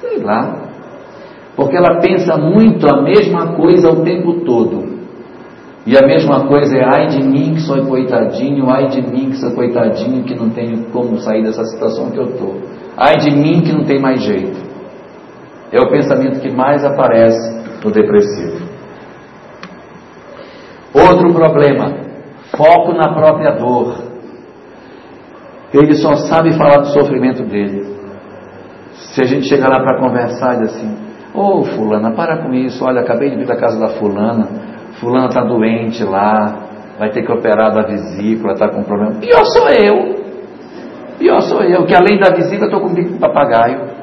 Sei 0.00 0.18
lá. 0.22 0.56
Porque 1.54 1.76
ela 1.76 2.00
pensa 2.00 2.36
muito 2.36 2.88
a 2.88 3.02
mesma 3.02 3.54
coisa 3.54 3.90
o 3.90 4.02
tempo 4.02 4.40
todo. 4.40 4.97
E 5.88 5.96
a 5.96 6.06
mesma 6.06 6.46
coisa 6.46 6.76
é, 6.76 6.84
ai 6.84 7.06
de 7.06 7.22
mim 7.22 7.54
que 7.54 7.62
sou 7.62 7.82
coitadinho, 7.86 8.68
ai 8.68 8.88
de 8.88 9.00
mim 9.00 9.30
que 9.30 9.38
sou 9.38 9.52
coitadinho 9.52 10.22
que 10.22 10.34
não 10.34 10.50
tenho 10.50 10.84
como 10.90 11.16
sair 11.16 11.42
dessa 11.42 11.64
situação 11.64 12.10
que 12.10 12.18
eu 12.18 12.24
estou. 12.24 12.60
Ai 12.94 13.16
de 13.16 13.30
mim 13.30 13.62
que 13.62 13.72
não 13.72 13.84
tem 13.84 13.98
mais 13.98 14.20
jeito. 14.20 14.58
É 15.72 15.80
o 15.80 15.88
pensamento 15.88 16.40
que 16.40 16.50
mais 16.50 16.84
aparece 16.84 17.40
no 17.82 17.90
depressivo. 17.90 18.68
Outro 20.92 21.32
problema, 21.32 21.94
foco 22.54 22.92
na 22.92 23.10
própria 23.14 23.52
dor. 23.52 23.94
Ele 25.72 25.94
só 25.94 26.16
sabe 26.16 26.52
falar 26.52 26.80
do 26.80 26.88
sofrimento 26.88 27.44
dele. 27.44 27.96
Se 28.92 29.22
a 29.22 29.24
gente 29.24 29.48
chegar 29.48 29.70
lá 29.70 29.80
para 29.80 29.98
conversar 29.98 30.60
e 30.60 30.64
assim, 30.64 30.96
ô 31.32 31.60
oh, 31.60 31.64
fulana, 31.64 32.10
para 32.10 32.42
com 32.42 32.52
isso, 32.52 32.84
olha, 32.84 33.00
acabei 33.00 33.30
de 33.30 33.36
vir 33.36 33.46
da 33.46 33.56
casa 33.56 33.80
da 33.80 33.88
fulana, 33.98 34.67
fulano 35.00 35.28
está 35.28 35.42
doente 35.42 36.04
lá, 36.04 36.68
vai 36.98 37.10
ter 37.10 37.24
que 37.24 37.32
operar 37.32 37.72
da 37.72 37.82
vesícula, 37.82 38.52
está 38.52 38.68
com 38.68 38.82
problema. 38.82 39.20
Pior 39.20 39.44
sou 39.44 39.68
eu. 39.68 40.18
Pior 41.18 41.40
sou 41.42 41.62
eu, 41.62 41.84
que 41.84 41.94
além 41.94 42.18
da 42.18 42.30
vesícula 42.34 42.66
estou 42.66 42.80
com 42.80 42.94
bico 42.94 43.12
de 43.12 43.18
papagaio. 43.18 43.98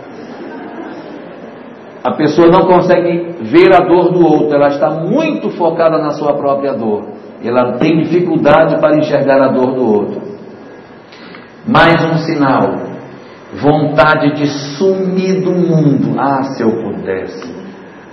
A 2.03 2.13
pessoa 2.13 2.47
não 2.47 2.67
consegue 2.67 3.35
ver 3.41 3.73
a 3.73 3.79
dor 3.85 4.11
do 4.11 4.23
outro, 4.25 4.53
ela 4.55 4.67
está 4.67 4.89
muito 4.91 5.49
focada 5.51 5.97
na 5.97 6.11
sua 6.11 6.33
própria 6.33 6.73
dor. 6.73 7.05
Ela 7.43 7.73
tem 7.73 8.01
dificuldade 8.01 8.79
para 8.79 8.97
enxergar 8.97 9.41
a 9.41 9.47
dor 9.49 9.73
do 9.73 9.85
outro. 9.85 10.21
Mais 11.67 11.95
um 12.05 12.17
sinal: 12.17 12.75
vontade 13.55 14.35
de 14.35 14.47
sumir 14.47 15.41
do 15.41 15.51
mundo. 15.51 16.15
Ah, 16.19 16.43
se 16.43 16.63
eu 16.63 16.71
pudesse 16.71 17.55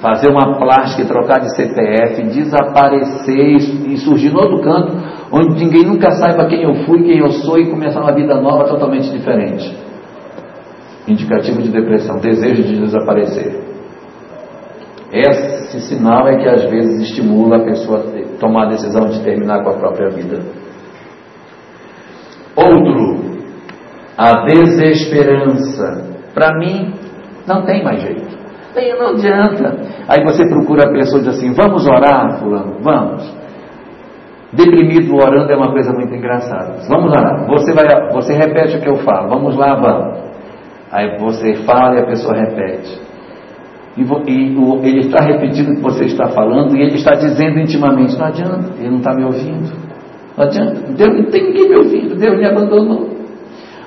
fazer 0.02 0.28
uma 0.30 0.58
plástica 0.58 1.06
trocar 1.06 1.38
de 1.38 1.54
CPF, 1.54 2.24
desaparecer 2.24 3.54
e 3.86 3.96
surgir 3.98 4.30
no 4.30 4.40
outro 4.40 4.60
canto, 4.60 4.96
onde 5.30 5.64
ninguém 5.64 5.86
nunca 5.86 6.10
saiba 6.10 6.46
quem 6.46 6.64
eu 6.64 6.74
fui, 6.84 7.04
quem 7.04 7.18
eu 7.18 7.30
sou 7.30 7.56
e 7.56 7.70
começar 7.70 8.00
uma 8.00 8.12
vida 8.12 8.34
nova 8.40 8.64
totalmente 8.64 9.08
diferente. 9.10 9.78
Indicativo 11.06 11.62
de 11.62 11.70
depressão, 11.70 12.18
desejo 12.18 12.64
de 12.64 12.80
desaparecer. 12.80 13.62
Esse 15.12 15.80
sinal 15.82 16.26
é 16.26 16.36
que 16.36 16.48
às 16.48 16.64
vezes 16.68 17.10
estimula 17.10 17.58
a 17.58 17.64
pessoa 17.64 18.00
a 18.00 18.38
tomar 18.40 18.66
a 18.66 18.70
decisão 18.70 19.08
de 19.08 19.22
terminar 19.22 19.62
com 19.62 19.70
a 19.70 19.74
própria 19.74 20.10
vida. 20.10 20.40
Outro, 22.56 23.36
a 24.18 24.44
desesperança. 24.46 26.10
Para 26.34 26.58
mim, 26.58 26.92
não 27.46 27.64
tem 27.64 27.84
mais 27.84 28.02
jeito. 28.02 28.41
Nem 28.74 28.98
não 28.98 29.08
adianta. 29.08 29.76
Aí 30.08 30.24
você 30.24 30.48
procura 30.48 30.88
a 30.88 30.92
pessoa 30.92 31.20
e 31.20 31.24
diz 31.24 31.36
assim: 31.36 31.52
Vamos 31.52 31.86
orar, 31.86 32.38
Fulano? 32.38 32.76
Vamos. 32.80 33.42
Deprimido 34.52 35.14
orando 35.14 35.50
é 35.50 35.56
uma 35.56 35.72
coisa 35.72 35.92
muito 35.92 36.14
engraçada. 36.14 36.74
Vamos 36.88 37.10
orar. 37.10 37.46
Você, 37.48 37.72
vai, 37.72 38.12
você 38.12 38.34
repete 38.34 38.76
o 38.76 38.80
que 38.80 38.88
eu 38.88 38.96
falo. 38.96 39.28
Vamos 39.28 39.56
lá, 39.56 39.74
vamos. 39.74 40.18
Aí 40.90 41.16
você 41.18 41.54
fala 41.64 41.96
e 41.96 42.00
a 42.00 42.06
pessoa 42.06 42.34
repete. 42.34 43.00
E, 43.96 44.02
e 44.02 44.56
o, 44.56 44.80
ele 44.84 45.00
está 45.00 45.24
repetindo 45.24 45.72
o 45.72 45.76
que 45.76 45.82
você 45.82 46.04
está 46.04 46.28
falando 46.28 46.76
e 46.76 46.82
ele 46.82 46.96
está 46.96 47.12
dizendo 47.12 47.58
intimamente: 47.58 48.18
Não 48.18 48.26
adianta, 48.26 48.72
ele 48.78 48.90
não 48.90 48.98
está 48.98 49.14
me 49.14 49.24
ouvindo. 49.24 49.72
Não 50.36 50.44
adianta. 50.44 50.92
Deus 50.92 51.14
não 51.14 51.30
tem 51.30 51.44
ninguém 51.44 51.68
me 51.68 51.76
ouvindo. 51.76 52.14
Deus 52.16 52.38
me 52.38 52.46
abandonou. 52.46 53.08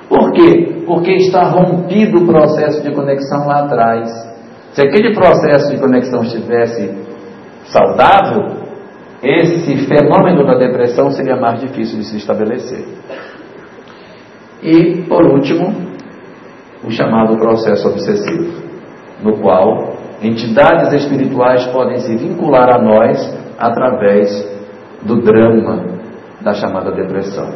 Por 0.08 0.32
quê? 0.32 0.82
Porque 0.86 1.12
está 1.12 1.44
rompido 1.44 2.18
o 2.18 2.26
processo 2.26 2.82
de 2.82 2.94
conexão 2.94 3.46
lá 3.46 3.64
atrás. 3.64 4.35
Se 4.76 4.82
aquele 4.82 5.14
processo 5.14 5.70
de 5.70 5.80
conexão 5.80 6.22
estivesse 6.22 6.94
saudável, 7.64 8.58
esse 9.22 9.74
fenômeno 9.86 10.44
da 10.44 10.58
depressão 10.58 11.10
seria 11.10 11.34
mais 11.34 11.60
difícil 11.60 11.98
de 11.98 12.04
se 12.04 12.18
estabelecer. 12.18 12.84
E, 14.62 15.00
por 15.08 15.24
último, 15.24 15.74
o 16.84 16.90
chamado 16.90 17.38
processo 17.38 17.88
obsessivo, 17.88 18.52
no 19.22 19.38
qual 19.38 19.96
entidades 20.22 20.92
espirituais 20.92 21.64
podem 21.68 21.96
se 22.00 22.14
vincular 22.14 22.76
a 22.76 22.78
nós 22.78 23.34
através 23.58 24.28
do 25.02 25.22
drama 25.22 25.86
da 26.42 26.52
chamada 26.52 26.92
depressão. 26.92 27.48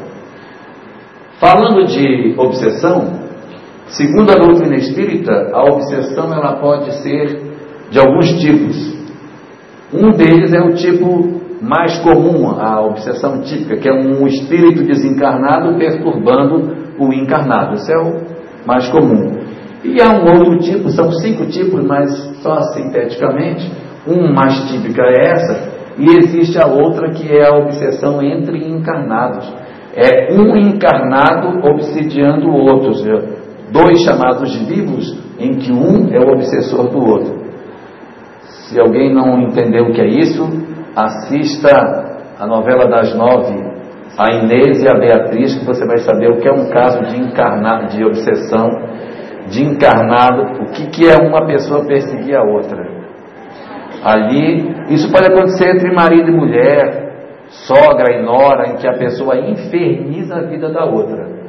Falando 1.38 1.84
de 1.84 2.34
obsessão, 2.38 3.29
Segundo 3.90 4.30
a 4.30 4.36
doutrina 4.36 4.76
espírita, 4.76 5.50
a 5.52 5.64
obsessão 5.64 6.32
ela 6.32 6.60
pode 6.60 6.92
ser 7.02 7.40
de 7.90 7.98
alguns 7.98 8.28
tipos. 8.40 8.96
Um 9.92 10.10
deles 10.10 10.52
é 10.52 10.60
o 10.60 10.74
tipo 10.74 11.40
mais 11.60 11.98
comum, 11.98 12.50
a 12.50 12.80
obsessão 12.80 13.42
típica, 13.42 13.76
que 13.76 13.88
é 13.88 13.92
um 13.92 14.26
espírito 14.28 14.84
desencarnado 14.84 15.76
perturbando 15.76 16.72
o 16.98 17.12
encarnado. 17.12 17.74
Isso 17.74 17.92
é 17.92 17.98
o 17.98 18.20
mais 18.64 18.88
comum. 18.90 19.40
E 19.82 20.00
há 20.00 20.08
um 20.10 20.38
outro 20.38 20.58
tipo, 20.58 20.88
são 20.90 21.10
cinco 21.10 21.46
tipos, 21.46 21.84
mas 21.84 22.10
só 22.42 22.60
sinteticamente. 22.72 23.70
Um 24.06 24.32
mais 24.32 24.70
típica 24.70 25.02
é 25.02 25.32
essa, 25.32 25.72
e 25.98 26.06
existe 26.16 26.58
a 26.58 26.66
outra 26.66 27.10
que 27.10 27.28
é 27.30 27.46
a 27.46 27.56
obsessão 27.56 28.22
entre 28.22 28.56
encarnados. 28.66 29.52
É 29.94 30.32
um 30.32 30.56
encarnado 30.56 31.66
obsidiando 31.68 32.48
o 32.48 32.54
outro 32.54 32.94
dois 33.72 34.02
chamados 34.02 34.50
de 34.50 34.64
vivos, 34.64 35.18
em 35.38 35.58
que 35.58 35.72
um 35.72 36.12
é 36.12 36.18
o 36.18 36.32
obsessor 36.32 36.88
do 36.88 36.98
outro. 36.98 37.40
Se 38.68 38.80
alguém 38.80 39.12
não 39.12 39.40
entendeu 39.40 39.86
o 39.86 39.92
que 39.92 40.00
é 40.00 40.06
isso, 40.06 40.44
assista 40.94 41.70
a 42.38 42.46
novela 42.46 42.86
das 42.88 43.14
nove, 43.14 43.70
a 44.18 44.32
Inês 44.34 44.82
e 44.82 44.88
a 44.88 44.94
Beatriz, 44.94 45.58
que 45.58 45.64
você 45.64 45.86
vai 45.86 45.98
saber 45.98 46.30
o 46.30 46.36
que 46.38 46.48
é 46.48 46.52
um 46.52 46.68
caso 46.68 47.02
de 47.04 47.16
encarnado, 47.16 47.88
de 47.88 48.04
obsessão, 48.04 48.68
de 49.48 49.64
encarnado, 49.64 50.62
o 50.62 50.66
que, 50.72 50.88
que 50.90 51.08
é 51.08 51.16
uma 51.16 51.46
pessoa 51.46 51.84
perseguir 51.84 52.36
a 52.36 52.42
outra. 52.42 52.86
Ali, 54.04 54.94
isso 54.94 55.10
pode 55.12 55.26
acontecer 55.26 55.74
entre 55.74 55.92
marido 55.92 56.30
e 56.30 56.34
mulher, 56.34 57.10
sogra 57.48 58.16
e 58.16 58.22
nora, 58.22 58.70
em 58.70 58.76
que 58.76 58.88
a 58.88 58.96
pessoa 58.96 59.36
inferniza 59.38 60.36
a 60.36 60.42
vida 60.42 60.70
da 60.70 60.84
outra. 60.84 61.39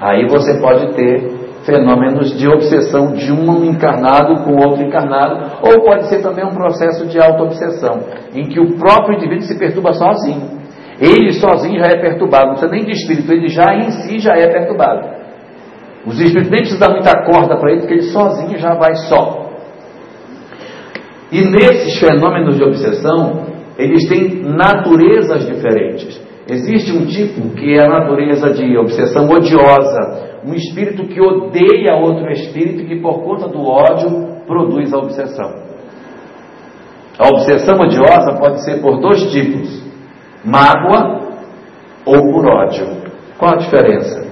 Aí 0.00 0.26
você 0.28 0.58
pode 0.60 0.94
ter 0.94 1.40
fenômenos 1.64 2.36
de 2.38 2.48
obsessão 2.48 3.12
de 3.12 3.30
um 3.30 3.64
encarnado 3.64 4.44
com 4.44 4.56
outro 4.56 4.82
encarnado, 4.82 5.58
ou 5.62 5.84
pode 5.84 6.08
ser 6.08 6.22
também 6.22 6.44
um 6.44 6.54
processo 6.54 7.06
de 7.06 7.20
auto-obsessão, 7.20 8.00
em 8.34 8.48
que 8.48 8.58
o 8.58 8.78
próprio 8.78 9.16
indivíduo 9.16 9.42
se 9.42 9.58
perturba 9.58 9.92
sozinho. 9.92 10.58
Ele 10.98 11.32
sozinho 11.32 11.78
já 11.78 11.86
é 11.86 12.00
perturbado, 12.00 12.46
não 12.46 12.54
precisa 12.54 12.72
nem 12.72 12.84
de 12.84 12.92
espírito, 12.92 13.32
ele 13.32 13.48
já 13.48 13.74
em 13.74 13.90
si 13.90 14.18
já 14.18 14.34
é 14.34 14.46
perturbado. 14.48 15.20
Os 16.06 16.18
espíritos 16.18 16.50
nem 16.50 16.60
precisam 16.60 16.88
dar 16.88 16.94
muita 16.94 17.24
corda 17.24 17.56
para 17.58 17.70
ele, 17.70 17.80
porque 17.80 17.94
ele 17.94 18.02
sozinho 18.04 18.58
já 18.58 18.74
vai 18.74 18.94
só. 18.94 19.50
E 21.30 21.42
nesses 21.42 21.98
fenômenos 21.98 22.56
de 22.56 22.64
obsessão, 22.64 23.44
eles 23.78 24.08
têm 24.08 24.42
naturezas 24.42 25.46
diferentes. 25.46 26.20
Existe 26.50 26.90
um 26.90 27.06
tipo 27.06 27.50
que 27.54 27.78
é 27.78 27.84
a 27.84 27.88
natureza 27.88 28.52
de 28.52 28.76
obsessão 28.76 29.28
odiosa, 29.28 30.40
um 30.44 30.52
espírito 30.52 31.06
que 31.06 31.20
odeia 31.20 31.94
outro 31.94 32.28
espírito 32.32 32.88
que 32.88 32.96
por 32.96 33.22
conta 33.22 33.46
do 33.46 33.60
ódio 33.60 34.42
produz 34.48 34.92
a 34.92 34.98
obsessão. 34.98 35.54
A 37.16 37.28
obsessão 37.28 37.76
odiosa 37.78 38.36
pode 38.36 38.64
ser 38.64 38.80
por 38.82 39.00
dois 39.00 39.30
tipos: 39.30 39.80
mágoa 40.44 41.20
ou 42.04 42.32
por 42.32 42.44
ódio. 42.48 43.00
Qual 43.38 43.52
a 43.52 43.58
diferença? 43.58 44.28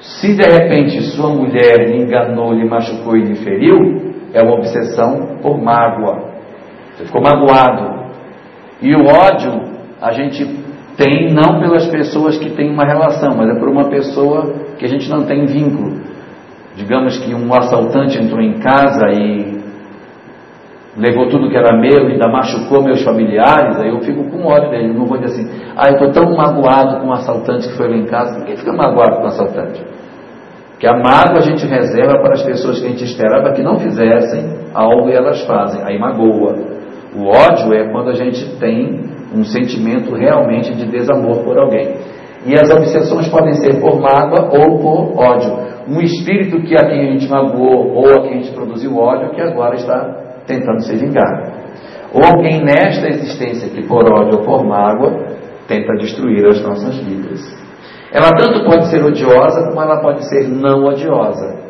Se 0.00 0.36
de 0.36 0.46
repente 0.46 1.00
sua 1.16 1.30
mulher 1.30 1.78
lhe 1.78 2.02
enganou, 2.02 2.52
lhe 2.52 2.68
machucou 2.68 3.16
e 3.16 3.22
lhe 3.22 3.36
feriu, 3.36 4.12
é 4.34 4.42
uma 4.42 4.56
obsessão 4.56 5.38
por 5.40 5.56
mágoa. 5.62 6.30
Você 6.94 7.06
ficou 7.06 7.22
magoado. 7.22 8.00
E 8.82 8.94
o 8.94 9.06
ódio, 9.06 9.62
a 10.00 10.12
gente 10.12 10.59
tem 11.00 11.32
não 11.32 11.58
pelas 11.58 11.86
pessoas 11.86 12.36
que 12.36 12.50
têm 12.50 12.70
uma 12.70 12.84
relação, 12.84 13.30
mas 13.34 13.48
é 13.48 13.58
por 13.58 13.70
uma 13.70 13.88
pessoa 13.88 14.52
que 14.78 14.84
a 14.84 14.88
gente 14.88 15.08
não 15.08 15.24
tem 15.24 15.46
vínculo. 15.46 15.98
Digamos 16.76 17.16
que 17.18 17.34
um 17.34 17.54
assaltante 17.54 18.18
entrou 18.18 18.40
em 18.42 18.58
casa 18.58 19.08
e 19.08 19.60
levou 20.98 21.26
tudo 21.30 21.48
que 21.48 21.56
era 21.56 21.74
meu 21.78 22.06
ainda 22.06 22.28
machucou 22.28 22.82
meus 22.82 23.02
familiares, 23.02 23.78
aí 23.78 23.88
eu 23.88 24.00
fico 24.00 24.24
com 24.24 24.44
ódio 24.44 24.70
dele. 24.70 24.92
não 24.92 25.06
vou 25.06 25.16
dizer 25.16 25.40
assim, 25.40 25.50
ah, 25.74 25.88
eu 25.88 25.94
estou 25.94 26.12
tão 26.12 26.36
magoado 26.36 27.00
com 27.00 27.08
o 27.08 27.12
assaltante 27.12 27.68
que 27.68 27.76
foi 27.78 27.88
lá 27.88 27.96
em 27.96 28.04
casa. 28.04 28.44
Que 28.44 28.56
fica 28.56 28.72
magoado 28.72 29.16
com 29.16 29.22
o 29.22 29.26
assaltante? 29.26 29.82
Que 30.78 30.86
a 30.86 30.92
mágoa 30.92 31.38
a 31.38 31.40
gente 31.40 31.66
reserva 31.66 32.20
para 32.20 32.34
as 32.34 32.42
pessoas 32.42 32.78
que 32.78 32.86
a 32.86 32.90
gente 32.90 33.04
esperava 33.04 33.52
que 33.52 33.62
não 33.62 33.78
fizessem 33.78 34.44
algo 34.74 35.08
e 35.08 35.14
elas 35.14 35.40
fazem, 35.46 35.82
aí 35.82 35.98
magoa. 35.98 36.56
O 37.16 37.26
ódio 37.26 37.72
é 37.72 37.90
quando 37.90 38.10
a 38.10 38.14
gente 38.14 38.58
tem 38.58 39.19
um 39.34 39.44
sentimento 39.44 40.14
realmente 40.14 40.74
de 40.74 40.86
desamor 40.86 41.44
por 41.44 41.58
alguém. 41.58 41.96
E 42.46 42.54
as 42.54 42.70
obsessões 42.70 43.28
podem 43.28 43.54
ser 43.54 43.80
por 43.80 44.00
mágoa 44.00 44.50
ou 44.50 44.78
por 44.78 45.22
ódio. 45.22 45.70
Um 45.88 46.00
espírito 46.00 46.62
que 46.62 46.74
a 46.74 46.88
quem 46.88 47.08
a 47.08 47.12
gente 47.12 47.28
magoou 47.28 47.92
ou 47.94 48.08
a 48.08 48.22
quem 48.22 48.38
a 48.38 48.42
gente 48.42 48.52
produziu 48.52 48.96
ódio 48.96 49.30
que 49.30 49.40
agora 49.40 49.74
está 49.74 50.42
tentando 50.46 50.82
se 50.82 50.96
vingar. 50.96 51.52
Ou 52.12 52.24
alguém 52.24 52.62
nesta 52.62 53.08
existência 53.08 53.68
que 53.68 53.86
por 53.86 54.04
ódio 54.10 54.38
ou 54.38 54.44
por 54.44 54.64
mágoa 54.64 55.38
tenta 55.68 55.92
destruir 55.98 56.44
as 56.46 56.60
nossas 56.62 56.96
vidas. 56.98 57.40
Ela 58.12 58.30
tanto 58.36 58.64
pode 58.64 58.88
ser 58.88 59.04
odiosa 59.04 59.68
como 59.68 59.80
ela 59.80 60.00
pode 60.00 60.28
ser 60.28 60.48
não 60.48 60.84
odiosa. 60.84 61.60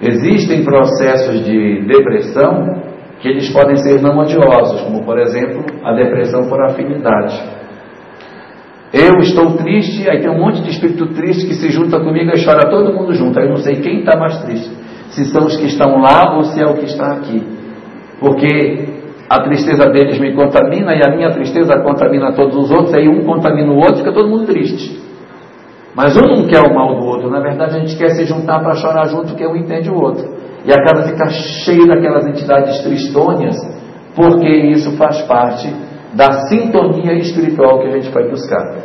Existem 0.00 0.64
processos 0.64 1.44
de 1.44 1.84
depressão 1.86 2.82
que 3.20 3.28
eles 3.28 3.50
podem 3.50 3.76
ser 3.76 4.00
não 4.00 4.16
odiosos, 4.18 4.82
como 4.82 5.04
por 5.04 5.18
exemplo 5.18 5.64
a 5.82 5.92
depressão 5.92 6.48
por 6.48 6.62
afinidade. 6.64 7.42
Eu 8.92 9.20
estou 9.20 9.56
triste, 9.56 10.08
aí 10.08 10.20
tem 10.20 10.30
um 10.30 10.38
monte 10.38 10.62
de 10.62 10.70
espírito 10.70 11.06
triste 11.08 11.46
que 11.46 11.54
se 11.54 11.70
junta 11.70 12.00
comigo 12.00 12.30
e 12.34 12.44
chora 12.44 12.70
todo 12.70 12.94
mundo 12.94 13.12
junto. 13.12 13.38
Aí 13.38 13.44
eu 13.44 13.50
não 13.50 13.58
sei 13.58 13.76
quem 13.76 14.00
está 14.00 14.16
mais 14.16 14.42
triste, 14.42 14.70
se 15.10 15.24
são 15.26 15.46
os 15.46 15.56
que 15.56 15.66
estão 15.66 16.00
lá 16.00 16.36
ou 16.36 16.44
se 16.44 16.60
é 16.60 16.64
o 16.64 16.74
que 16.74 16.86
está 16.86 17.12
aqui. 17.12 17.42
Porque 18.18 18.88
a 19.28 19.42
tristeza 19.42 19.90
deles 19.90 20.18
me 20.18 20.34
contamina 20.34 20.94
e 20.94 21.02
a 21.06 21.14
minha 21.14 21.30
tristeza 21.30 21.78
contamina 21.80 22.32
todos 22.32 22.56
os 22.56 22.70
outros, 22.70 22.94
aí 22.94 23.08
um 23.08 23.24
contamina 23.24 23.70
o 23.70 23.76
outro, 23.76 23.98
fica 23.98 24.12
todo 24.12 24.28
mundo 24.28 24.46
triste. 24.46 24.98
Mas 25.94 26.16
um 26.16 26.22
não 26.22 26.46
quer 26.46 26.62
o 26.62 26.74
mal 26.74 26.94
do 26.94 27.04
outro, 27.04 27.28
na 27.28 27.40
verdade 27.40 27.76
a 27.76 27.80
gente 27.80 27.96
quer 27.96 28.10
se 28.10 28.24
juntar 28.24 28.60
para 28.60 28.74
chorar 28.74 29.06
junto, 29.08 29.34
que 29.34 29.46
um 29.46 29.56
entende 29.56 29.90
o 29.90 29.94
outro. 29.94 30.47
E 30.64 30.72
a 30.72 30.82
casa 30.84 31.08
fica 31.08 31.28
cheia 31.28 31.86
daquelas 31.86 32.26
entidades 32.26 32.82
tristônias, 32.82 33.56
porque 34.14 34.48
isso 34.48 34.96
faz 34.96 35.22
parte 35.22 35.72
da 36.14 36.46
sintonia 36.48 37.14
espiritual 37.14 37.80
que 37.80 37.88
a 37.88 37.90
gente 37.92 38.10
vai 38.10 38.28
buscar. 38.28 38.76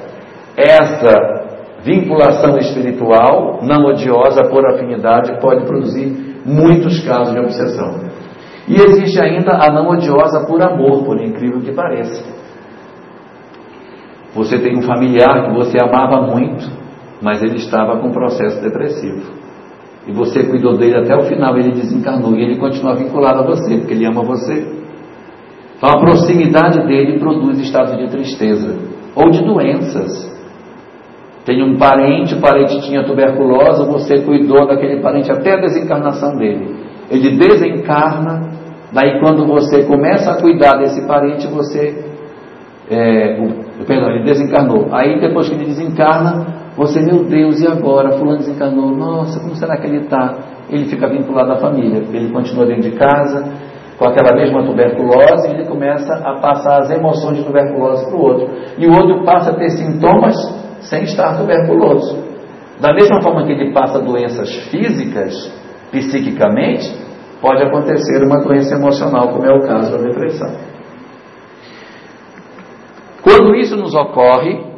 Essa 0.55 1.43
vinculação 1.83 2.57
espiritual, 2.57 3.59
não 3.63 3.85
odiosa 3.85 4.43
por 4.45 4.65
afinidade, 4.65 5.39
pode 5.41 5.65
produzir 5.65 6.41
muitos 6.45 7.03
casos 7.05 7.33
de 7.33 7.39
obsessão. 7.39 7.99
E 8.67 8.75
existe 8.75 9.19
ainda 9.21 9.53
a 9.53 9.71
não 9.73 9.89
odiosa 9.89 10.45
por 10.45 10.61
amor, 10.61 11.03
por 11.03 11.21
incrível 11.21 11.59
que 11.59 11.73
pareça. 11.73 12.23
Você 14.33 14.57
tem 14.59 14.77
um 14.77 14.81
familiar 14.81 15.45
que 15.45 15.53
você 15.53 15.77
amava 15.81 16.21
muito, 16.21 16.65
mas 17.21 17.43
ele 17.43 17.57
estava 17.57 17.99
com 17.99 18.07
um 18.07 18.11
processo 18.11 18.61
depressivo. 18.61 19.42
E 20.07 20.11
você 20.11 20.43
cuidou 20.43 20.77
dele 20.77 20.97
até 20.97 21.15
o 21.15 21.23
final, 21.23 21.57
ele 21.57 21.71
desencarnou 21.71 22.35
e 22.35 22.43
ele 22.43 22.57
continua 22.57 22.95
vinculado 22.95 23.39
a 23.39 23.45
você, 23.45 23.77
porque 23.77 23.93
ele 23.93 24.05
ama 24.05 24.21
você. 24.21 24.67
Então 25.77 25.89
a 25.89 25.99
proximidade 25.99 26.85
dele 26.85 27.19
produz 27.19 27.59
estado 27.59 27.97
de 27.97 28.09
tristeza 28.09 28.77
ou 29.15 29.29
de 29.29 29.43
doenças. 29.43 30.31
Tem 31.45 31.61
um 31.61 31.77
parente, 31.77 32.35
o 32.35 32.39
parente 32.39 32.81
tinha 32.81 33.03
tuberculose, 33.03 33.85
você 33.85 34.21
cuidou 34.21 34.65
daquele 34.65 35.01
parente 35.01 35.29
até 35.31 35.53
a 35.53 35.61
desencarnação 35.61 36.37
dele. 36.37 36.73
Ele 37.11 37.37
desencarna, 37.37 38.49
daí 38.93 39.19
quando 39.19 39.45
você 39.45 39.83
começa 39.83 40.31
a 40.31 40.41
cuidar 40.41 40.77
desse 40.77 41.05
parente, 41.05 41.47
você. 41.47 42.11
É, 42.89 43.37
perdão, 43.85 44.09
ele 44.09 44.23
desencarnou. 44.23 44.87
Aí 44.91 45.19
depois 45.19 45.49
que 45.49 45.55
ele 45.55 45.65
desencarna, 45.65 46.62
você, 46.75 47.01
meu 47.01 47.23
Deus, 47.25 47.61
e 47.61 47.67
agora? 47.67 48.17
Fulano 48.17 48.39
desencarnou. 48.39 48.95
Nossa, 48.95 49.39
como 49.39 49.55
será 49.55 49.77
que 49.77 49.85
ele 49.85 50.03
está? 50.03 50.35
Ele 50.69 50.85
fica 50.85 51.07
vinculado 51.07 51.51
à 51.51 51.57
família. 51.57 52.03
Ele 52.11 52.31
continua 52.31 52.65
dentro 52.65 52.89
de 52.89 52.97
casa, 52.97 53.45
com 53.97 54.05
aquela 54.05 54.35
mesma 54.35 54.65
tuberculose, 54.65 55.47
e 55.47 55.51
ele 55.51 55.65
começa 55.65 56.13
a 56.15 56.39
passar 56.39 56.79
as 56.81 56.89
emoções 56.89 57.37
de 57.37 57.43
tuberculose 57.43 58.05
para 58.07 58.15
o 58.15 58.21
outro. 58.21 58.49
E 58.77 58.87
o 58.87 58.91
outro 58.91 59.23
passa 59.23 59.51
a 59.51 59.53
ter 59.53 59.69
sintomas 59.69 60.35
sem 60.81 61.03
estar 61.03 61.37
tuberculoso. 61.37 62.23
Da 62.81 62.91
mesma 62.91 63.21
forma 63.21 63.45
que 63.45 63.51
ele 63.51 63.71
passa 63.71 63.99
doenças 63.99 64.51
físicas, 64.71 65.53
psiquicamente, 65.91 66.91
pode 67.39 67.61
acontecer 67.61 68.23
uma 68.25 68.39
doença 68.39 68.75
emocional, 68.75 69.29
como 69.29 69.45
é 69.45 69.53
o 69.53 69.61
caso 69.67 69.91
da 69.91 70.03
depressão. 70.07 70.51
Quando 73.21 73.55
isso 73.55 73.77
nos 73.77 73.93
ocorre, 73.93 74.72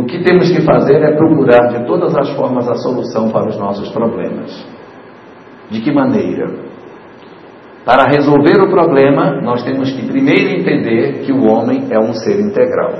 o 0.00 0.06
que 0.06 0.22
temos 0.22 0.50
que 0.50 0.62
fazer 0.62 1.02
é 1.02 1.14
procurar 1.14 1.68
de 1.68 1.86
todas 1.86 2.16
as 2.16 2.30
formas 2.30 2.66
a 2.68 2.74
solução 2.76 3.30
para 3.30 3.48
os 3.48 3.58
nossos 3.58 3.90
problemas. 3.90 4.66
De 5.70 5.82
que 5.82 5.92
maneira? 5.92 6.48
Para 7.84 8.04
resolver 8.10 8.62
o 8.62 8.70
problema, 8.70 9.40
nós 9.42 9.62
temos 9.62 9.92
que 9.92 10.06
primeiro 10.06 10.60
entender 10.60 11.20
que 11.24 11.32
o 11.32 11.46
homem 11.46 11.88
é 11.90 11.98
um 11.98 12.14
ser 12.14 12.40
integral. 12.40 12.94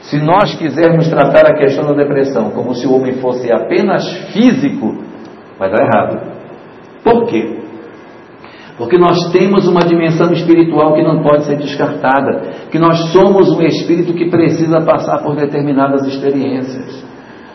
Se 0.00 0.18
nós 0.18 0.56
quisermos 0.56 1.08
tratar 1.08 1.46
a 1.46 1.56
questão 1.56 1.86
da 1.86 1.92
depressão 1.92 2.50
como 2.50 2.74
se 2.74 2.86
o 2.86 2.94
homem 2.94 3.14
fosse 3.20 3.52
apenas 3.52 4.04
físico, 4.32 4.96
vai 5.58 5.70
dar 5.70 5.84
errado. 5.84 6.18
Por 7.04 7.26
quê? 7.26 7.59
Porque 8.80 8.96
nós 8.96 9.30
temos 9.30 9.68
uma 9.68 9.82
dimensão 9.82 10.32
espiritual 10.32 10.94
que 10.94 11.02
não 11.02 11.22
pode 11.22 11.44
ser 11.44 11.58
descartada, 11.58 12.40
que 12.70 12.78
nós 12.78 13.12
somos 13.12 13.50
um 13.50 13.60
espírito 13.60 14.14
que 14.14 14.30
precisa 14.30 14.80
passar 14.80 15.18
por 15.22 15.36
determinadas 15.36 16.06
experiências. 16.06 17.04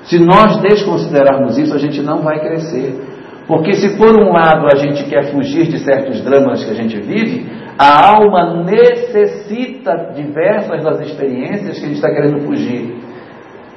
Se 0.03 0.19
nós 0.19 0.61
desconsiderarmos 0.61 1.57
isso, 1.57 1.73
a 1.73 1.80
gente 1.80 1.99
não 2.03 2.19
vai 2.19 2.39
crescer. 2.39 3.01
Porque 3.47 3.73
se 3.73 3.97
por 3.97 4.15
um 4.15 4.32
lado 4.34 4.67
a 4.71 4.76
gente 4.76 5.03
quer 5.09 5.32
fugir 5.32 5.65
de 5.67 5.80
certos 5.80 6.21
dramas 6.21 6.63
que 6.63 6.69
a 6.69 6.76
gente 6.76 6.95
vive, 6.99 7.51
a 7.76 8.15
alma 8.15 8.63
necessita 8.63 10.11
diversas 10.15 10.84
das 10.84 11.07
experiências 11.07 11.80
que 11.80 11.86
a 11.86 11.88
gente 11.88 11.95
está 11.95 12.11
querendo 12.11 12.41
fugir. 12.45 12.97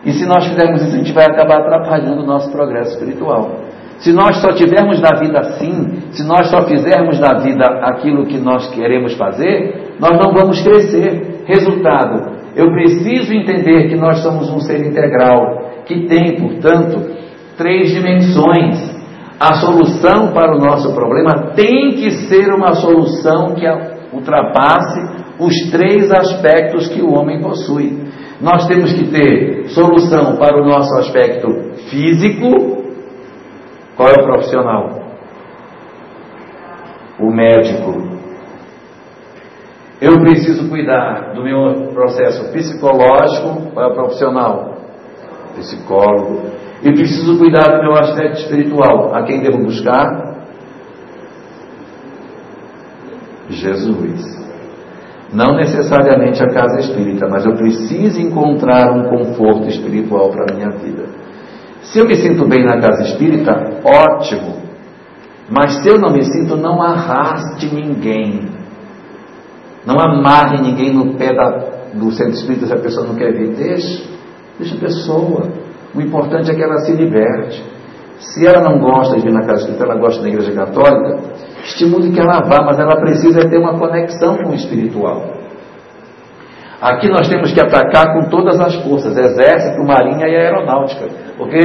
E 0.04 0.12
se 0.12 0.26
nós 0.26 0.46
fizermos 0.46 0.82
isso, 0.82 0.94
a 0.94 0.98
gente 0.98 1.12
vai 1.14 1.24
acabar 1.24 1.60
atrapalhando 1.60 2.24
o 2.24 2.26
nosso 2.26 2.52
progresso 2.52 2.92
espiritual. 2.92 3.67
Se 3.98 4.12
nós 4.12 4.36
só 4.40 4.52
tivermos 4.52 5.00
na 5.00 5.18
vida 5.18 5.38
assim, 5.40 6.00
se 6.12 6.26
nós 6.26 6.48
só 6.50 6.62
fizermos 6.62 7.18
na 7.18 7.38
vida 7.38 7.64
aquilo 7.82 8.26
que 8.26 8.38
nós 8.38 8.68
queremos 8.70 9.14
fazer, 9.14 9.94
nós 9.98 10.12
não 10.12 10.32
vamos 10.32 10.60
crescer. 10.62 11.42
Resultado, 11.46 12.38
eu 12.54 12.70
preciso 12.70 13.32
entender 13.32 13.88
que 13.88 13.96
nós 13.96 14.18
somos 14.18 14.50
um 14.50 14.60
ser 14.60 14.86
integral, 14.86 15.82
que 15.84 16.06
tem, 16.06 16.36
portanto, 16.40 17.10
três 17.56 17.90
dimensões 17.90 18.98
a 19.40 19.54
solução 19.54 20.32
para 20.32 20.56
o 20.56 20.58
nosso 20.58 20.92
problema 20.92 21.52
tem 21.54 21.92
que 21.92 22.10
ser 22.26 22.52
uma 22.52 22.74
solução 22.74 23.54
que 23.54 23.64
ultrapasse 24.12 25.00
os 25.38 25.70
três 25.70 26.10
aspectos 26.10 26.88
que 26.88 27.00
o 27.00 27.14
homem 27.14 27.40
possui. 27.40 28.02
Nós 28.40 28.66
temos 28.66 28.92
que 28.92 29.06
ter 29.06 29.68
solução 29.68 30.36
para 30.36 30.60
o 30.60 30.66
nosso 30.66 30.92
aspecto 30.98 31.48
físico. 31.88 32.77
Qual 33.98 34.08
é 34.10 34.12
o 34.12 34.24
profissional? 34.24 35.02
O 37.18 37.32
médico. 37.32 38.16
Eu 40.00 40.20
preciso 40.20 40.68
cuidar 40.68 41.34
do 41.34 41.42
meu 41.42 41.90
processo 41.92 42.52
psicológico. 42.52 43.72
Qual 43.74 43.84
é 43.84 43.88
o 43.88 43.94
profissional? 43.94 44.78
Psicólogo. 45.56 46.42
E 46.80 46.92
preciso 46.92 47.36
cuidar 47.38 47.76
do 47.76 47.82
meu 47.82 47.94
aspecto 47.94 48.38
espiritual. 48.38 49.12
A 49.16 49.24
quem 49.24 49.40
devo 49.40 49.64
buscar? 49.64 50.46
Jesus. 53.50 54.38
Não 55.32 55.56
necessariamente 55.56 56.40
a 56.40 56.46
casa 56.50 56.78
espírita, 56.78 57.26
mas 57.28 57.44
eu 57.44 57.56
preciso 57.56 58.20
encontrar 58.20 58.92
um 58.92 59.08
conforto 59.08 59.66
espiritual 59.66 60.30
para 60.30 60.52
a 60.52 60.56
minha 60.56 60.70
vida. 60.70 61.27
Se 61.82 61.98
eu 61.98 62.06
me 62.06 62.16
sinto 62.16 62.46
bem 62.46 62.64
na 62.64 62.80
casa 62.80 63.02
espírita, 63.04 63.80
ótimo. 63.84 64.58
Mas 65.50 65.82
se 65.82 65.88
eu 65.88 65.98
não 65.98 66.10
me 66.12 66.22
sinto, 66.22 66.56
não 66.56 66.82
arraste 66.82 67.74
ninguém. 67.74 68.48
Não 69.86 69.98
amarre 69.98 70.60
ninguém 70.60 70.92
no 70.92 71.14
pé 71.14 71.34
da, 71.34 71.48
do 71.94 72.10
centro 72.12 72.34
espírita 72.34 72.66
se 72.66 72.74
a 72.74 72.78
pessoa 72.78 73.06
não 73.06 73.14
quer 73.14 73.32
vir. 73.32 73.54
Deixa, 73.54 74.04
deixa 74.58 74.74
a 74.74 74.78
pessoa. 74.78 75.48
O 75.94 76.00
importante 76.00 76.50
é 76.50 76.54
que 76.54 76.62
ela 76.62 76.78
se 76.78 76.92
liberte. 76.92 77.64
Se 78.18 78.46
ela 78.46 78.60
não 78.60 78.78
gosta 78.80 79.16
de 79.16 79.22
vir 79.22 79.32
na 79.32 79.46
casa 79.46 79.60
espírita, 79.60 79.84
ela 79.84 79.98
gosta 79.98 80.20
da 80.22 80.28
igreja 80.28 80.52
católica, 80.52 81.20
estimule 81.62 82.10
que 82.10 82.20
ela 82.20 82.40
vá, 82.40 82.64
mas 82.64 82.78
ela 82.78 82.96
precisa 82.96 83.48
ter 83.48 83.58
uma 83.58 83.78
conexão 83.78 84.36
com 84.38 84.50
o 84.50 84.54
espiritual. 84.54 85.37
Aqui 86.80 87.08
nós 87.08 87.28
temos 87.28 87.52
que 87.52 87.60
atacar 87.60 88.12
com 88.12 88.28
todas 88.28 88.60
as 88.60 88.76
forças, 88.84 89.16
exército, 89.16 89.84
marinha 89.84 90.28
e 90.28 90.36
aeronáutica. 90.36 91.06
Porque 91.36 91.60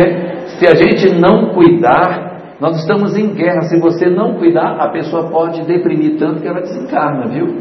se 0.58 0.68
a 0.68 0.74
gente 0.74 1.14
não 1.20 1.54
cuidar, 1.54 2.56
nós 2.60 2.78
estamos 2.78 3.16
em 3.16 3.34
guerra. 3.34 3.62
Se 3.64 3.80
você 3.80 4.10
não 4.10 4.36
cuidar, 4.36 4.76
a 4.80 4.90
pessoa 4.90 5.30
pode 5.30 5.64
deprimir 5.66 6.18
tanto 6.18 6.42
que 6.42 6.48
ela 6.48 6.62
desencarna, 6.62 7.28
viu? 7.28 7.58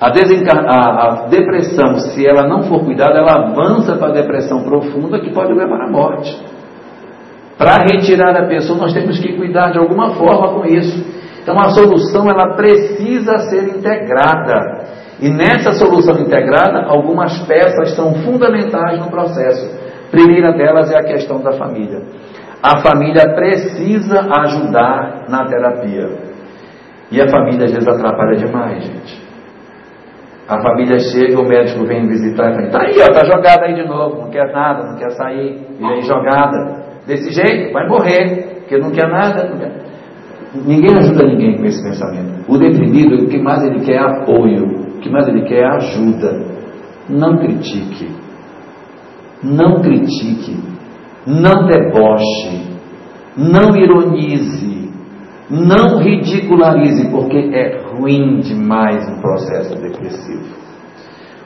A, 0.00 0.08
a, 0.08 1.06
a, 1.06 1.26
depressão, 1.28 1.96
se 1.98 2.26
ela 2.26 2.46
não 2.46 2.64
for 2.64 2.84
cuidada, 2.84 3.18
ela 3.18 3.48
avança 3.48 3.96
para 3.96 4.08
a 4.08 4.12
depressão 4.12 4.62
profunda 4.62 5.18
que 5.20 5.32
pode 5.32 5.52
levar 5.52 5.80
à 5.80 5.90
morte. 5.90 6.36
Para 7.56 7.84
retirar 7.84 8.36
a 8.36 8.46
pessoa, 8.46 8.78
nós 8.78 8.92
temos 8.92 9.18
que 9.18 9.32
cuidar 9.36 9.70
de 9.70 9.78
alguma 9.78 10.10
forma 10.10 10.54
com 10.54 10.66
isso. 10.66 11.04
Então 11.42 11.58
a 11.58 11.70
solução 11.70 12.28
ela 12.28 12.54
precisa 12.54 13.38
ser 13.50 13.76
integrada. 13.76 14.73
E 15.24 15.30
nessa 15.30 15.72
solução 15.72 16.20
integrada, 16.20 16.84
algumas 16.86 17.40
peças 17.46 17.96
são 17.96 18.12
fundamentais 18.16 19.00
no 19.00 19.10
processo. 19.10 19.74
Primeira 20.10 20.52
delas 20.52 20.92
é 20.92 20.98
a 20.98 21.02
questão 21.02 21.40
da 21.40 21.52
família. 21.52 22.02
A 22.62 22.80
família 22.80 23.34
precisa 23.34 24.20
ajudar 24.20 25.24
na 25.30 25.46
terapia. 25.46 26.10
E 27.10 27.22
a 27.22 27.26
família 27.26 27.64
às 27.64 27.72
vezes 27.72 27.88
atrapalha 27.88 28.36
demais, 28.36 28.84
gente. 28.84 29.24
A 30.46 30.60
família 30.60 30.98
chega, 30.98 31.40
o 31.40 31.48
médico 31.48 31.86
vem 31.86 32.06
visitar 32.06 32.50
e 32.50 32.54
fala, 32.56 32.70
tá 32.70 32.82
aí, 32.82 32.96
ó, 33.00 33.10
tá 33.10 33.24
jogada 33.24 33.64
aí 33.64 33.74
de 33.76 33.88
novo, 33.88 34.24
não 34.24 34.30
quer 34.30 34.52
nada, 34.52 34.90
não 34.90 34.98
quer 34.98 35.10
sair, 35.12 35.58
e 35.80 35.84
aí 35.86 36.02
jogada. 36.02 36.84
Desse 37.06 37.32
jeito, 37.32 37.72
vai 37.72 37.88
morrer, 37.88 38.58
porque 38.58 38.76
não 38.76 38.90
quer 38.90 39.08
nada. 39.08 39.48
Não 39.48 39.58
quer... 39.58 39.72
Ninguém 40.66 40.94
ajuda 40.98 41.26
ninguém 41.26 41.56
com 41.56 41.64
esse 41.64 41.82
pensamento. 41.82 42.44
O 42.46 42.58
deprimido, 42.58 43.24
o 43.24 43.26
que 43.26 43.38
mais 43.38 43.64
ele 43.64 43.80
quer 43.80 43.94
é 43.94 44.00
apoio, 44.00 44.83
o 44.94 45.00
que 45.00 45.10
mais 45.10 45.28
ele 45.28 45.42
quer 45.42 45.60
é 45.60 45.66
ajuda. 45.66 46.44
Não 47.08 47.36
critique. 47.38 48.08
Não 49.42 49.80
critique. 49.80 50.56
Não 51.26 51.66
deboche. 51.66 52.62
Não 53.36 53.76
ironize. 53.76 54.90
Não 55.50 55.98
ridicularize, 55.98 57.08
porque 57.10 57.36
é 57.36 57.82
ruim 57.92 58.40
demais 58.40 59.06
um 59.08 59.20
processo 59.20 59.74
depressivo. 59.78 60.64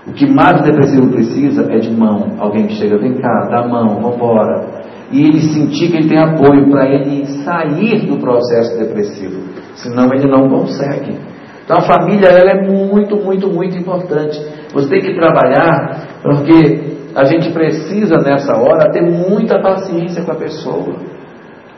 O 0.06 0.12
que 0.12 0.26
mais 0.26 0.60
o 0.60 0.64
depressivo 0.64 1.10
precisa 1.10 1.66
é 1.70 1.78
de 1.78 1.90
mão. 1.90 2.36
Alguém 2.38 2.66
que 2.66 2.74
chega, 2.74 2.96
vem 2.96 3.14
cá, 3.14 3.48
dá 3.50 3.64
a 3.64 3.68
mão, 3.68 4.00
vamos 4.00 4.16
embora. 4.16 4.66
E 5.10 5.22
ele 5.22 5.40
sentir 5.40 5.90
que 5.90 5.96
ele 5.96 6.08
tem 6.08 6.18
apoio 6.18 6.70
para 6.70 6.88
ele 6.88 7.26
sair 7.44 8.06
do 8.06 8.18
processo 8.18 8.78
depressivo. 8.78 9.42
Senão 9.74 10.12
ele 10.12 10.28
não 10.30 10.48
consegue. 10.48 11.18
Então 11.68 11.76
a 11.76 11.82
família 11.82 12.28
ela 12.28 12.50
é 12.50 12.66
muito, 12.66 13.14
muito, 13.16 13.46
muito 13.46 13.76
importante. 13.76 14.40
Você 14.72 14.88
tem 14.88 15.02
que 15.02 15.14
trabalhar 15.14 16.22
porque 16.22 16.96
a 17.14 17.24
gente 17.24 17.52
precisa 17.52 18.16
nessa 18.16 18.56
hora 18.56 18.90
ter 18.90 19.02
muita 19.02 19.60
paciência 19.60 20.24
com 20.24 20.32
a 20.32 20.36
pessoa. 20.36 20.94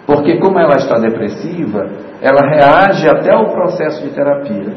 Porque 0.07 0.39
como 0.39 0.61
ela 0.61 0.77
está 0.77 0.97
depressiva, 0.97 1.89
ela 2.23 2.49
reage 2.49 3.09
até 3.09 3.35
ao 3.35 3.51
processo 3.51 4.01
de 4.05 4.15
terapia. 4.15 4.75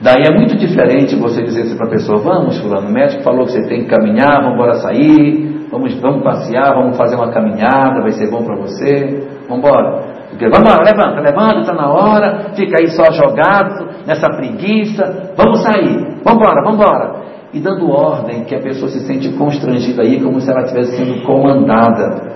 Daí 0.00 0.22
é 0.26 0.34
muito 0.34 0.56
diferente 0.56 1.14
você 1.14 1.42
dizer 1.42 1.64
assim 1.64 1.76
para 1.76 1.88
a 1.88 1.90
pessoa, 1.90 2.18
vamos 2.18 2.58
fulano, 2.60 2.88
o 2.88 2.92
médico 2.92 3.22
falou 3.22 3.44
que 3.44 3.52
você 3.52 3.68
tem 3.68 3.84
que 3.84 3.90
caminhar, 3.90 4.40
vamos 4.40 4.54
embora 4.54 4.74
sair, 4.76 5.66
vamos, 5.70 5.94
vamos 6.00 6.24
passear, 6.24 6.74
vamos 6.74 6.96
fazer 6.96 7.14
uma 7.16 7.30
caminhada, 7.30 8.00
vai 8.00 8.12
ser 8.12 8.30
bom 8.30 8.42
para 8.42 8.56
você, 8.56 9.22
vamos 9.46 9.58
embora. 9.64 10.11
Porque, 10.32 10.48
vamos 10.48 10.66
levanta, 10.66 11.20
levanta, 11.20 11.60
está 11.60 11.74
na 11.74 11.92
hora, 11.92 12.52
fica 12.56 12.78
aí 12.80 12.88
só 12.88 13.12
jogado, 13.12 13.86
nessa 14.06 14.28
preguiça, 14.30 15.34
vamos 15.36 15.62
sair, 15.62 16.20
vamos 16.24 16.40
embora, 16.40 16.62
vamos 16.64 16.80
embora. 16.80 17.22
E 17.52 17.60
dando 17.60 17.90
ordem 17.90 18.44
que 18.44 18.54
a 18.54 18.60
pessoa 18.60 18.90
se 18.90 19.00
sente 19.00 19.30
constrangida 19.36 20.02
aí, 20.02 20.18
como 20.22 20.40
se 20.40 20.50
ela 20.50 20.62
estivesse 20.62 20.96
sendo 20.96 21.22
comandada. 21.26 22.32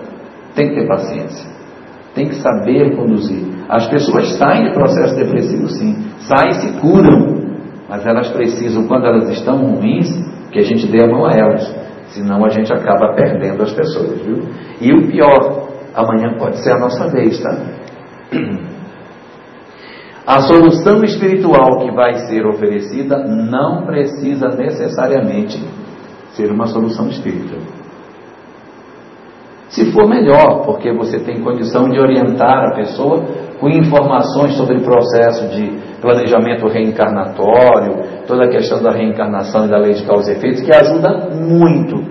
Tem 0.54 0.68
que 0.68 0.74
ter 0.74 0.86
paciência. 0.86 1.50
Tem 2.14 2.28
que 2.28 2.34
saber 2.34 2.94
conduzir. 2.94 3.46
As 3.66 3.88
pessoas 3.88 4.28
saem 4.36 4.64
de 4.64 4.74
processo 4.74 5.16
depressivo 5.16 5.68
sim, 5.70 5.96
saem 6.18 6.50
e 6.50 6.54
se 6.54 6.80
curam. 6.80 7.34
Mas 7.88 8.04
elas 8.04 8.28
precisam, 8.28 8.86
quando 8.86 9.06
elas 9.06 9.30
estão 9.30 9.56
ruins, 9.56 10.08
que 10.52 10.58
a 10.58 10.64
gente 10.64 10.86
dê 10.86 11.02
a 11.02 11.06
mão 11.06 11.24
a 11.24 11.32
elas. 11.32 11.74
Senão 12.08 12.44
a 12.44 12.50
gente 12.50 12.70
acaba 12.70 13.14
perdendo 13.14 13.62
as 13.62 13.72
pessoas, 13.72 14.20
viu? 14.20 14.42
E 14.82 14.92
o 14.92 15.06
pior, 15.08 15.68
amanhã 15.94 16.36
pode 16.38 16.62
ser 16.62 16.72
a 16.72 16.78
nossa 16.78 17.08
vez, 17.08 17.42
tá? 17.42 17.56
A 20.26 20.40
solução 20.40 21.04
espiritual 21.04 21.78
que 21.78 21.90
vai 21.92 22.14
ser 22.26 22.44
oferecida 22.46 23.16
não 23.18 23.86
precisa 23.86 24.48
necessariamente 24.48 25.62
ser 26.30 26.50
uma 26.50 26.66
solução 26.66 27.08
espírita. 27.08 27.56
Se 29.68 29.92
for 29.92 30.08
melhor, 30.08 30.64
porque 30.64 30.92
você 30.92 31.20
tem 31.20 31.42
condição 31.42 31.88
de 31.88 31.98
orientar 31.98 32.70
a 32.70 32.74
pessoa 32.74 33.24
com 33.60 33.68
informações 33.68 34.56
sobre 34.56 34.78
o 34.78 34.82
processo 34.82 35.48
de 35.48 35.78
planejamento 36.00 36.66
reencarnatório, 36.68 38.24
toda 38.26 38.44
a 38.44 38.48
questão 38.48 38.82
da 38.82 38.90
reencarnação 38.90 39.66
e 39.66 39.70
da 39.70 39.78
lei 39.78 39.94
de 39.94 40.04
causa 40.04 40.32
e 40.32 40.36
efeitos, 40.36 40.60
que 40.60 40.74
ajuda 40.74 41.30
muito. 41.34 42.04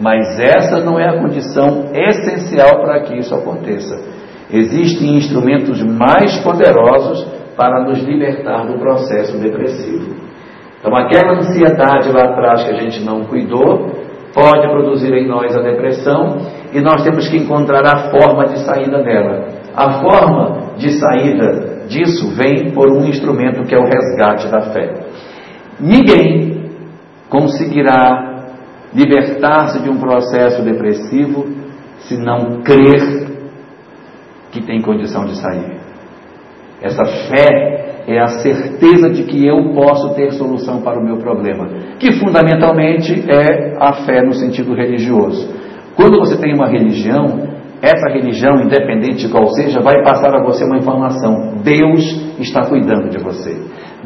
Mas 0.00 0.40
essa 0.40 0.80
não 0.80 0.98
é 0.98 1.08
a 1.08 1.20
condição 1.20 1.90
essencial 1.92 2.80
para 2.80 3.02
que 3.02 3.16
isso 3.16 3.34
aconteça. 3.34 4.19
Existem 4.52 5.16
instrumentos 5.16 5.82
mais 5.82 6.38
poderosos 6.38 7.26
para 7.56 7.84
nos 7.84 8.02
libertar 8.02 8.66
do 8.66 8.78
processo 8.78 9.38
depressivo. 9.38 10.16
Então, 10.78 10.96
aquela 10.96 11.38
ansiedade 11.38 12.10
lá 12.10 12.24
atrás 12.24 12.64
que 12.64 12.70
a 12.70 12.80
gente 12.80 13.04
não 13.04 13.24
cuidou, 13.24 13.90
pode 14.34 14.68
produzir 14.68 15.12
em 15.12 15.28
nós 15.28 15.54
a 15.56 15.60
depressão 15.60 16.38
e 16.72 16.80
nós 16.80 17.02
temos 17.04 17.28
que 17.28 17.36
encontrar 17.36 17.84
a 17.84 18.10
forma 18.10 18.46
de 18.46 18.60
saída 18.64 19.02
dela. 19.02 19.46
A 19.76 20.00
forma 20.00 20.74
de 20.78 20.90
saída 20.92 21.86
disso 21.86 22.34
vem 22.34 22.72
por 22.72 22.90
um 22.90 23.04
instrumento 23.04 23.62
que 23.64 23.74
é 23.74 23.78
o 23.78 23.84
resgate 23.84 24.48
da 24.48 24.72
fé. 24.72 24.94
Ninguém 25.78 26.70
conseguirá 27.28 28.30
libertar-se 28.94 29.82
de 29.82 29.90
um 29.90 29.98
processo 29.98 30.62
depressivo 30.62 31.46
se 32.00 32.16
não 32.16 32.62
crer 32.62 33.29
que 34.50 34.62
tem 34.62 34.80
condição 34.80 35.24
de 35.24 35.36
sair. 35.36 35.78
Essa 36.82 37.04
fé 37.04 38.02
é 38.06 38.18
a 38.18 38.28
certeza 38.42 39.10
de 39.10 39.24
que 39.24 39.46
eu 39.46 39.72
posso 39.74 40.14
ter 40.14 40.32
solução 40.32 40.80
para 40.82 40.98
o 40.98 41.04
meu 41.04 41.18
problema, 41.18 41.68
que 41.98 42.12
fundamentalmente 42.12 43.24
é 43.30 43.76
a 43.78 44.04
fé 44.04 44.22
no 44.22 44.32
sentido 44.32 44.74
religioso. 44.74 45.48
Quando 45.94 46.18
você 46.18 46.36
tem 46.38 46.54
uma 46.54 46.68
religião, 46.68 47.50
essa 47.82 48.10
religião, 48.12 48.60
independente 48.62 49.26
de 49.26 49.28
qual 49.28 49.46
seja, 49.48 49.80
vai 49.80 50.02
passar 50.02 50.34
a 50.34 50.42
você 50.42 50.64
uma 50.64 50.78
informação: 50.78 51.54
Deus 51.62 52.02
está 52.38 52.66
cuidando 52.66 53.10
de 53.10 53.18
você, 53.18 53.56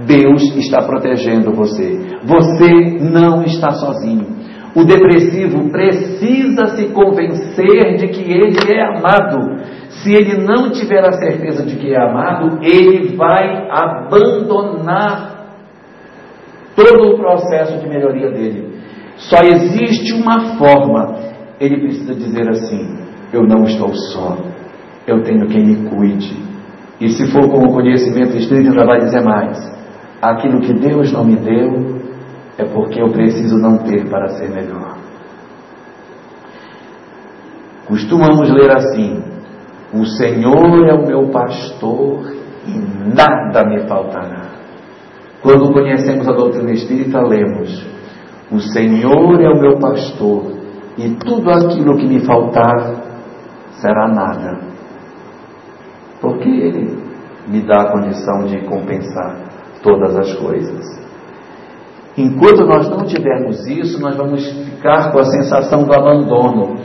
Deus 0.07 0.43
está 0.57 0.83
protegendo 0.83 1.53
você, 1.53 1.99
você 2.25 2.99
não 3.01 3.43
está 3.45 3.71
sozinho. 3.71 4.44
O 4.75 4.85
depressivo 4.85 5.71
precisa 5.71 6.77
se 6.77 6.89
convencer 6.89 7.97
de 7.97 8.09
que 8.09 8.23
ele 8.23 8.57
é 8.73 8.83
amado. 8.83 9.63
Se 9.89 10.13
ele 10.13 10.45
não 10.45 10.71
tiver 10.71 11.07
a 11.07 11.13
certeza 11.13 11.65
de 11.65 11.77
que 11.77 11.95
é 11.95 12.01
amado, 12.01 12.59
ele 12.61 13.17
vai 13.17 13.69
abandonar 13.71 15.35
todo 16.75 17.15
o 17.15 17.17
processo 17.17 17.79
de 17.79 17.89
melhoria 17.89 18.31
dele. 18.33 18.75
Só 19.17 19.39
existe 19.43 20.13
uma 20.13 20.57
forma. 20.59 21.19
Ele 21.61 21.81
precisa 21.81 22.15
dizer 22.15 22.51
assim: 22.51 22.99
Eu 23.33 23.43
não 23.43 23.63
estou 23.63 23.95
só. 23.95 24.37
Eu 25.07 25.23
tenho 25.23 25.47
quem 25.47 25.65
me 25.65 25.89
cuide. 25.89 26.37
E 27.01 27.09
se 27.11 27.31
for 27.31 27.49
com 27.49 27.65
o 27.65 27.73
conhecimento 27.73 28.37
espírita, 28.37 28.71
ainda 28.71 28.85
vai 28.85 28.99
dizer 28.99 29.23
mais: 29.23 29.57
Aquilo 30.21 30.61
que 30.61 30.73
Deus 30.73 31.13
não 31.13 31.25
me 31.25 31.37
deu, 31.37 31.94
é 32.57 32.65
porque 32.65 33.01
eu 33.01 33.11
preciso 33.11 33.57
não 33.59 33.79
ter 33.79 34.09
para 34.09 34.29
ser 34.31 34.49
melhor. 34.51 34.97
Costumamos 37.87 38.51
ler 38.51 38.71
assim: 38.71 39.23
O 39.93 40.05
Senhor 40.07 40.89
é 40.89 40.95
o 40.95 41.07
meu 41.07 41.29
pastor 41.31 42.33
e 42.67 42.79
nada 43.15 43.69
me 43.69 43.87
faltará. 43.87 44.55
Quando 45.43 45.73
conhecemos 45.73 46.27
a 46.27 46.33
doutrina 46.33 46.73
espírita, 46.73 47.21
lemos: 47.21 47.87
O 48.51 48.61
Senhor 48.61 49.41
é 49.41 49.49
o 49.49 49.61
meu 49.61 49.79
pastor 49.79 50.53
e 50.97 51.11
tudo 51.17 51.51
aquilo 51.51 51.97
que 51.97 52.07
me 52.07 52.25
faltar 52.25 52.95
será 53.81 54.09
nada. 54.09 54.61
Porque 56.21 56.49
Ele 56.49 56.97
me 57.49 57.61
dá 57.63 57.83
a 57.83 57.93
condição 57.93 58.45
de 58.47 58.65
compensar 58.65 59.37
todas 59.83 60.17
as 60.17 60.35
coisas. 60.37 61.04
Enquanto 62.17 62.65
nós 62.65 62.89
não 62.89 63.05
tivermos 63.05 63.67
isso, 63.67 64.01
nós 64.01 64.17
vamos 64.17 64.47
ficar 64.47 65.11
com 65.11 65.19
a 65.19 65.25
sensação 65.25 65.83
do 65.83 65.93
abandono. 65.93 66.77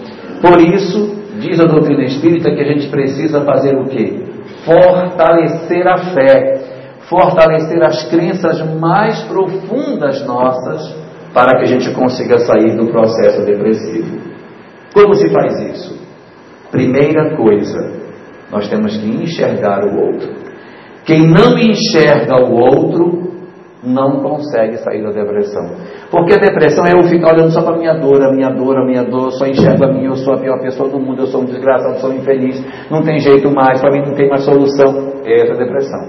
Por 0.41 0.59
isso, 0.59 1.15
diz 1.39 1.59
a 1.59 1.65
doutrina 1.65 2.03
espírita 2.03 2.49
que 2.51 2.61
a 2.61 2.73
gente 2.73 2.89
precisa 2.89 3.45
fazer 3.45 3.75
o 3.75 3.85
quê? 3.85 4.23
Fortalecer 4.65 5.87
a 5.87 5.97
fé, 5.97 6.61
fortalecer 7.01 7.81
as 7.83 8.09
crenças 8.09 8.59
mais 8.79 9.21
profundas 9.23 10.25
nossas, 10.25 10.95
para 11.33 11.59
que 11.59 11.63
a 11.63 11.67
gente 11.67 11.91
consiga 11.93 12.39
sair 12.39 12.75
do 12.75 12.87
processo 12.87 13.45
depressivo. 13.45 14.17
Como 14.93 15.13
se 15.13 15.29
faz 15.29 15.59
isso? 15.59 15.99
Primeira 16.71 17.35
coisa, 17.35 17.91
nós 18.51 18.67
temos 18.67 18.97
que 18.97 19.07
enxergar 19.07 19.83
o 19.85 20.07
outro. 20.07 20.29
Quem 21.05 21.27
não 21.27 21.57
enxerga 21.57 22.43
o 22.43 22.53
outro 22.53 23.18
não 23.83 24.19
consegue 24.19 24.77
sair 24.77 25.01
da 25.01 25.11
depressão. 25.11 25.63
Porque 26.11 26.33
a 26.33 26.37
depressão 26.37 26.83
é 26.85 26.97
eu 26.97 27.03
ficar 27.03 27.33
olhando 27.33 27.51
só 27.51 27.61
para 27.61 27.77
minha 27.77 27.93
dor, 27.93 28.21
a 28.21 28.31
minha 28.31 28.49
dor, 28.49 28.77
a 28.77 28.85
minha 28.85 29.03
dor, 29.03 29.31
só 29.31 29.45
enxergo 29.45 29.85
a 29.85 29.93
mim, 29.93 30.05
eu 30.05 30.15
sou 30.15 30.33
a 30.33 30.37
pior 30.37 30.59
pessoa 30.59 30.89
do 30.89 30.99
mundo, 30.99 31.21
eu 31.21 31.27
sou 31.27 31.41
um 31.41 31.45
desgraçado, 31.45 31.99
sou 31.99 32.13
infeliz, 32.13 32.61
não 32.89 33.01
tem 33.01 33.19
jeito 33.19 33.49
mais, 33.49 33.79
para 33.79 33.91
mim 33.91 34.05
não 34.05 34.13
tem 34.13 34.29
mais 34.29 34.43
solução. 34.43 35.13
Essa 35.25 35.51
é 35.51 35.55
a 35.55 35.57
depressão. 35.57 35.99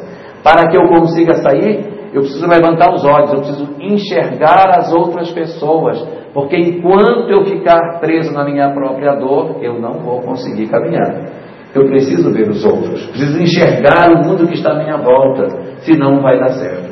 Para 0.43 0.69
que 0.69 0.77
eu 0.77 0.89
consiga 0.89 1.35
sair, 1.35 2.01
eu 2.13 2.23
preciso 2.23 2.47
levantar 2.49 2.93
os 2.93 3.05
olhos, 3.05 3.33
eu 3.33 3.39
preciso 3.39 3.69
enxergar 3.79 4.79
as 4.79 4.93
outras 4.93 5.31
pessoas, 5.31 6.03
porque 6.35 6.57
enquanto 6.57 7.31
eu 7.31 7.45
ficar 7.45 8.01
preso 8.01 8.33
na 8.33 8.45
minha 8.45 8.73
própria 8.73 9.15
dor, 9.15 9.59
eu 9.63 9.81
não 9.81 10.01
vou 10.01 10.21
conseguir 10.23 10.67
caminhar. 10.69 11.41
Eu 11.73 11.87
preciso 11.87 12.33
ver 12.33 12.49
os 12.49 12.65
outros, 12.65 13.07
preciso 13.07 13.41
enxergar 13.41 14.11
o 14.11 14.27
mundo 14.27 14.49
que 14.49 14.55
está 14.55 14.73
à 14.73 14.79
minha 14.83 14.97
volta, 14.97 15.47
senão 15.83 16.17
não 16.17 16.23
vai 16.23 16.37
dar 16.37 16.49
certo. 16.49 16.90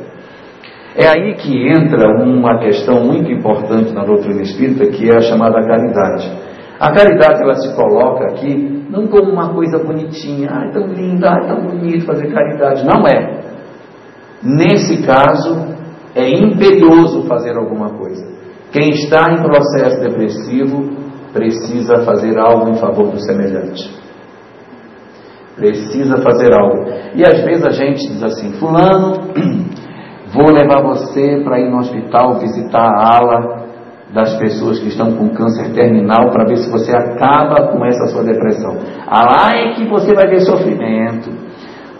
É 1.01 1.07
aí 1.07 1.35
que 1.37 1.69
entra 1.69 2.09
uma 2.25 2.59
questão 2.59 3.05
muito 3.05 3.31
importante 3.31 3.95
na 3.95 4.03
doutrina 4.03 4.43
espírita, 4.43 4.91
que 4.91 5.09
é 5.09 5.17
a 5.17 5.21
chamada 5.21 5.65
caridade. 5.65 6.29
A 6.81 6.93
caridade 6.93 7.41
ela 7.41 7.55
se 7.55 7.73
coloca 7.77 8.25
aqui 8.33 8.85
não 8.91 9.07
como 9.07 9.31
uma 9.31 9.55
coisa 9.55 9.79
bonitinha, 9.79 10.49
ah, 10.51 10.67
é 10.67 10.73
tão 10.73 10.89
linda, 10.89 11.31
ah, 11.31 11.45
é 11.45 11.47
tão 11.47 11.61
bonito 11.63 12.05
fazer 12.05 12.33
caridade. 12.33 12.85
Não 12.85 13.07
é. 13.07 13.43
Nesse 14.43 15.07
caso, 15.07 15.69
é 16.17 16.31
imperioso 16.31 17.29
fazer 17.29 17.57
alguma 17.57 17.91
coisa. 17.91 18.27
Quem 18.73 18.91
está 18.91 19.31
em 19.33 19.41
processo 19.41 20.01
depressivo 20.01 20.91
precisa 21.33 22.05
fazer 22.05 22.37
algo 22.41 22.71
em 22.71 22.75
favor 22.75 23.07
do 23.13 23.21
semelhante. 23.21 23.97
precisa 25.55 26.17
fazer 26.23 26.53
algo. 26.53 26.89
E 27.15 27.23
às 27.25 27.45
vezes 27.45 27.65
a 27.65 27.71
gente 27.71 28.01
diz 28.09 28.23
assim: 28.23 28.53
Fulano, 28.55 29.15
vou 30.33 30.51
levar 30.53 30.83
você 30.83 31.41
para 31.45 31.59
ir 31.61 31.71
no 31.71 31.79
hospital 31.79 32.39
visitar 32.39 32.87
a 32.87 33.17
ala 33.17 33.69
das 34.13 34.39
pessoas 34.39 34.79
que 34.79 34.89
estão 34.89 35.13
com 35.13 35.29
câncer 35.31 35.73
terminal 35.75 36.31
para 36.31 36.47
ver 36.47 36.57
se 36.57 36.71
você 36.71 36.97
acaba 36.97 37.69
com 37.69 37.85
essa 37.85 38.07
sua 38.07 38.25
depressão. 38.25 38.79
Ah, 39.07 39.25
lá 39.25 39.57
é 39.57 39.75
que 39.75 39.87
você 39.87 40.15
vai 40.15 40.27
ver 40.29 40.41
sofrimento. 40.41 41.31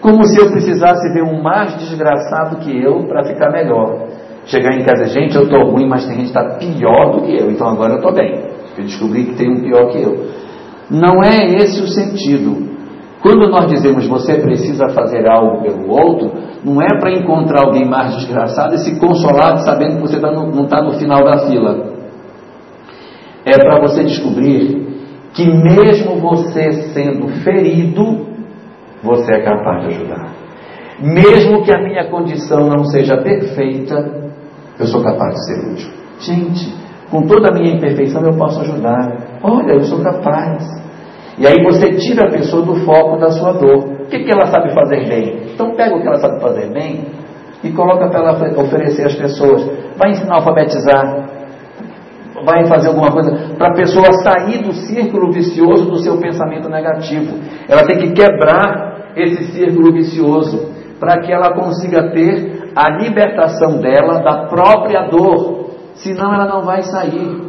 Como 0.01 0.23
se 0.23 0.39
eu 0.39 0.49
precisasse 0.49 1.13
ver 1.13 1.23
um 1.23 1.41
mais 1.41 1.77
desgraçado 1.77 2.57
que 2.57 2.83
eu 2.83 3.05
para 3.07 3.25
ficar 3.25 3.51
melhor. 3.51 4.07
Chegar 4.45 4.73
em 4.73 4.83
casa, 4.83 5.05
gente, 5.05 5.35
eu 5.35 5.43
estou 5.43 5.69
ruim, 5.69 5.87
mas 5.87 6.05
tem 6.07 6.15
gente 6.15 6.31
que 6.31 6.39
está 6.39 6.57
pior 6.57 7.11
do 7.11 7.21
que 7.21 7.37
eu, 7.37 7.51
então 7.51 7.67
agora 7.67 7.93
eu 7.93 7.97
estou 7.97 8.13
bem. 8.13 8.41
Eu 8.77 8.83
descobri 8.85 9.25
que 9.25 9.35
tem 9.35 9.51
um 9.51 9.61
pior 9.61 9.91
que 9.91 10.01
eu. 10.01 10.27
Não 10.89 11.21
é 11.21 11.57
esse 11.57 11.81
o 11.81 11.87
sentido. 11.87 12.68
Quando 13.21 13.49
nós 13.49 13.67
dizemos 13.67 14.07
você 14.07 14.35
precisa 14.35 14.87
fazer 14.89 15.27
algo 15.27 15.61
pelo 15.61 15.89
outro, 15.89 16.31
não 16.63 16.81
é 16.81 16.87
para 16.99 17.11
encontrar 17.11 17.65
alguém 17.65 17.85
mais 17.85 18.15
desgraçado 18.15 18.75
e 18.75 18.79
se 18.79 18.99
consolar 18.99 19.57
sabendo 19.59 19.95
que 19.95 20.01
você 20.01 20.19
tá 20.19 20.31
não 20.31 20.63
está 20.63 20.81
no 20.81 20.93
final 20.93 21.23
da 21.23 21.47
fila. 21.47 21.93
É 23.45 23.57
para 23.57 23.81
você 23.81 24.03
descobrir 24.03 24.87
que 25.33 25.45
mesmo 25.45 26.15
você 26.17 26.71
sendo 26.93 27.27
ferido, 27.43 28.27
você 29.03 29.35
é 29.35 29.41
capaz 29.41 29.83
de 29.83 29.87
ajudar. 29.95 30.29
Mesmo 31.01 31.63
que 31.63 31.73
a 31.73 31.81
minha 31.81 32.09
condição 32.09 32.67
não 32.67 32.83
seja 32.85 33.17
perfeita, 33.17 34.31
eu 34.77 34.85
sou 34.85 35.01
capaz 35.01 35.33
de 35.33 35.45
ser 35.45 35.71
útil. 35.71 35.91
Gente, 36.19 36.75
com 37.09 37.21
toda 37.23 37.49
a 37.49 37.53
minha 37.53 37.75
imperfeição 37.75 38.21
eu 38.23 38.37
posso 38.37 38.61
ajudar. 38.61 39.39
Olha, 39.41 39.73
eu 39.73 39.83
sou 39.83 40.01
capaz. 40.01 40.63
E 41.39 41.47
aí 41.47 41.63
você 41.63 41.93
tira 41.93 42.27
a 42.27 42.31
pessoa 42.31 42.65
do 42.65 42.75
foco 42.83 43.17
da 43.17 43.31
sua 43.31 43.53
dor. 43.53 43.77
O 43.77 44.05
que, 44.07 44.19
que 44.19 44.31
ela 44.31 44.47
sabe 44.47 44.73
fazer 44.73 45.07
bem? 45.07 45.53
Então 45.53 45.73
pega 45.73 45.95
o 45.95 46.01
que 46.01 46.07
ela 46.07 46.19
sabe 46.19 46.41
fazer 46.41 46.69
bem 46.73 47.05
e 47.63 47.71
coloca 47.71 48.09
para 48.09 48.19
ela 48.19 48.61
oferecer 48.61 49.05
às 49.05 49.15
pessoas. 49.15 49.65
Vai 49.97 50.11
ensinar 50.11 50.33
a 50.33 50.37
alfabetizar. 50.37 51.29
Vai 52.43 52.65
fazer 52.67 52.89
alguma 52.89 53.11
coisa 53.11 53.31
para 53.57 53.69
a 53.69 53.73
pessoa 53.73 54.11
sair 54.21 54.63
do 54.63 54.73
círculo 54.73 55.31
vicioso 55.31 55.85
do 55.85 55.99
seu 55.99 56.17
pensamento 56.17 56.69
negativo. 56.69 57.37
Ela 57.69 57.85
tem 57.85 57.99
que 57.99 58.11
quebrar 58.11 59.13
esse 59.15 59.53
círculo 59.53 59.93
vicioso 59.93 60.73
para 60.99 61.21
que 61.21 61.31
ela 61.31 61.53
consiga 61.53 62.11
ter 62.11 62.71
a 62.75 62.89
libertação 62.97 63.79
dela 63.79 64.19
da 64.19 64.47
própria 64.47 65.07
dor. 65.07 65.69
Senão 65.95 66.33
ela 66.33 66.47
não 66.47 66.61
vai 66.61 66.81
sair. 66.83 67.48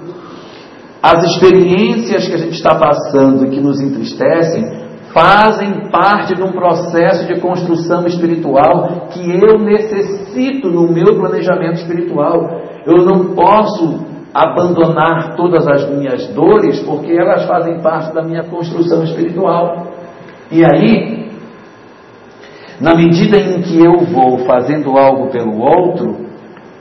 As 1.02 1.24
experiências 1.24 2.28
que 2.28 2.34
a 2.34 2.38
gente 2.38 2.52
está 2.52 2.74
passando 2.74 3.46
e 3.46 3.50
que 3.50 3.60
nos 3.60 3.80
entristecem 3.80 4.80
fazem 5.14 5.90
parte 5.90 6.34
de 6.34 6.42
um 6.42 6.52
processo 6.52 7.26
de 7.26 7.40
construção 7.40 8.06
espiritual 8.06 9.08
que 9.10 9.20
eu 9.20 9.58
necessito 9.58 10.70
no 10.70 10.92
meu 10.92 11.18
planejamento 11.18 11.76
espiritual. 11.76 12.60
Eu 12.86 12.98
não 12.98 13.34
posso 13.34 14.04
abandonar 14.32 15.36
todas 15.36 15.66
as 15.66 15.90
minhas 15.90 16.26
dores 16.28 16.78
porque 16.80 17.12
elas 17.12 17.46
fazem 17.46 17.80
parte 17.80 18.14
da 18.14 18.22
minha 18.22 18.44
construção 18.44 19.02
espiritual. 19.02 19.86
E 20.52 20.62
aí, 20.62 21.30
na 22.78 22.94
medida 22.94 23.38
em 23.38 23.62
que 23.62 23.78
eu 23.78 24.04
vou 24.12 24.40
fazendo 24.40 24.96
algo 24.98 25.30
pelo 25.30 25.60
outro, 25.60 26.26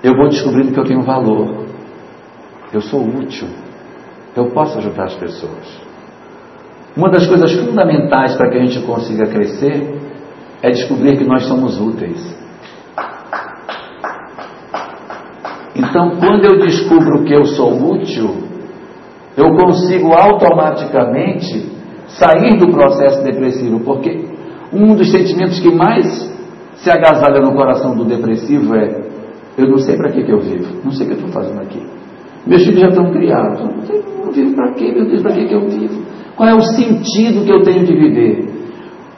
eu 0.03 0.13
vou 0.13 0.27
descobrindo 0.27 0.73
que 0.73 0.79
eu 0.79 0.85
tenho 0.85 1.03
valor. 1.03 1.65
Eu 2.73 2.81
sou 2.81 3.01
útil 3.01 3.47
eu 4.39 4.51
posso 4.51 4.77
ajudar 4.79 5.05
as 5.05 5.15
pessoas. 5.15 5.89
Uma 6.95 7.09
das 7.09 7.27
coisas 7.27 7.51
fundamentais 7.53 8.35
para 8.35 8.49
que 8.49 8.57
a 8.57 8.65
gente 8.65 8.81
consiga 8.85 9.27
crescer 9.27 9.99
é 10.61 10.69
descobrir 10.69 11.17
que 11.17 11.23
nós 11.23 11.43
somos 11.43 11.79
úteis. 11.79 12.37
Então, 15.75 16.17
quando 16.19 16.45
eu 16.45 16.59
descubro 16.59 17.23
que 17.23 17.33
eu 17.33 17.45
sou 17.45 17.91
útil, 17.91 18.35
eu 19.37 19.55
consigo 19.55 20.13
automaticamente 20.13 21.71
sair 22.07 22.57
do 22.57 22.69
processo 22.71 23.23
depressivo, 23.23 23.79
porque 23.79 24.25
um 24.73 24.95
dos 24.95 25.09
sentimentos 25.11 25.59
que 25.59 25.73
mais 25.73 26.05
se 26.75 26.91
agasalha 26.91 27.39
no 27.39 27.53
coração 27.53 27.95
do 27.95 28.03
depressivo 28.03 28.75
é: 28.75 29.01
eu 29.57 29.69
não 29.69 29.77
sei 29.77 29.95
para 29.95 30.11
que, 30.11 30.23
que 30.23 30.31
eu 30.31 30.39
vivo, 30.39 30.81
não 30.83 30.91
sei 30.91 31.05
o 31.05 31.09
que 31.09 31.15
eu 31.15 31.27
estou 31.27 31.41
fazendo 31.41 31.61
aqui. 31.61 31.81
Meus 32.49 32.63
filhos 32.63 32.81
já 32.81 32.87
estão 32.87 33.11
criados. 33.11 33.61
Eu 33.91 34.31
vivo 34.31 34.55
para 34.55 34.73
quê, 34.73 34.91
meu 34.91 35.05
Deus? 35.05 35.21
Para 35.21 35.33
que 35.33 35.53
eu 35.53 35.69
vivo? 35.69 36.01
Qual 36.35 36.49
é 36.49 36.55
o 36.55 36.61
sentido 36.61 37.45
que 37.45 37.53
eu 37.53 37.61
tenho 37.61 37.85
de 37.85 37.93
viver? 37.93 38.49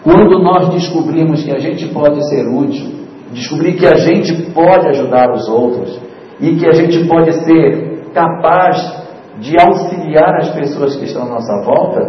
Quando 0.04 0.44
nós 0.44 0.68
descobrimos 0.74 1.42
que 1.42 1.52
a 1.52 1.58
gente 1.58 1.88
pode 1.94 2.22
ser 2.28 2.46
útil, 2.46 2.92
descobrir 3.32 3.74
que 3.74 3.86
a 3.86 3.96
gente 3.96 4.52
pode 4.52 4.86
ajudar 4.90 5.32
os 5.32 5.48
outros 5.48 5.98
e 6.42 6.56
que 6.56 6.68
a 6.68 6.74
gente 6.74 7.08
pode 7.08 7.32
ser 7.46 8.12
capaz 8.14 9.02
de 9.40 9.56
auxiliar 9.62 10.36
as 10.42 10.50
pessoas 10.50 10.98
que 10.98 11.06
estão 11.06 11.24
à 11.24 11.30
nossa 11.30 11.64
volta, 11.64 12.02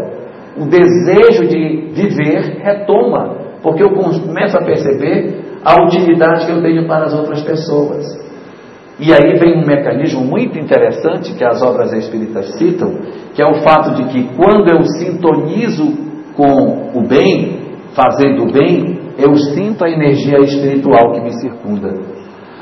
o 0.57 0.65
desejo 0.67 1.47
de 1.47 1.93
viver 1.93 2.59
retoma, 2.63 3.37
porque 3.63 3.83
eu 3.85 3.91
começo 3.91 4.57
a 4.57 4.65
perceber 4.65 5.41
a 5.65 5.85
utilidade 5.85 6.47
que 6.47 6.53
eu 6.53 6.63
tenho 6.63 6.89
para 6.89 7.05
as 7.05 7.15
outras 7.15 7.43
pessoas. 7.43 8.05
E 9.05 9.13
aí 9.13 9.37
vem 9.37 9.61
um 9.61 9.67
mecanismo 9.67 10.25
muito 10.25 10.57
interessante 10.57 11.35
que 11.35 11.45
as 11.45 11.61
obras 11.61 11.93
espíritas 11.93 12.57
citam, 12.57 13.01
que 13.35 13.43
é 13.43 13.47
o 13.47 13.55
fato 13.55 13.97
de 13.97 14.05
que 14.05 14.37
quando 14.37 14.71
eu 14.71 14.85
sintonizo 14.85 15.93
com 16.37 16.93
o 16.95 17.09
bem, 17.09 17.63
fazendo 17.97 18.45
o 18.45 18.53
bem, 18.53 19.01
eu 19.19 19.35
sinto 19.35 19.85
a 19.85 19.91
energia 19.91 20.39
espiritual 20.39 21.11
que 21.15 21.21
me 21.21 21.33
circunda. 21.41 21.93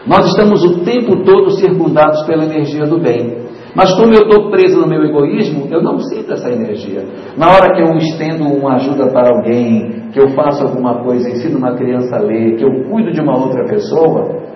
Nós 0.06 0.24
estamos 0.28 0.64
o 0.64 0.80
tempo 0.82 1.22
todo 1.24 1.50
circundados 1.50 2.24
pela 2.24 2.46
energia 2.46 2.86
do 2.86 2.98
bem. 2.98 3.40
Mas 3.74 3.92
como 3.94 4.14
eu 4.14 4.22
estou 4.22 4.50
preso 4.50 4.80
no 4.80 4.88
meu 4.88 5.04
egoísmo, 5.04 5.68
eu 5.70 5.82
não 5.82 5.98
sinto 5.98 6.32
essa 6.32 6.50
energia. 6.50 7.04
Na 7.36 7.50
hora 7.50 7.74
que 7.74 7.82
eu 7.82 7.98
estendo 7.98 8.44
uma 8.44 8.76
ajuda 8.76 9.08
para 9.08 9.28
alguém, 9.28 10.08
que 10.10 10.18
eu 10.18 10.30
faço 10.30 10.64
alguma 10.64 11.04
coisa, 11.04 11.28
ensino 11.28 11.58
uma 11.58 11.76
criança 11.76 12.16
a 12.16 12.20
ler, 12.20 12.56
que 12.56 12.64
eu 12.64 12.90
cuido 12.90 13.12
de 13.12 13.20
uma 13.20 13.38
outra 13.38 13.64
pessoa, 13.66 14.49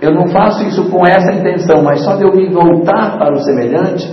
eu 0.00 0.14
não 0.14 0.28
faço 0.28 0.64
isso 0.64 0.90
com 0.90 1.06
essa 1.06 1.32
intenção, 1.32 1.82
mas 1.82 2.02
só 2.02 2.16
de 2.16 2.22
eu 2.22 2.34
me 2.34 2.48
voltar 2.48 3.18
para 3.18 3.34
o 3.34 3.40
semelhante, 3.40 4.08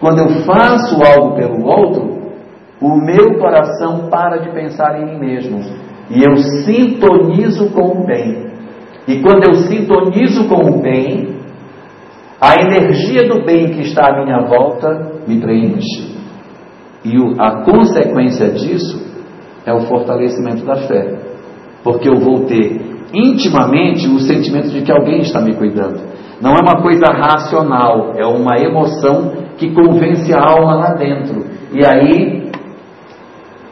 quando 0.00 0.18
eu 0.18 0.28
faço 0.44 0.96
algo 1.02 1.34
pelo 1.34 1.64
outro, 1.66 2.14
o 2.80 2.96
meu 2.96 3.38
coração 3.38 4.08
para 4.10 4.38
de 4.38 4.50
pensar 4.50 5.00
em 5.00 5.06
mim 5.06 5.18
mesmo. 5.18 5.60
E 6.10 6.22
eu 6.22 6.36
sintonizo 6.36 7.70
com 7.70 8.02
o 8.02 8.06
bem. 8.06 8.52
E 9.08 9.20
quando 9.20 9.48
eu 9.48 9.54
sintonizo 9.54 10.48
com 10.48 10.70
o 10.70 10.82
bem, 10.82 11.36
a 12.40 12.60
energia 12.60 13.26
do 13.26 13.44
bem 13.44 13.70
que 13.70 13.80
está 13.82 14.08
à 14.08 14.24
minha 14.24 14.46
volta 14.46 15.12
me 15.26 15.40
preenche. 15.40 16.14
E 17.04 17.16
a 17.38 17.62
consequência 17.64 18.50
disso 18.50 19.02
é 19.66 19.72
o 19.72 19.80
fortalecimento 19.80 20.64
da 20.64 20.76
fé. 20.86 21.18
Porque 21.82 22.08
eu 22.08 22.16
vou 22.16 22.44
ter 22.44 22.93
intimamente 23.14 24.08
o 24.08 24.18
sentimento 24.18 24.68
de 24.70 24.82
que 24.82 24.92
alguém 24.92 25.20
está 25.20 25.40
me 25.40 25.54
cuidando. 25.54 26.00
Não 26.40 26.52
é 26.52 26.60
uma 26.60 26.82
coisa 26.82 27.06
racional, 27.06 28.12
é 28.16 28.26
uma 28.26 28.58
emoção 28.58 29.32
que 29.56 29.72
convence 29.72 30.32
a 30.34 30.40
alma 30.40 30.74
lá 30.74 30.94
dentro. 30.94 31.44
E 31.72 31.84
aí 31.86 32.50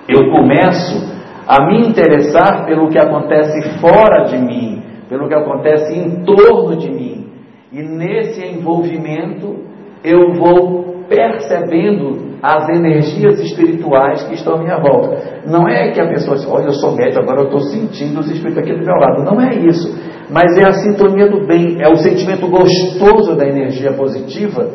eu 0.09 0.31
começo 0.31 1.13
a 1.47 1.67
me 1.67 1.89
interessar 1.89 2.65
pelo 2.65 2.89
que 2.89 2.99
acontece 2.99 3.79
fora 3.79 4.25
de 4.25 4.39
mim, 4.39 4.83
pelo 5.09 5.29
que 5.29 5.35
acontece 5.35 5.93
em 5.93 6.25
torno 6.25 6.77
de 6.77 6.91
mim. 6.91 7.27
E 7.73 7.83
nesse 7.83 8.47
envolvimento 8.47 9.57
eu 10.05 10.35
vou 10.35 10.92
percebendo 11.15 12.33
as 12.43 12.69
energias 12.71 13.39
espirituais 13.39 14.23
que 14.25 14.35
estão 14.35 14.55
à 14.55 14.59
minha 14.59 14.79
volta. 14.79 15.43
Não 15.47 15.69
é 15.69 15.93
que 15.93 16.01
a 16.01 16.09
pessoa 16.09 16.37
diz, 16.37 16.49
olha, 16.49 16.67
eu 16.67 16.73
sou 16.73 16.97
médico, 16.97 17.23
agora 17.23 17.43
eu 17.43 17.45
estou 17.45 17.61
sentindo 17.61 18.21
os 18.21 18.31
espíritos 18.31 18.59
aqui 18.59 18.73
do 18.73 18.85
meu 18.85 18.97
lado. 18.97 19.23
Não 19.23 19.41
é 19.41 19.55
isso. 19.55 19.95
Mas 20.31 20.57
é 20.57 20.67
a 20.67 20.73
sintonia 20.73 21.29
do 21.29 21.47
bem, 21.47 21.77
é 21.81 21.89
o 21.89 21.97
sentimento 21.97 22.49
gostoso 22.49 23.37
da 23.37 23.47
energia 23.47 23.93
positiva 23.93 24.67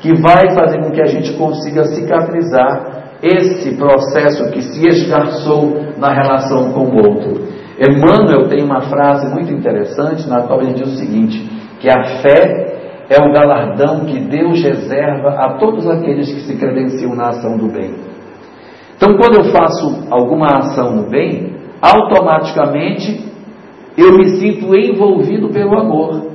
que 0.00 0.14
vai 0.20 0.54
fazer 0.54 0.82
com 0.82 0.90
que 0.90 1.00
a 1.00 1.06
gente 1.06 1.32
consiga 1.32 1.84
cicatrizar 1.84 3.16
esse 3.22 3.74
processo 3.76 4.50
que 4.50 4.60
se 4.60 4.86
esgarçou 4.86 5.72
na 5.96 6.12
relação 6.12 6.70
com 6.72 6.80
o 6.80 6.96
outro. 6.96 7.46
Emmanuel 7.78 8.48
tem 8.48 8.62
uma 8.62 8.82
frase 8.82 9.32
muito 9.34 9.52
interessante 9.52 10.28
na 10.28 10.42
qual 10.42 10.60
ele 10.60 10.74
diz 10.74 10.88
o 10.88 10.96
seguinte: 10.96 11.42
que 11.80 11.88
a 11.88 12.20
fé 12.20 12.75
é 13.08 13.22
o 13.22 13.32
galardão 13.32 14.04
que 14.04 14.18
Deus 14.20 14.62
reserva 14.62 15.30
a 15.30 15.54
todos 15.58 15.88
aqueles 15.88 16.32
que 16.32 16.40
se 16.40 16.56
credenciam 16.56 17.14
na 17.14 17.28
ação 17.28 17.56
do 17.56 17.68
bem. 17.68 17.94
Então, 18.96 19.16
quando 19.16 19.36
eu 19.36 19.52
faço 19.52 20.08
alguma 20.10 20.46
ação 20.56 20.96
no 20.96 21.10
bem, 21.10 21.54
automaticamente 21.80 23.24
eu 23.96 24.12
me 24.12 24.26
sinto 24.38 24.74
envolvido 24.74 25.48
pelo 25.50 25.78
amor. 25.78 26.32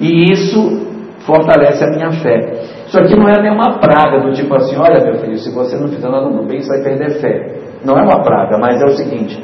E 0.00 0.32
isso 0.32 0.86
fortalece 1.20 1.84
a 1.84 1.90
minha 1.90 2.10
fé. 2.22 2.38
Isso 2.86 2.98
aqui 2.98 3.16
não 3.16 3.28
é 3.28 3.40
nenhuma 3.40 3.78
praga 3.78 4.20
do 4.20 4.32
tipo 4.32 4.54
assim: 4.54 4.76
olha, 4.76 5.02
meu 5.04 5.14
filho, 5.16 5.38
se 5.38 5.54
você 5.54 5.76
não 5.76 5.88
fizer 5.88 6.08
nada 6.08 6.28
no 6.28 6.46
bem, 6.46 6.60
você 6.60 6.68
vai 6.68 6.82
perder 6.82 7.20
fé. 7.20 7.60
não 7.84 7.96
é 7.96 8.02
uma 8.02 8.22
praga, 8.22 8.58
mas 8.58 8.80
é 8.80 8.84
o 8.84 8.90
seguinte: 8.90 9.42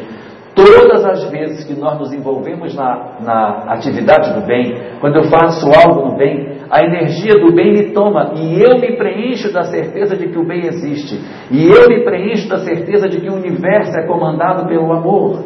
todas 0.59 1.05
as 1.05 1.31
vezes 1.31 1.65
que 1.65 1.79
nós 1.79 1.99
nos 2.01 2.13
envolvemos 2.13 2.75
na, 2.75 3.19
na 3.25 3.73
atividade 3.75 4.35
do 4.35 4.45
bem, 4.45 4.75
quando 5.01 5.17
eu 5.17 5.25
faço 5.31 5.71
algo 5.73 6.11
no 6.11 6.17
bem, 6.17 6.59
a 6.69 6.83
energia 6.83 7.35
do 7.35 7.55
bem 7.55 7.73
me 7.73 7.93
toma 7.93 8.33
e 8.35 8.61
eu 8.61 8.81
me 8.81 8.97
preencho 8.97 9.53
da 9.53 9.63
certeza 9.65 10.17
de 10.17 10.29
que 10.29 10.39
o 10.39 10.45
bem 10.45 10.67
existe, 10.67 11.21
e 11.51 11.69
eu 11.69 11.89
me 11.89 12.05
preencho 12.05 12.49
da 12.49 12.59
certeza 12.59 13.09
de 13.09 13.21
que 13.21 13.31
o 13.31 13.35
universo 13.35 13.97
é 13.97 14.07
comandado 14.07 14.67
pelo 14.67 14.93
amor, 14.93 15.45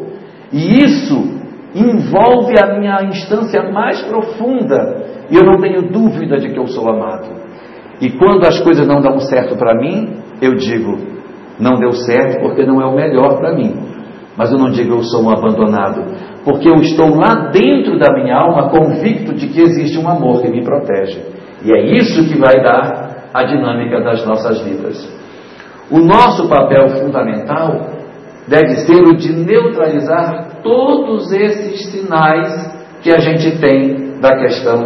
e 0.51 0.79
isso 0.79 1.43
envolve 1.75 2.55
a 2.63 2.79
minha 2.79 3.03
instância 3.05 3.71
mais 3.71 4.01
profunda, 4.03 5.05
e 5.31 5.37
eu 5.37 5.45
não 5.45 5.61
tenho 5.61 5.91
dúvida 5.93 6.39
de 6.39 6.53
que 6.53 6.59
eu 6.59 6.67
sou 6.67 6.89
amado. 6.89 7.29
E 8.01 8.11
quando 8.13 8.47
as 8.47 8.61
coisas 8.61 8.87
não 8.89 9.01
dão 9.01 9.19
certo 9.21 9.57
para 9.57 9.75
mim, 9.75 10.17
eu 10.41 10.55
digo, 10.55 10.97
não 11.61 11.79
deu 11.79 11.93
certo 11.93 12.41
porque 12.41 12.65
não 12.65 12.81
é 12.81 12.87
o 12.87 12.95
melhor 12.95 13.39
para 13.39 13.55
mim. 13.55 13.92
Mas 14.37 14.51
eu 14.51 14.59
não 14.59 14.71
digo 14.71 14.95
eu 14.95 15.03
sou 15.03 15.25
um 15.25 15.31
abandonado, 15.31 16.05
porque 16.45 16.69
eu 16.69 16.77
estou 16.77 17.15
lá 17.17 17.51
dentro 17.51 17.99
da 17.99 18.13
minha 18.15 18.37
alma 18.37 18.71
convicto 18.71 19.35
de 19.35 19.49
que 19.49 19.61
existe 19.61 19.99
um 19.99 20.09
amor 20.09 20.41
que 20.43 20.49
me 20.49 20.65
protege. 20.65 21.21
E 21.65 21.73
é 21.73 21.99
isso 21.99 22.29
que 22.29 22.39
vai 22.39 22.63
dar 22.63 23.29
a 23.33 23.45
dinâmica 23.45 24.01
das 24.01 24.25
nossas 24.27 24.61
vidas. 24.63 25.09
O 25.91 25.99
nosso 25.99 26.49
papel 26.49 26.89
fundamental 27.01 27.93
deve 28.49 28.77
ser 28.79 29.03
o 29.03 29.15
de 29.15 29.33
neutralizar 29.33 30.63
todos 30.63 31.31
esses 31.33 31.91
sinais 31.91 32.73
que 33.03 33.11
a 33.15 33.19
gente 33.19 33.59
tem 33.59 34.19
da 34.21 34.37
questão 34.37 34.83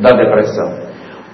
da 0.00 0.10
depressão. 0.10 0.86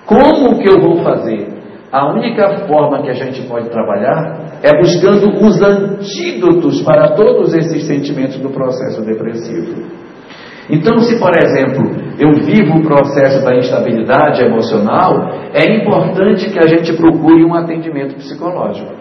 Como 0.07 0.59
que 0.59 0.69
eu 0.69 0.81
vou 0.81 1.03
fazer? 1.03 1.49
A 1.93 2.11
única 2.13 2.67
forma 2.67 3.03
que 3.03 3.11
a 3.11 3.15
gente 3.15 3.43
pode 3.47 3.69
trabalhar 3.71 4.52
é 4.63 4.79
buscando 4.79 5.45
os 5.45 5.61
antídotos 5.61 6.83
para 6.83 7.15
todos 7.15 7.53
esses 7.53 7.85
sentimentos 7.87 8.39
do 8.39 8.51
processo 8.51 9.03
depressivo. 9.03 9.83
Então, 10.71 11.01
se 11.01 11.19
por 11.19 11.33
exemplo 11.37 11.91
eu 12.19 12.33
vivo 12.45 12.79
o 12.79 12.83
processo 12.83 13.45
da 13.45 13.57
instabilidade 13.57 14.43
emocional, 14.43 15.31
é 15.53 15.83
importante 15.83 16.51
que 16.51 16.59
a 16.59 16.69
gente 16.69 16.93
procure 16.97 17.45
um 17.45 17.55
atendimento 17.55 18.15
psicológico. 18.15 18.93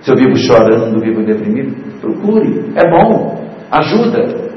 Se 0.00 0.10
eu 0.10 0.16
vivo 0.16 0.36
chorando, 0.36 1.00
vivo 1.00 1.22
deprimido, 1.24 2.00
procure, 2.00 2.72
é 2.74 2.90
bom, 2.90 3.44
ajuda. 3.70 4.50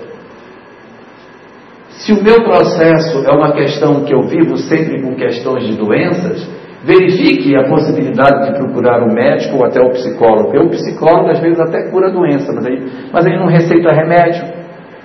Se 1.89 2.11
o 2.11 2.23
meu 2.23 2.43
processo 2.43 3.23
é 3.25 3.31
uma 3.31 3.53
questão 3.53 4.03
que 4.03 4.13
eu 4.13 4.23
vivo 4.23 4.57
sempre 4.57 5.01
com 5.01 5.15
questões 5.15 5.67
de 5.67 5.77
doenças, 5.77 6.49
verifique 6.83 7.55
a 7.55 7.63
possibilidade 7.63 8.51
de 8.51 8.57
procurar 8.59 9.01
o 9.03 9.13
médico 9.13 9.57
ou 9.57 9.65
até 9.65 9.81
o 9.81 9.89
psicólogo. 9.91 10.51
Porque 10.51 10.59
o 10.59 10.69
psicólogo 10.69 11.29
às 11.29 11.39
vezes 11.39 11.59
até 11.59 11.89
cura 11.89 12.09
a 12.09 12.11
doença, 12.11 12.51
mas 12.53 12.65
ele, 12.65 12.91
mas 13.11 13.25
ele 13.25 13.37
não 13.37 13.47
receita 13.47 13.91
remédio. 13.91 14.43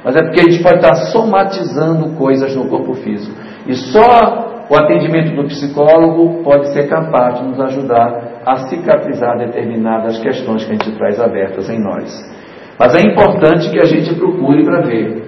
Mas 0.05 0.17
é 0.17 0.23
porque 0.23 0.41
a 0.41 0.45
gente 0.45 0.63
pode 0.63 0.77
estar 0.77 0.95
somatizando 1.13 2.17
coisas 2.17 2.55
no 2.55 2.69
corpo 2.69 2.95
físico. 2.95 3.37
E 3.67 3.75
só 3.75 4.67
o 4.69 4.77
atendimento 4.77 5.35
do 5.35 5.45
psicólogo 5.45 6.43
pode 6.43 6.73
ser 6.73 6.89
capaz 6.89 7.41
de 7.41 7.49
nos 7.49 7.61
ajudar 7.61 8.43
a 8.45 8.57
cicatrizar 8.69 9.39
determinadas 9.39 10.19
questões 10.19 10.65
que 10.65 10.73
a 10.73 10.75
gente 10.75 10.97
traz 10.97 11.21
abertas 11.21 11.69
em 11.71 11.81
nós. 11.81 12.11
Mas 12.79 12.95
é 12.95 13.07
importante 13.07 13.71
que 13.71 13.79
a 13.79 13.85
gente 13.85 14.15
procure 14.15 14.65
para 14.65 14.83
ver 14.83 15.25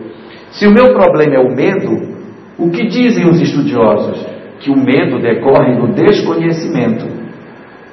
se 0.50 0.66
o 0.66 0.70
meu 0.70 0.92
problema 0.92 1.36
é 1.36 1.38
o 1.38 1.54
medo, 1.54 2.20
o 2.58 2.70
que 2.70 2.86
dizem 2.86 3.28
os 3.28 3.40
estudiosos? 3.40 4.39
Que 4.60 4.70
o 4.70 4.76
medo 4.76 5.18
decorre 5.20 5.74
do 5.76 5.88
desconhecimento. 5.88 7.06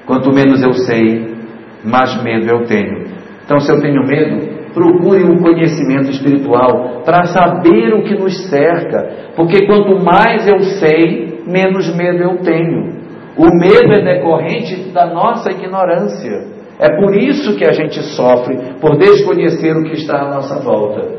Quanto 0.05 0.31
menos 0.31 0.61
eu 0.61 0.73
sei, 0.73 1.35
mais 1.83 2.21
medo 2.23 2.47
eu 2.49 2.65
tenho. 2.65 3.07
Então, 3.43 3.59
se 3.59 3.71
eu 3.71 3.81
tenho 3.81 4.05
medo, 4.05 4.57
procure 4.73 5.23
um 5.23 5.37
conhecimento 5.39 6.11
espiritual 6.11 7.01
para 7.03 7.25
saber 7.25 7.93
o 7.93 8.03
que 8.03 8.15
nos 8.15 8.49
cerca, 8.49 9.31
porque 9.35 9.65
quanto 9.65 10.03
mais 10.03 10.47
eu 10.47 10.59
sei, 10.59 11.41
menos 11.47 11.95
medo 11.95 12.21
eu 12.21 12.37
tenho. 12.37 12.97
O 13.37 13.45
medo 13.57 13.93
é 13.93 14.03
decorrente 14.03 14.91
da 14.91 15.07
nossa 15.07 15.51
ignorância. 15.51 16.57
É 16.79 16.95
por 16.95 17.15
isso 17.15 17.57
que 17.57 17.67
a 17.67 17.71
gente 17.71 18.01
sofre, 18.15 18.55
por 18.79 18.97
desconhecer 18.97 19.75
o 19.75 19.83
que 19.83 19.93
está 19.93 20.21
à 20.21 20.29
nossa 20.29 20.59
volta. 20.59 21.16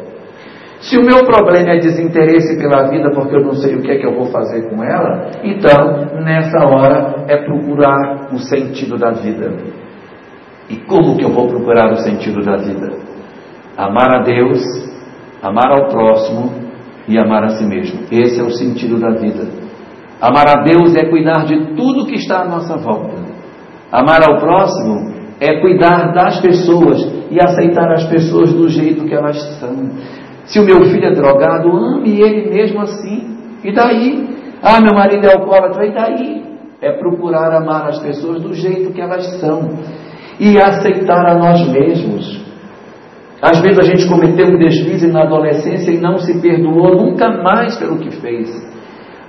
Se 0.81 0.97
o 0.97 1.03
meu 1.03 1.25
problema 1.25 1.71
é 1.71 1.79
desinteresse 1.79 2.57
pela 2.57 2.89
vida 2.89 3.11
porque 3.11 3.35
eu 3.35 3.45
não 3.45 3.55
sei 3.55 3.75
o 3.75 3.83
que 3.83 3.91
é 3.91 3.99
que 3.99 4.07
eu 4.07 4.15
vou 4.15 4.27
fazer 4.27 4.69
com 4.71 4.83
ela, 4.83 5.31
então 5.43 6.23
nessa 6.23 6.65
hora 6.67 7.25
é 7.27 7.37
procurar 7.39 8.33
o 8.33 8.39
sentido 8.39 8.97
da 8.97 9.11
vida. 9.11 9.53
E 10.71 10.77
como 10.77 11.17
que 11.17 11.25
eu 11.25 11.31
vou 11.31 11.49
procurar 11.49 11.93
o 11.93 11.97
sentido 11.97 12.45
da 12.45 12.57
vida? 12.57 12.93
Amar 13.77 14.15
a 14.17 14.23
Deus, 14.23 14.61
amar 15.43 15.71
ao 15.71 15.89
próximo 15.89 16.53
e 17.09 17.19
amar 17.19 17.45
a 17.45 17.49
si 17.51 17.65
mesmo. 17.65 18.01
Esse 18.13 18.41
é 18.41 18.45
o 18.45 18.51
sentido 18.51 19.01
da 19.01 19.11
vida. 19.11 19.47
Amar 20.21 20.49
a 20.49 20.63
Deus 20.63 20.95
é 20.95 21.09
cuidar 21.09 21.45
de 21.45 21.75
tudo 21.75 22.07
que 22.07 22.15
está 22.15 22.43
à 22.43 22.49
nossa 22.49 22.77
volta. 22.77 23.17
Amar 23.91 24.21
ao 24.29 24.39
próximo 24.39 25.13
é 25.41 25.61
cuidar 25.61 26.13
das 26.13 26.41
pessoas 26.41 27.01
e 27.31 27.39
aceitar 27.41 27.91
as 27.93 28.05
pessoas 28.05 28.53
do 28.53 28.69
jeito 28.69 29.05
que 29.05 29.15
elas 29.15 29.41
são. 29.59 29.91
Se 30.49 30.59
o 30.59 30.65
meu 30.65 30.83
filho 30.85 31.07
é 31.07 31.15
drogado, 31.15 31.71
ame 31.71 32.21
ele 32.21 32.51
mesmo 32.51 32.81
assim. 32.81 33.37
E 33.63 33.73
daí? 33.73 34.29
Ah, 34.63 34.81
meu 34.81 34.95
marido 34.95 35.27
é 35.27 35.35
alcoólatra, 35.35 35.87
e 35.87 35.93
daí? 35.93 36.45
É 36.81 36.93
procurar 36.93 37.55
amar 37.55 37.89
as 37.89 37.99
pessoas 37.99 38.43
do 38.43 38.55
jeito 38.55 38.93
que 38.93 39.01
elas 39.01 39.41
são 39.41 39.79
e 40.41 40.57
aceitar 40.59 41.27
a 41.27 41.35
nós 41.35 41.69
mesmos. 41.69 42.45
Às 43.43 43.61
vezes 43.61 43.79
a 43.79 43.83
gente 43.83 44.09
cometeu 44.09 44.47
um 44.47 44.59
deslize 44.59 45.13
na 45.13 45.23
adolescência 45.25 45.91
e 45.93 46.01
não 46.01 46.19
se 46.19 46.41
perdoou 46.41 46.97
nunca 46.97 47.29
mais 47.43 47.77
pelo 47.77 47.99
que 47.99 48.11
fez. 48.21 48.49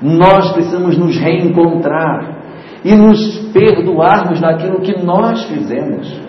Nós 0.02 0.54
precisamos 0.54 0.98
nos 0.98 1.18
reencontrar 1.18 2.40
e 2.84 2.96
nos 2.96 3.40
perdoarmos 3.52 4.40
daquilo 4.40 4.80
que 4.80 5.04
nós 5.04 5.44
fizemos. 5.46 6.22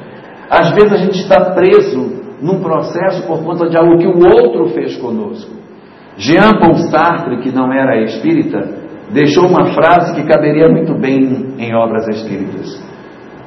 Às 0.50 0.72
vezes 0.72 0.92
a 0.92 0.96
gente 0.96 1.20
está 1.20 1.52
preso 1.52 2.19
num 2.42 2.60
processo 2.60 3.26
por 3.26 3.42
conta 3.44 3.68
de 3.68 3.76
algo 3.76 3.98
que 3.98 4.06
o 4.06 4.18
outro 4.24 4.66
fez 4.68 4.96
conosco. 4.96 5.50
Jean 6.16 6.52
Paul 6.60 6.74
Sartre, 6.90 7.40
que 7.42 7.52
não 7.52 7.72
era 7.72 8.02
espírita, 8.02 8.60
deixou 9.10 9.46
uma 9.46 9.72
frase 9.72 10.14
que 10.14 10.26
caberia 10.26 10.68
muito 10.68 10.94
bem 10.94 11.54
em 11.58 11.74
obras 11.74 12.06
espíritas. 12.08 12.82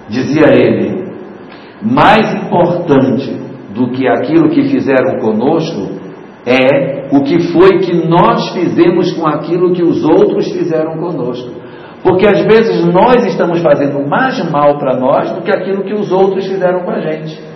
Dizia 0.09 0.47
ele: 0.53 1.03
mais 1.81 2.33
importante 2.43 3.31
do 3.73 3.91
que 3.91 4.07
aquilo 4.07 4.49
que 4.49 4.63
fizeram 4.69 5.19
conosco 5.19 6.01
é 6.45 7.07
o 7.11 7.23
que 7.23 7.39
foi 7.51 7.79
que 7.79 8.07
nós 8.07 8.49
fizemos 8.49 9.11
com 9.13 9.27
aquilo 9.27 9.73
que 9.73 9.83
os 9.83 10.03
outros 10.03 10.51
fizeram 10.51 10.97
conosco. 10.97 11.63
Porque 12.03 12.27
às 12.27 12.43
vezes 12.43 12.85
nós 12.85 13.25
estamos 13.25 13.61
fazendo 13.61 14.05
mais 14.07 14.37
mal 14.51 14.77
para 14.77 14.97
nós 14.97 15.31
do 15.31 15.41
que 15.41 15.51
aquilo 15.51 15.83
que 15.83 15.93
os 15.93 16.11
outros 16.11 16.45
fizeram 16.45 16.81
com 16.81 16.91
a 16.91 16.99
gente. 16.99 17.52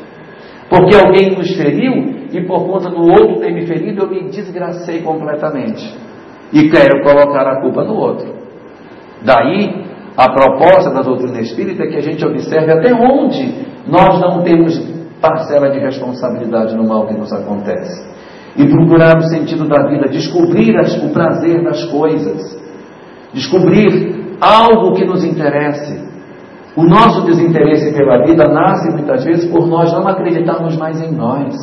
Porque 0.70 0.96
alguém 0.96 1.36
nos 1.36 1.56
feriu 1.56 2.18
e 2.32 2.46
por 2.46 2.66
conta 2.68 2.90
do 2.90 3.02
outro 3.02 3.40
ter 3.40 3.54
me 3.54 3.66
ferido, 3.66 4.04
eu 4.04 4.10
me 4.10 4.30
desgracei 4.30 5.02
completamente. 5.02 5.96
E 6.52 6.70
quero 6.70 7.04
colocar 7.04 7.48
a 7.48 7.62
culpa 7.62 7.84
no 7.84 7.96
outro. 7.96 8.34
Daí, 9.24 9.86
a 10.16 10.30
proposta 10.32 10.92
da 10.92 11.02
doutrina 11.02 11.40
espírita 11.40 11.84
é 11.84 11.88
que 11.88 11.98
a 11.98 12.02
gente 12.02 12.26
observe 12.26 12.72
até 12.72 12.94
onde 12.94 13.66
nós 13.88 14.20
não 14.20 14.44
temos 14.44 14.78
parcela 15.22 15.70
de 15.70 15.80
responsabilidade 15.80 16.76
no 16.76 16.88
mal 16.88 17.08
que 17.08 17.14
nos 17.14 17.32
acontece. 17.32 18.06
E 18.58 18.66
procurar 18.68 19.18
o 19.18 19.24
sentido 19.24 19.68
da 19.68 19.88
vida, 19.88 20.10
descobrir 20.10 20.76
as, 20.78 20.96
o 21.04 21.10
prazer 21.10 21.64
das 21.64 21.86
coisas, 21.86 22.58
descobrir 23.34 24.38
algo 24.42 24.94
que 24.94 25.06
nos 25.06 25.24
interesse, 25.24 26.04
o 26.78 26.84
nosso 26.84 27.26
desinteresse 27.26 27.92
pela 27.92 28.24
vida 28.24 28.46
nasce 28.48 28.94
muitas 28.94 29.26
vezes 29.26 29.50
por 29.50 29.66
nós 29.66 29.92
não 29.92 30.08
acreditarmos 30.08 30.78
mais 30.78 31.02
em 31.02 31.12
nós. 31.12 31.56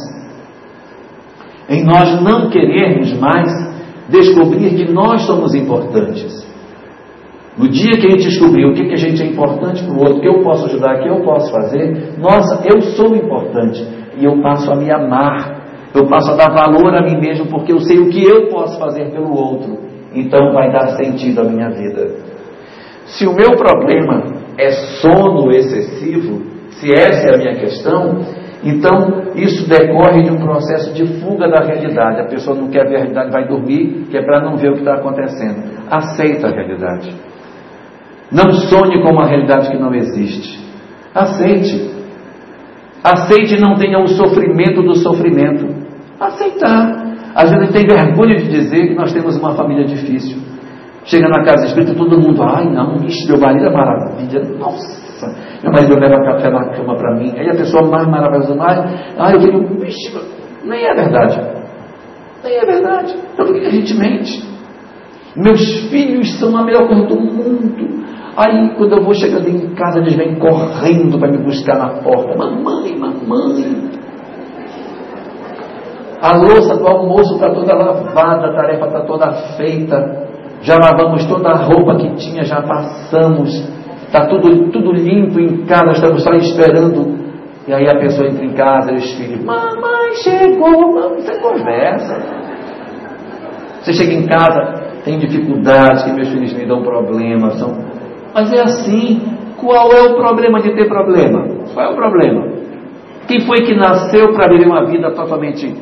Em 1.68 1.84
nós 1.84 2.20
não 2.20 2.50
querermos 2.50 3.16
mais 3.20 3.48
descobrir 4.08 4.74
que 4.74 4.92
nós 4.92 5.22
somos 5.22 5.54
importantes. 5.54 6.44
No 7.56 7.68
dia 7.68 7.92
que 7.92 8.08
a 8.08 8.10
gente 8.10 8.28
descobrir 8.28 8.66
o 8.66 8.74
que, 8.74 8.86
que 8.86 8.94
a 8.94 8.96
gente 8.96 9.22
é 9.22 9.26
importante 9.26 9.84
para 9.84 9.94
o 9.94 10.00
outro, 10.00 10.20
que 10.20 10.26
eu 10.26 10.42
posso 10.42 10.66
ajudar, 10.66 10.98
que 11.00 11.08
eu 11.08 11.22
posso 11.22 11.52
fazer, 11.52 12.18
nossa, 12.18 12.66
eu 12.66 12.82
sou 12.82 13.14
importante 13.14 13.86
e 14.18 14.24
eu 14.24 14.42
passo 14.42 14.72
a 14.72 14.74
me 14.74 14.90
amar, 14.90 15.62
eu 15.94 16.08
passo 16.08 16.32
a 16.32 16.34
dar 16.34 16.52
valor 16.52 16.92
a 16.92 17.02
mim 17.02 17.20
mesmo 17.20 17.46
porque 17.46 17.72
eu 17.72 17.78
sei 17.78 18.00
o 18.00 18.10
que 18.10 18.20
eu 18.20 18.48
posso 18.48 18.76
fazer 18.80 19.12
pelo 19.12 19.32
outro. 19.32 19.78
Então 20.12 20.52
vai 20.52 20.72
dar 20.72 20.96
sentido 20.96 21.42
à 21.42 21.44
minha 21.44 21.70
vida. 21.70 22.16
Se 23.06 23.28
o 23.28 23.32
meu 23.32 23.56
problema 23.56 24.42
é 24.58 24.70
sono 25.00 25.50
excessivo, 25.52 26.42
se 26.70 26.92
essa 26.92 27.28
é 27.28 27.34
a 27.34 27.38
minha 27.38 27.54
questão, 27.54 28.20
então 28.64 29.32
isso 29.34 29.68
decorre 29.68 30.22
de 30.22 30.30
um 30.30 30.38
processo 30.38 30.92
de 30.94 31.20
fuga 31.20 31.48
da 31.48 31.64
realidade. 31.64 32.22
A 32.22 32.26
pessoa 32.26 32.56
não 32.56 32.68
quer 32.68 32.88
ver 32.88 32.96
a 32.96 32.98
realidade, 33.00 33.30
vai 33.30 33.46
dormir, 33.46 34.06
que 34.10 34.16
é 34.16 34.22
para 34.22 34.40
não 34.40 34.56
ver 34.56 34.70
o 34.70 34.72
que 34.74 34.78
está 34.80 34.94
acontecendo. 34.94 35.62
Aceita 35.90 36.48
a 36.48 36.50
realidade. 36.50 37.14
Não 38.32 38.52
sonhe 38.52 39.02
com 39.02 39.10
uma 39.10 39.26
realidade 39.26 39.70
que 39.70 39.76
não 39.76 39.94
existe. 39.94 40.58
Aceite. 41.14 41.90
Aceite 43.04 43.56
e 43.56 43.60
não 43.60 43.74
tenha 43.74 43.98
o 43.98 44.08
sofrimento 44.08 44.82
do 44.82 44.94
sofrimento. 44.96 45.66
Aceitar. 46.18 47.04
Às 47.34 47.50
vezes 47.50 47.70
tem 47.70 47.86
vergonha 47.86 48.36
de 48.36 48.48
dizer 48.48 48.88
que 48.88 48.94
nós 48.94 49.12
temos 49.12 49.36
uma 49.36 49.54
família 49.54 49.84
difícil. 49.84 50.38
Chega 51.04 51.28
na 51.28 51.44
casa 51.44 51.66
espírita, 51.66 51.94
todo 51.94 52.18
mundo, 52.18 52.42
ai 52.42 52.64
não, 52.70 52.96
ixi, 53.04 53.28
meu 53.28 53.38
marido 53.38 53.66
é 53.66 53.70
maravilha. 53.70 54.40
Nossa, 54.58 55.26
meu 55.62 55.72
marido 55.72 55.98
leva 55.98 56.24
café 56.24 56.50
na 56.50 56.70
cama 56.70 56.96
para 56.96 57.14
mim. 57.16 57.32
Aí 57.36 57.48
a 57.48 57.54
pessoa 57.54 57.86
mais 57.88 58.06
maravilhosa, 58.08 58.56
ai, 58.60 59.14
ai 59.18 59.34
eu 59.34 59.40
tenho, 59.40 59.84
ixi, 59.84 60.18
nem 60.64 60.86
é 60.86 60.94
verdade. 60.94 61.40
Nem 62.42 62.56
é 62.56 62.64
verdade. 62.64 63.14
Então 63.32 63.46
por 63.46 63.54
que 63.54 63.66
a 63.66 63.70
gente 63.70 63.94
mente? 63.94 64.54
Meus 65.36 65.90
filhos 65.90 66.38
são 66.38 66.56
a 66.56 66.64
melhor 66.64 66.86
coisa 66.86 67.06
do 67.06 67.16
mundo. 67.20 68.04
Aí, 68.36 68.74
quando 68.76 68.96
eu 68.96 69.04
vou 69.04 69.14
chegando 69.14 69.48
em 69.48 69.74
casa, 69.74 69.98
eles 69.98 70.14
vêm 70.14 70.36
correndo 70.38 71.18
para 71.18 71.30
me 71.30 71.38
buscar 71.38 71.78
na 71.78 72.00
porta. 72.02 72.36
Mamãe, 72.36 72.96
mamãe. 72.98 73.90
A 76.20 76.36
louça 76.36 76.76
do 76.76 76.86
almoço 76.86 77.34
está 77.34 77.50
toda 77.50 77.74
lavada, 77.74 78.46
a 78.46 78.54
tarefa 78.54 78.86
está 78.86 79.00
toda 79.02 79.32
feita. 79.56 80.33
Já 80.64 80.78
lavamos 80.78 81.26
toda 81.26 81.50
a 81.50 81.56
roupa 81.56 81.96
que 81.96 82.16
tinha, 82.16 82.42
já 82.42 82.62
passamos. 82.62 83.50
Está 84.06 84.26
tudo, 84.26 84.70
tudo 84.70 84.92
limpo 84.92 85.38
em 85.38 85.66
casa, 85.66 85.92
estamos 85.92 86.22
só 86.22 86.32
esperando. 86.32 87.22
E 87.68 87.72
aí 87.72 87.86
a 87.86 87.98
pessoa 87.98 88.28
entra 88.28 88.44
em 88.44 88.52
casa 88.52 88.92
e 88.92 88.96
os 88.96 89.12
filhos, 89.12 89.44
mamãe 89.44 90.14
chegou, 90.22 90.94
mamãe, 90.94 91.20
você 91.20 91.38
conversa. 91.38 92.18
Você 93.82 93.92
chega 93.92 94.14
em 94.14 94.26
casa, 94.26 95.02
tem 95.04 95.18
dificuldades, 95.18 96.04
que 96.04 96.12
meus 96.12 96.30
filhos 96.30 96.54
me 96.54 96.66
dão 96.66 96.82
problemas. 96.82 97.58
São... 97.58 97.70
Mas 98.34 98.50
é 98.52 98.62
assim. 98.62 99.20
Qual 99.58 99.92
é 99.92 100.02
o 100.02 100.16
problema 100.16 100.60
de 100.60 100.74
ter 100.74 100.88
problema? 100.88 101.46
Qual 101.72 101.86
é 101.86 101.92
o 101.92 101.94
problema? 101.94 102.46
Quem 103.28 103.40
foi 103.40 103.58
que 103.58 103.74
nasceu 103.74 104.32
para 104.32 104.48
viver 104.48 104.66
uma 104.66 104.86
vida 104.86 105.10
totalmente 105.10 105.74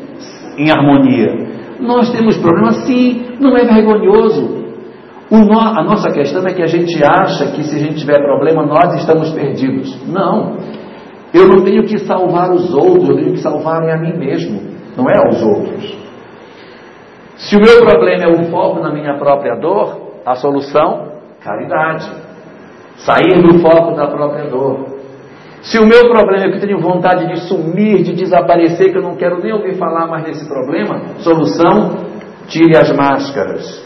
em 0.58 0.70
harmonia? 0.70 1.48
Nós 1.80 2.10
temos 2.10 2.36
problemas, 2.36 2.76
sim, 2.84 3.24
não 3.40 3.56
é 3.56 3.64
vergonhoso. 3.64 4.61
No, 5.32 5.58
a 5.58 5.82
nossa 5.82 6.10
questão 6.10 6.46
é 6.46 6.52
que 6.52 6.62
a 6.62 6.66
gente 6.66 7.02
acha 7.02 7.52
que 7.52 7.62
se 7.64 7.76
a 7.76 7.78
gente 7.78 7.94
tiver 7.94 8.22
problema, 8.22 8.66
nós 8.66 8.94
estamos 9.00 9.30
perdidos. 9.30 10.06
Não. 10.06 10.58
Eu 11.32 11.48
não 11.48 11.64
tenho 11.64 11.84
que 11.84 11.98
salvar 12.00 12.50
os 12.50 12.70
outros, 12.74 13.08
eu 13.08 13.16
tenho 13.16 13.32
que 13.32 13.40
salvar 13.40 13.82
a 13.82 13.96
mim 13.96 14.18
mesmo, 14.18 14.60
não 14.94 15.06
é 15.06 15.16
aos 15.26 15.42
outros. 15.42 15.96
Se 17.36 17.56
o 17.56 17.60
meu 17.60 17.78
problema 17.86 18.24
é 18.24 18.28
o 18.28 18.50
foco 18.50 18.80
na 18.80 18.92
minha 18.92 19.16
própria 19.16 19.56
dor, 19.56 20.20
a 20.26 20.34
solução, 20.34 21.12
caridade. 21.42 22.10
Sair 22.96 23.40
do 23.40 23.58
foco 23.58 23.96
da 23.96 24.06
própria 24.08 24.50
dor. 24.50 24.98
Se 25.62 25.78
o 25.78 25.86
meu 25.86 26.10
problema 26.10 26.44
é 26.44 26.50
que 26.50 26.56
eu 26.56 26.60
tenho 26.60 26.78
vontade 26.78 27.26
de 27.28 27.40
sumir, 27.48 28.02
de 28.02 28.12
desaparecer, 28.12 28.92
que 28.92 28.98
eu 28.98 29.02
não 29.02 29.16
quero 29.16 29.42
nem 29.42 29.52
ouvir 29.52 29.76
falar 29.76 30.06
mais 30.06 30.24
desse 30.24 30.46
problema, 30.46 31.00
solução, 31.20 31.96
tire 32.48 32.76
as 32.76 32.94
máscaras. 32.94 33.81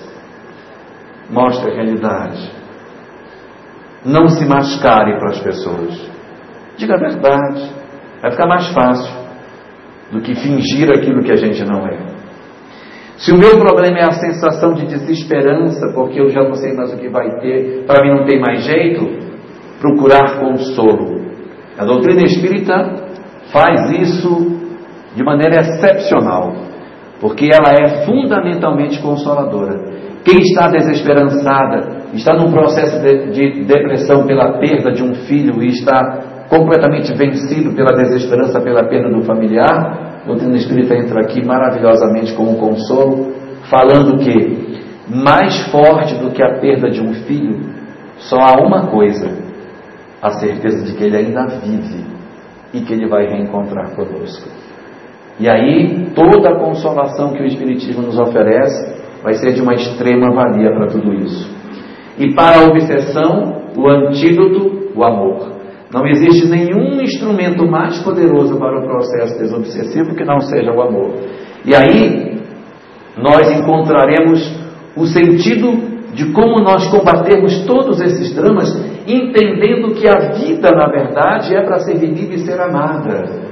Mostre 1.31 1.71
a 1.71 1.75
realidade. 1.75 2.51
Não 4.05 4.29
se 4.29 4.45
mascare 4.47 5.19
para 5.19 5.31
as 5.31 5.41
pessoas. 5.41 6.11
Diga 6.77 6.95
a 6.95 6.99
verdade. 6.99 7.73
Vai 8.23 8.31
ficar 8.31 8.47
mais 8.47 8.69
fácil 8.69 9.13
do 10.13 10.21
que 10.21 10.35
fingir 10.35 10.89
aquilo 10.91 11.23
que 11.23 11.33
a 11.33 11.37
gente 11.37 11.65
não 11.65 11.87
é. 11.87 12.17
Se 13.17 13.33
o 13.33 13.39
meu 13.39 13.59
problema 13.59 13.99
é 13.99 14.05
a 14.05 14.13
sensação 14.13 14.75
de 14.75 14.87
desesperança, 14.87 15.93
porque 15.95 16.21
eu 16.21 16.29
já 16.29 16.43
não 16.43 16.55
sei 16.55 16.75
mais 16.75 16.93
o 16.93 16.99
que 16.99 17.09
vai 17.09 17.29
ter, 17.41 17.85
para 17.87 18.05
mim 18.05 18.11
não 18.11 18.27
tem 18.27 18.39
mais 18.39 18.63
jeito, 18.63 19.09
procurar 19.81 20.39
consolo. 20.39 21.25
A 21.79 21.85
doutrina 21.85 22.23
espírita 22.25 22.75
faz 23.51 23.91
isso 23.91 24.61
de 25.15 25.25
maneira 25.25 25.61
excepcional, 25.61 26.55
porque 27.19 27.49
ela 27.51 27.73
é 27.73 28.05
fundamentalmente 28.05 29.01
consoladora. 29.01 29.97
Quem 30.27 30.41
está 30.41 30.67
desesperançada, 30.67 32.09
está 32.13 32.35
num 32.35 32.51
processo 32.51 33.01
de, 33.01 33.31
de 33.31 33.65
depressão 33.65 34.27
pela 34.27 34.59
perda 34.59 34.91
de 34.91 35.01
um 35.01 35.15
filho 35.15 35.63
e 35.63 35.69
está 35.69 36.47
completamente 36.51 37.15
vencido 37.15 37.73
pela 37.77 37.97
desesperança, 37.97 38.61
pela 38.61 38.89
perda 38.89 39.09
do 39.09 39.23
familiar, 39.23 40.23
a 40.25 40.27
doutrina 40.27 40.57
espírita 40.57 40.97
entra 40.97 41.21
aqui 41.21 41.47
maravilhosamente 41.47 42.35
com 42.35 42.43
um 42.43 42.57
consolo, 42.57 43.35
falando 43.71 44.19
que 44.19 44.83
mais 45.09 45.71
forte 45.71 46.17
do 46.17 46.33
que 46.33 46.45
a 46.45 46.59
perda 46.59 46.91
de 46.91 47.01
um 47.01 47.15
filho, 47.15 47.61
só 48.19 48.37
há 48.37 48.61
uma 48.61 48.89
coisa: 48.89 49.31
a 50.21 50.31
certeza 50.33 50.85
de 50.85 50.95
que 50.95 51.05
ele 51.05 51.19
ainda 51.19 51.47
vive 51.47 52.05
e 52.75 52.81
que 52.81 52.93
ele 52.93 53.09
vai 53.09 53.29
reencontrar 53.29 53.95
conosco. 53.95 54.51
E 55.39 55.49
aí, 55.49 56.11
toda 56.17 56.49
a 56.49 56.59
consolação 56.59 57.33
que 57.33 57.43
o 57.45 57.47
Espiritismo 57.47 58.03
nos 58.03 58.19
oferece 58.19 58.96
vai 59.23 59.35
ser 59.35 59.53
de 59.53 59.61
uma 59.61 59.75
extrema 59.75 60.31
valia 60.33 60.71
para 60.71 60.89
tudo 60.89 61.13
isso. 61.15 61.55
E 62.19 62.35
para 62.35 62.61
a 62.61 62.65
obsessão, 62.65 63.71
o 63.77 63.89
antídoto, 63.89 64.91
o 64.95 65.05
amor. 65.05 65.57
Não 65.93 66.07
existe 66.07 66.49
nenhum 66.49 67.01
instrumento 67.01 67.67
mais 67.67 68.03
poderoso 68.03 68.59
para 68.59 68.81
o 68.81 68.83
processo 68.83 69.39
desobsessivo 69.39 70.15
que 70.15 70.25
não 70.25 70.41
seja 70.41 70.73
o 70.73 70.81
amor. 70.81 71.15
E 71.65 71.75
aí 71.75 72.41
nós 73.17 73.51
encontraremos 73.51 74.41
o 74.97 75.07
sentido 75.07 75.97
de 76.13 76.33
como 76.33 76.63
nós 76.63 76.89
combatermos 76.89 77.67
todos 77.67 78.01
esses 78.01 78.35
dramas, 78.35 78.69
entendendo 79.07 79.95
que 79.95 80.09
a 80.09 80.33
vida, 80.33 80.71
na 80.71 80.89
verdade, 80.89 81.55
é 81.55 81.63
para 81.63 81.81
ser 81.81 81.99
vivida 81.99 82.35
e 82.35 82.39
ser 82.39 82.59
amada. 82.59 83.46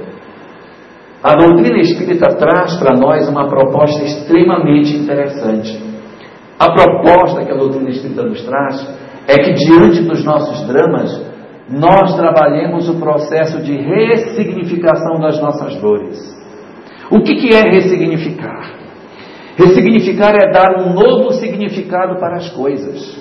A 1.25 1.33
doutrina 1.33 1.79
espírita 1.79 2.35
traz 2.35 2.77
para 2.77 2.95
nós 2.95 3.27
uma 3.27 3.49
proposta 3.49 4.03
extremamente 4.03 4.95
interessante. 4.95 5.75
A 6.59 6.71
proposta 6.71 7.43
que 7.43 7.51
a 7.51 7.57
doutrina 7.57 7.89
espírita 7.89 8.21
nos 8.21 8.43
traz 8.43 8.87
é 9.27 9.33
que 9.39 9.53
diante 9.53 10.03
dos 10.03 10.23
nossos 10.23 10.67
dramas, 10.67 11.25
nós 11.67 12.15
trabalhemos 12.15 12.87
o 12.89 12.99
processo 12.99 13.59
de 13.63 13.75
ressignificação 13.75 15.19
das 15.19 15.41
nossas 15.41 15.75
dores. 15.77 16.15
O 17.09 17.19
que, 17.23 17.37
que 17.37 17.55
é 17.55 17.71
ressignificar? 17.71 18.75
Ressignificar 19.57 20.35
é 20.35 20.51
dar 20.51 20.79
um 20.79 20.93
novo 20.93 21.31
significado 21.33 22.19
para 22.19 22.35
as 22.35 22.49
coisas. 22.49 23.19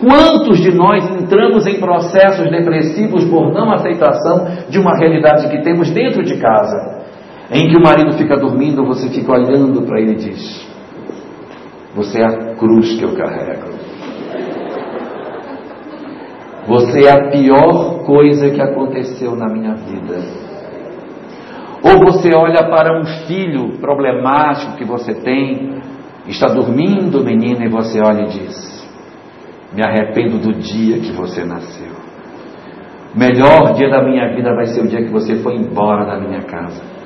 Quantos 0.00 0.60
de 0.60 0.74
nós 0.74 1.04
entramos 1.10 1.66
em 1.66 1.78
processos 1.78 2.50
depressivos 2.50 3.26
por 3.26 3.52
não 3.52 3.70
aceitação 3.70 4.46
de 4.70 4.78
uma 4.78 4.96
realidade 4.96 5.46
que 5.50 5.62
temos 5.62 5.90
dentro 5.90 6.24
de 6.24 6.38
casa? 6.38 6.97
Em 7.50 7.68
que 7.68 7.76
o 7.76 7.82
marido 7.82 8.12
fica 8.18 8.36
dormindo, 8.36 8.84
você 8.84 9.08
fica 9.08 9.32
olhando 9.32 9.82
para 9.82 10.00
ele 10.00 10.12
e 10.12 10.16
diz: 10.16 10.68
Você 11.94 12.20
é 12.20 12.26
a 12.26 12.54
cruz 12.56 12.98
que 12.98 13.04
eu 13.04 13.14
carrego. 13.14 13.78
Você 16.66 17.06
é 17.06 17.10
a 17.10 17.30
pior 17.30 18.04
coisa 18.04 18.50
que 18.50 18.60
aconteceu 18.60 19.34
na 19.34 19.48
minha 19.48 19.74
vida. 19.74 20.48
Ou 21.82 22.04
você 22.04 22.34
olha 22.34 22.68
para 22.68 23.00
um 23.00 23.06
filho 23.26 23.78
problemático 23.78 24.76
que 24.76 24.84
você 24.84 25.14
tem, 25.14 25.80
está 26.26 26.48
dormindo, 26.48 27.24
menina, 27.24 27.64
e 27.64 27.68
você 27.70 27.98
olha 28.00 28.24
e 28.24 28.28
diz: 28.28 28.86
Me 29.72 29.82
arrependo 29.82 30.38
do 30.38 30.52
dia 30.52 30.98
que 30.98 31.12
você 31.12 31.46
nasceu. 31.46 31.96
Melhor 33.14 33.72
dia 33.72 33.88
da 33.88 34.02
minha 34.02 34.34
vida 34.34 34.54
vai 34.54 34.66
ser 34.66 34.82
o 34.82 34.86
dia 34.86 35.02
que 35.02 35.10
você 35.10 35.36
foi 35.36 35.54
embora 35.54 36.04
da 36.04 36.20
minha 36.20 36.42
casa. 36.42 36.97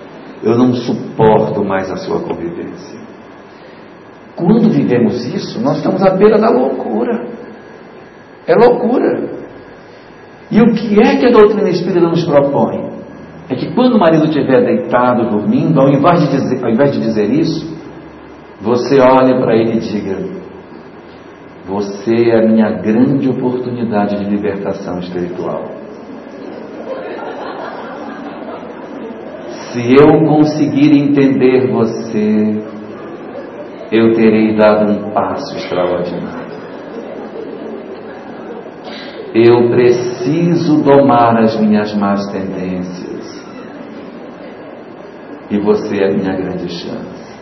Eu 0.43 0.59
não 0.59 0.75
suporto 0.75 1.65
mais 1.65 1.91
a 1.91 1.97
sua 1.97 2.21
convivência. 2.21 3.01
Quando 4.35 4.71
vivemos 4.71 5.25
isso, 5.27 5.61
nós 5.63 5.77
estamos 5.77 6.03
à 6.03 6.11
beira 6.11 6.39
da 6.39 6.51
loucura. 6.51 7.27
É 8.47 8.55
loucura. 8.55 9.31
E 10.51 10.61
o 10.61 10.75
que 10.75 11.01
é 11.01 11.17
que 11.17 11.27
a 11.27 11.31
doutrina 11.31 11.71
espírita 11.71 12.09
nos 12.09 12.25
propõe? 12.25 12.91
É 13.49 13.55
que 13.55 13.73
quando 13.75 13.95
o 13.95 13.99
marido 13.99 14.25
estiver 14.25 14.65
deitado, 14.65 15.31
dormindo, 15.31 15.81
ao 15.81 15.89
invés 15.89 16.21
de 16.21 16.31
dizer, 16.31 16.65
ao 16.65 16.71
invés 16.71 16.93
de 16.93 17.01
dizer 17.01 17.31
isso, 17.31 17.79
você 18.61 19.01
olhe 19.01 19.35
para 19.41 19.57
ele 19.57 19.77
e 19.77 19.81
diga: 19.81 20.19
Você 21.67 22.31
é 22.31 22.45
a 22.45 22.49
minha 22.49 22.71
grande 22.81 23.29
oportunidade 23.29 24.19
de 24.19 24.25
libertação 24.25 24.99
espiritual. 24.99 25.82
Se 29.73 29.81
eu 29.95 30.27
conseguir 30.27 30.93
entender 30.93 31.73
você, 31.73 32.63
eu 33.91 34.13
terei 34.13 34.55
dado 34.55 34.93
um 34.93 35.11
passo 35.13 35.57
extraordinário. 35.57 36.53
Eu 39.35 39.71
preciso 39.71 40.83
domar 40.83 41.39
as 41.39 41.59
minhas 41.59 41.95
más 41.95 42.31
tendências. 42.31 43.43
E 45.51 45.59
você 45.59 46.03
é 46.03 46.11
a 46.11 46.15
minha 46.15 46.37
grande 46.37 46.69
chance. 46.69 47.33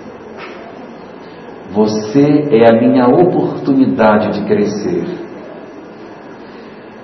Você 1.73 2.49
é 2.53 2.71
a 2.71 2.81
minha 2.81 3.09
oportunidade 3.09 4.39
de 4.39 4.47
crescer. 4.47 5.05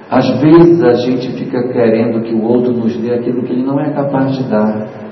Às 0.09 0.41
vezes 0.41 0.85
a 0.85 0.95
gente 0.95 1.33
fica 1.33 1.67
querendo 1.73 2.23
que 2.23 2.33
o 2.33 2.45
outro 2.45 2.73
nos 2.73 2.97
dê 2.97 3.13
aquilo 3.13 3.43
que 3.43 3.53
ele 3.53 3.65
não 3.65 3.81
é 3.81 3.93
capaz 3.93 4.37
de 4.37 4.45
dar. 4.49 5.06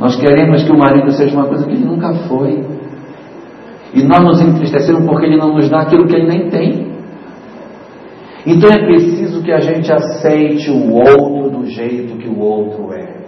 Nós 0.00 0.16
queremos 0.16 0.64
que 0.64 0.72
o 0.72 0.78
marido 0.78 1.12
seja 1.12 1.36
uma 1.36 1.46
coisa 1.46 1.66
que 1.66 1.72
ele 1.72 1.84
nunca 1.84 2.14
foi. 2.26 2.64
E 3.92 4.02
nós 4.02 4.20
nos 4.20 4.40
entristecemos 4.40 5.04
porque 5.04 5.26
ele 5.26 5.36
não 5.36 5.54
nos 5.54 5.68
dá 5.68 5.82
aquilo 5.82 6.06
que 6.06 6.16
ele 6.16 6.26
nem 6.26 6.48
tem. 6.48 6.90
Então 8.46 8.70
é 8.72 8.86
preciso 8.86 9.42
que 9.42 9.52
a 9.52 9.60
gente 9.60 9.92
aceite 9.92 10.70
o 10.70 10.94
outro 10.94 11.50
do 11.50 11.66
jeito 11.66 12.16
que 12.16 12.28
o 12.28 12.38
outro 12.38 12.94
é. 12.94 13.20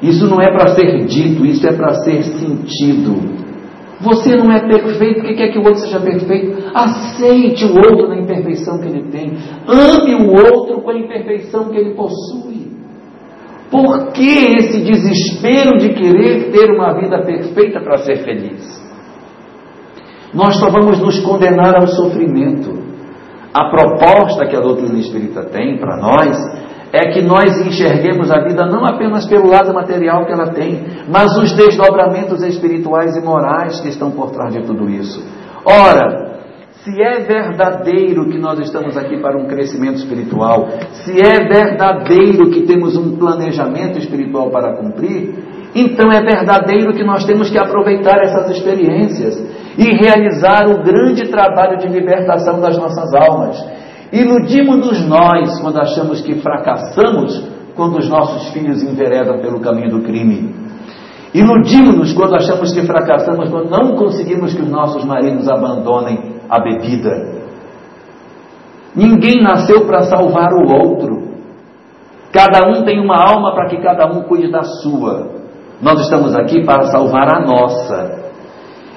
Isso 0.00 0.26
não 0.26 0.40
é 0.40 0.50
para 0.50 0.74
ser 0.74 1.04
dito, 1.04 1.44
isso 1.44 1.66
é 1.66 1.72
para 1.72 1.92
ser 1.92 2.22
sentido. 2.22 3.44
Você 4.00 4.36
não 4.36 4.50
é 4.50 4.66
perfeito, 4.66 5.20
porque 5.20 5.34
quer 5.34 5.48
que 5.48 5.58
o 5.58 5.64
outro 5.64 5.80
seja 5.80 6.00
perfeito? 6.00 6.70
Aceite 6.74 7.66
o 7.66 7.76
outro 7.76 8.08
na 8.08 8.16
imperfeição 8.16 8.78
que 8.78 8.86
ele 8.86 9.10
tem. 9.10 9.32
Ame 9.66 10.14
o 10.14 10.30
outro 10.30 10.80
com 10.80 10.90
a 10.90 10.98
imperfeição 10.98 11.68
que 11.68 11.76
ele 11.76 11.94
possui. 11.94 12.63
Por 13.74 14.12
que 14.12 14.54
esse 14.54 14.84
desespero 14.84 15.76
de 15.78 15.94
querer 15.94 16.52
ter 16.52 16.70
uma 16.70 16.94
vida 16.94 17.20
perfeita 17.24 17.80
para 17.80 17.98
ser 18.04 18.18
feliz? 18.18 18.62
Nós 20.32 20.54
só 20.60 20.70
vamos 20.70 21.00
nos 21.00 21.18
condenar 21.18 21.74
ao 21.74 21.88
sofrimento. 21.88 22.70
A 23.52 23.70
proposta 23.70 24.46
que 24.46 24.54
a 24.54 24.60
doutrina 24.60 25.00
espírita 25.00 25.46
tem 25.46 25.76
para 25.76 25.96
nós 25.96 26.36
é 26.92 27.14
que 27.14 27.20
nós 27.20 27.66
enxerguemos 27.66 28.30
a 28.30 28.44
vida 28.44 28.64
não 28.64 28.86
apenas 28.86 29.26
pelo 29.26 29.50
lado 29.50 29.74
material 29.74 30.24
que 30.24 30.32
ela 30.32 30.52
tem, 30.52 30.84
mas 31.08 31.36
os 31.36 31.52
desdobramentos 31.56 32.44
espirituais 32.44 33.16
e 33.16 33.24
morais 33.24 33.80
que 33.80 33.88
estão 33.88 34.12
por 34.12 34.30
trás 34.30 34.54
de 34.54 34.62
tudo 34.62 34.88
isso. 34.88 35.20
Ora, 35.64 36.33
se 36.84 37.02
é 37.02 37.20
verdadeiro 37.20 38.28
que 38.28 38.38
nós 38.38 38.58
estamos 38.60 38.96
aqui 38.96 39.18
para 39.20 39.38
um 39.38 39.46
crescimento 39.46 39.96
espiritual, 39.96 40.68
se 41.04 41.18
é 41.18 41.48
verdadeiro 41.48 42.50
que 42.50 42.62
temos 42.62 42.96
um 42.96 43.16
planejamento 43.16 43.98
espiritual 43.98 44.50
para 44.50 44.76
cumprir, 44.76 45.34
então 45.74 46.12
é 46.12 46.22
verdadeiro 46.22 46.92
que 46.92 47.02
nós 47.02 47.24
temos 47.24 47.50
que 47.50 47.58
aproveitar 47.58 48.18
essas 48.22 48.50
experiências 48.50 49.42
e 49.76 49.90
realizar 49.96 50.68
o 50.68 50.84
grande 50.84 51.28
trabalho 51.28 51.78
de 51.78 51.88
libertação 51.88 52.60
das 52.60 52.76
nossas 52.76 53.12
almas 53.14 53.74
Iludimos-nos 54.14 55.04
nós 55.08 55.60
quando 55.60 55.80
achamos 55.80 56.20
que 56.20 56.36
fracassamos 56.36 57.48
quando 57.74 57.98
os 57.98 58.08
nossos 58.08 58.52
filhos 58.52 58.80
enveredam 58.80 59.40
pelo 59.40 59.58
caminho 59.58 59.90
do 59.90 60.02
crime. 60.02 60.54
Iludimos-nos 61.34 62.12
quando 62.12 62.36
achamos 62.36 62.72
que 62.72 62.82
fracassamos 62.82 63.50
quando 63.50 63.70
não 63.70 63.96
conseguimos 63.96 64.54
que 64.54 64.62
os 64.62 64.70
nossos 64.70 65.04
maridos 65.04 65.48
abandonem 65.48 66.33
a 66.54 66.62
bebida. 66.62 67.44
Ninguém 68.94 69.42
nasceu 69.42 69.86
para 69.86 70.04
salvar 70.04 70.52
o 70.52 70.70
outro. 70.70 71.24
Cada 72.32 72.68
um 72.68 72.84
tem 72.84 73.00
uma 73.00 73.16
alma 73.16 73.54
para 73.54 73.68
que 73.68 73.76
cada 73.78 74.06
um 74.06 74.22
cuide 74.22 74.50
da 74.50 74.62
sua. 74.62 75.30
Nós 75.80 76.00
estamos 76.00 76.34
aqui 76.36 76.64
para 76.64 76.84
salvar 76.84 77.34
a 77.34 77.40
nossa. 77.40 78.24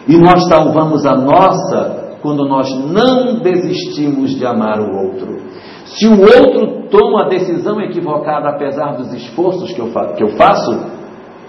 E 0.08 0.18
nós 0.18 0.48
salvamos 0.48 1.06
a 1.06 1.16
nossa 1.16 2.18
quando 2.22 2.48
nós 2.48 2.68
não 2.92 3.40
desistimos 3.40 4.32
de 4.36 4.46
amar 4.46 4.80
o 4.80 5.06
outro. 5.06 5.38
Se 5.86 6.08
o 6.08 6.20
outro 6.20 6.90
toma 6.90 7.26
a 7.26 7.30
decisão 7.30 7.80
equivocada, 7.82 8.50
apesar 8.50 8.98
dos 8.98 9.14
esforços 9.14 9.72
que 9.72 9.80
eu, 9.80 9.92
que 10.16 10.24
eu 10.24 10.30
faço, 10.38 10.72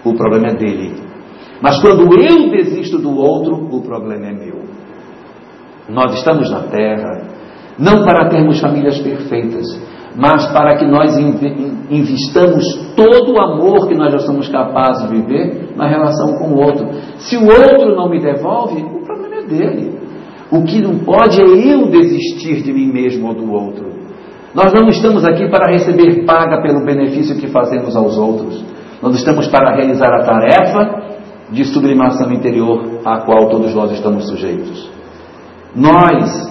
o 0.04 0.14
problema 0.14 0.48
é 0.48 0.54
dele. 0.54 0.94
Mas 1.60 1.80
quando 1.80 2.02
eu 2.02 2.50
desisto 2.50 2.98
do 2.98 3.16
outro, 3.16 3.68
o 3.70 3.82
problema 3.82 4.26
é 4.26 4.32
meu. 4.32 4.67
Nós 5.88 6.14
estamos 6.14 6.50
na 6.50 6.64
terra 6.64 7.28
não 7.78 8.04
para 8.04 8.28
termos 8.28 8.60
famílias 8.60 8.98
perfeitas, 8.98 9.66
mas 10.16 10.50
para 10.52 10.76
que 10.76 10.84
nós 10.84 11.16
investamos 11.88 12.64
todo 12.96 13.34
o 13.34 13.40
amor 13.40 13.86
que 13.86 13.94
nós 13.94 14.12
já 14.12 14.18
somos 14.18 14.48
capazes 14.48 15.08
de 15.08 15.16
viver 15.16 15.68
na 15.76 15.86
relação 15.86 16.36
com 16.38 16.54
o 16.54 16.60
outro. 16.60 16.88
Se 17.18 17.36
o 17.36 17.44
outro 17.44 17.94
não 17.94 18.10
me 18.10 18.20
devolve, 18.20 18.82
o 18.82 19.04
problema 19.04 19.36
é 19.36 19.46
dele. 19.46 19.98
O 20.50 20.64
que 20.64 20.80
não 20.80 20.98
pode 20.98 21.40
é 21.40 21.72
eu 21.72 21.88
desistir 21.88 22.62
de 22.62 22.72
mim 22.72 22.92
mesmo 22.92 23.28
ou 23.28 23.34
do 23.34 23.52
outro. 23.52 23.86
Nós 24.54 24.72
não 24.72 24.88
estamos 24.88 25.24
aqui 25.24 25.48
para 25.48 25.70
receber 25.70 26.24
paga 26.24 26.60
pelo 26.62 26.84
benefício 26.84 27.38
que 27.38 27.46
fazemos 27.48 27.94
aos 27.94 28.18
outros. 28.18 28.64
Nós 29.00 29.14
estamos 29.14 29.46
para 29.46 29.76
realizar 29.76 30.12
a 30.12 30.24
tarefa 30.24 31.18
de 31.52 31.64
sublimação 31.64 32.32
interior 32.32 33.00
a 33.04 33.20
qual 33.20 33.48
todos 33.48 33.72
nós 33.74 33.92
estamos 33.92 34.26
sujeitos. 34.26 34.97
Nós 35.74 36.48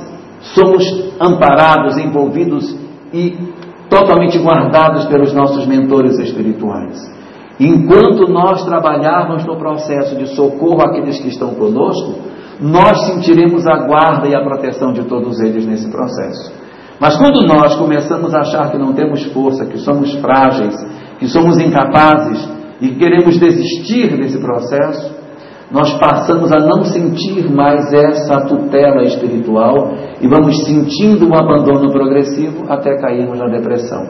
somos 0.53 0.83
amparados, 1.19 1.97
envolvidos 1.97 2.75
e 3.13 3.35
totalmente 3.89 4.37
guardados 4.37 5.05
pelos 5.05 5.33
nossos 5.33 5.65
mentores 5.65 6.19
espirituais. 6.19 7.15
Enquanto 7.59 8.31
nós 8.31 8.63
trabalharmos 8.65 9.45
no 9.45 9.57
processo 9.57 10.15
de 10.15 10.27
socorro 10.35 10.81
àqueles 10.81 11.19
que 11.19 11.29
estão 11.29 11.55
conosco, 11.55 12.15
nós 12.59 13.05
sentiremos 13.07 13.65
a 13.67 13.87
guarda 13.87 14.27
e 14.27 14.35
a 14.35 14.43
proteção 14.43 14.93
de 14.93 15.03
todos 15.05 15.39
eles 15.39 15.65
nesse 15.65 15.89
processo. 15.89 16.51
Mas 16.99 17.15
quando 17.17 17.45
nós 17.47 17.75
começamos 17.75 18.33
a 18.33 18.39
achar 18.39 18.71
que 18.71 18.77
não 18.77 18.93
temos 18.93 19.23
força, 19.31 19.65
que 19.65 19.77
somos 19.79 20.13
frágeis, 20.15 20.75
que 21.19 21.27
somos 21.27 21.59
incapazes 21.59 22.47
e 22.81 22.89
queremos 22.95 23.39
desistir 23.39 24.17
desse 24.17 24.39
processo, 24.39 25.15
nós 25.71 25.97
passamos 25.99 26.51
a 26.51 26.59
não 26.59 26.83
sentir 26.83 27.49
mais 27.51 27.91
essa 27.93 28.45
tutela 28.47 29.03
espiritual 29.03 29.93
e 30.21 30.27
vamos 30.27 30.63
sentindo 30.65 31.27
um 31.27 31.35
abandono 31.35 31.91
progressivo 31.91 32.65
até 32.69 32.97
cairmos 32.97 33.37
na 33.37 33.47
depressão. 33.47 34.07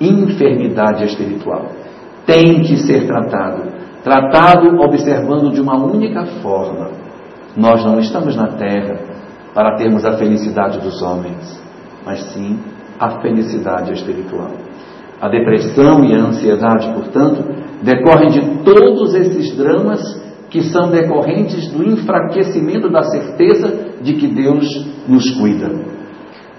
Enfermidade 0.00 1.04
espiritual 1.04 1.66
tem 2.24 2.62
que 2.62 2.76
ser 2.78 3.06
tratado, 3.06 3.64
tratado 4.02 4.80
observando 4.80 5.52
de 5.52 5.60
uma 5.60 5.76
única 5.76 6.24
forma 6.42 7.02
nós 7.56 7.84
não 7.84 7.98
estamos 7.98 8.34
na 8.34 8.48
terra 8.48 8.98
para 9.54 9.76
termos 9.76 10.04
a 10.04 10.16
felicidade 10.16 10.80
dos 10.80 11.02
homens, 11.02 11.60
mas 12.04 12.20
sim 12.32 12.58
a 12.98 13.20
felicidade 13.20 13.92
espiritual. 13.92 14.52
A 15.20 15.28
depressão 15.28 16.02
e 16.04 16.14
a 16.14 16.24
ansiedade, 16.24 16.92
portanto, 16.94 17.44
decorrem 17.82 18.30
de 18.30 18.64
todos 18.64 19.14
esses 19.14 19.56
dramas 19.56 20.00
que 20.52 20.62
são 20.64 20.90
decorrentes 20.90 21.72
do 21.72 21.82
enfraquecimento 21.82 22.90
da 22.90 23.02
certeza 23.04 23.96
de 24.02 24.12
que 24.12 24.28
Deus 24.28 24.68
nos 25.08 25.30
cuida. 25.30 25.70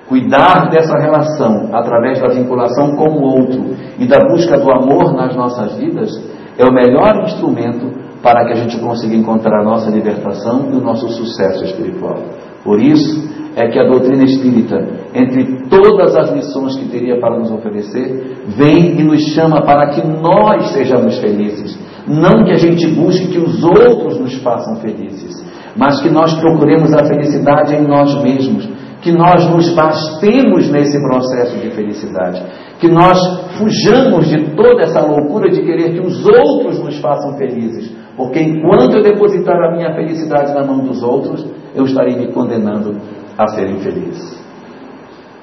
Cuidar 0.09 0.67
dessa 0.71 0.97
relação 0.97 1.69
através 1.71 2.19
da 2.19 2.29
vinculação 2.29 2.95
com 2.95 3.07
o 3.07 3.21
outro 3.21 3.75
e 3.99 4.07
da 4.07 4.17
busca 4.27 4.57
do 4.57 4.71
amor 4.71 5.13
nas 5.13 5.35
nossas 5.35 5.77
vidas 5.77 6.09
é 6.57 6.65
o 6.65 6.73
melhor 6.73 7.23
instrumento 7.23 8.03
para 8.23 8.45
que 8.45 8.53
a 8.53 8.55
gente 8.55 8.79
consiga 8.79 9.15
encontrar 9.15 9.61
a 9.61 9.63
nossa 9.63 9.91
libertação 9.91 10.69
e 10.71 10.75
o 10.75 10.81
nosso 10.81 11.07
sucesso 11.09 11.63
espiritual. 11.63 12.17
Por 12.63 12.81
isso 12.81 13.29
é 13.55 13.67
que 13.67 13.79
a 13.79 13.87
doutrina 13.87 14.23
espírita, 14.23 14.75
entre 15.13 15.67
todas 15.69 16.15
as 16.15 16.31
lições 16.31 16.75
que 16.77 16.89
teria 16.89 17.19
para 17.19 17.37
nos 17.37 17.51
oferecer, 17.51 18.37
vem 18.57 18.99
e 18.99 19.03
nos 19.03 19.21
chama 19.35 19.61
para 19.61 19.89
que 19.89 20.01
nós 20.07 20.71
sejamos 20.71 21.19
felizes. 21.19 21.77
Não 22.07 22.43
que 22.43 22.51
a 22.51 22.57
gente 22.57 22.87
busque 22.87 23.27
que 23.27 23.39
os 23.39 23.63
outros 23.63 24.19
nos 24.19 24.35
façam 24.41 24.75
felizes, 24.77 25.43
mas 25.75 26.01
que 26.01 26.09
nós 26.09 26.33
procuremos 26.39 26.93
a 26.93 27.05
felicidade 27.05 27.75
em 27.75 27.87
nós 27.87 28.21
mesmos, 28.21 28.69
que 29.01 29.11
nós 29.11 29.49
nos 29.49 29.69
bastemos 29.73 30.69
nesse 30.69 30.99
processo 31.01 31.57
de 31.57 31.69
felicidade, 31.71 32.41
que 32.79 32.87
nós 32.87 33.17
fujamos 33.57 34.27
de 34.27 34.55
toda 34.55 34.81
essa 34.81 35.01
loucura 35.01 35.49
de 35.49 35.61
querer 35.61 35.93
que 35.93 36.01
os 36.01 36.25
outros 36.25 36.79
nos 36.79 36.99
façam 36.99 37.37
felizes, 37.37 37.91
porque 38.15 38.39
enquanto 38.39 38.97
eu 38.97 39.03
depositar 39.03 39.55
a 39.55 39.75
minha 39.75 39.93
felicidade 39.93 40.53
na 40.53 40.63
mão 40.63 40.79
dos 40.79 41.01
outros, 41.01 41.45
eu 41.75 41.85
estarei 41.85 42.15
me 42.15 42.31
condenando 42.31 42.97
a 43.37 43.47
ser 43.47 43.69
infeliz. 43.69 44.41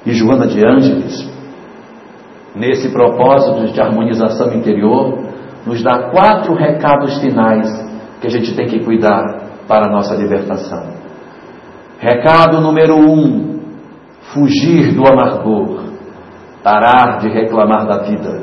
E 0.06 0.12
Joana 0.12 0.46
de 0.46 0.64
Ângeles, 0.66 1.28
nesse 2.54 2.88
propósito 2.90 3.72
de 3.72 3.80
harmonização 3.80 4.54
interior, 4.54 5.29
nos 5.66 5.82
dá 5.82 6.10
quatro 6.10 6.54
recados 6.54 7.18
finais 7.18 7.68
que 8.20 8.26
a 8.26 8.30
gente 8.30 8.54
tem 8.54 8.66
que 8.66 8.84
cuidar 8.84 9.22
para 9.66 9.86
a 9.86 9.92
nossa 9.92 10.14
libertação. 10.14 10.82
Recado 11.98 12.60
número 12.60 12.96
um: 12.96 13.60
fugir 14.32 14.94
do 14.94 15.06
amargor, 15.06 15.84
parar 16.62 17.18
de 17.18 17.28
reclamar 17.28 17.86
da 17.86 18.02
vida, 18.02 18.42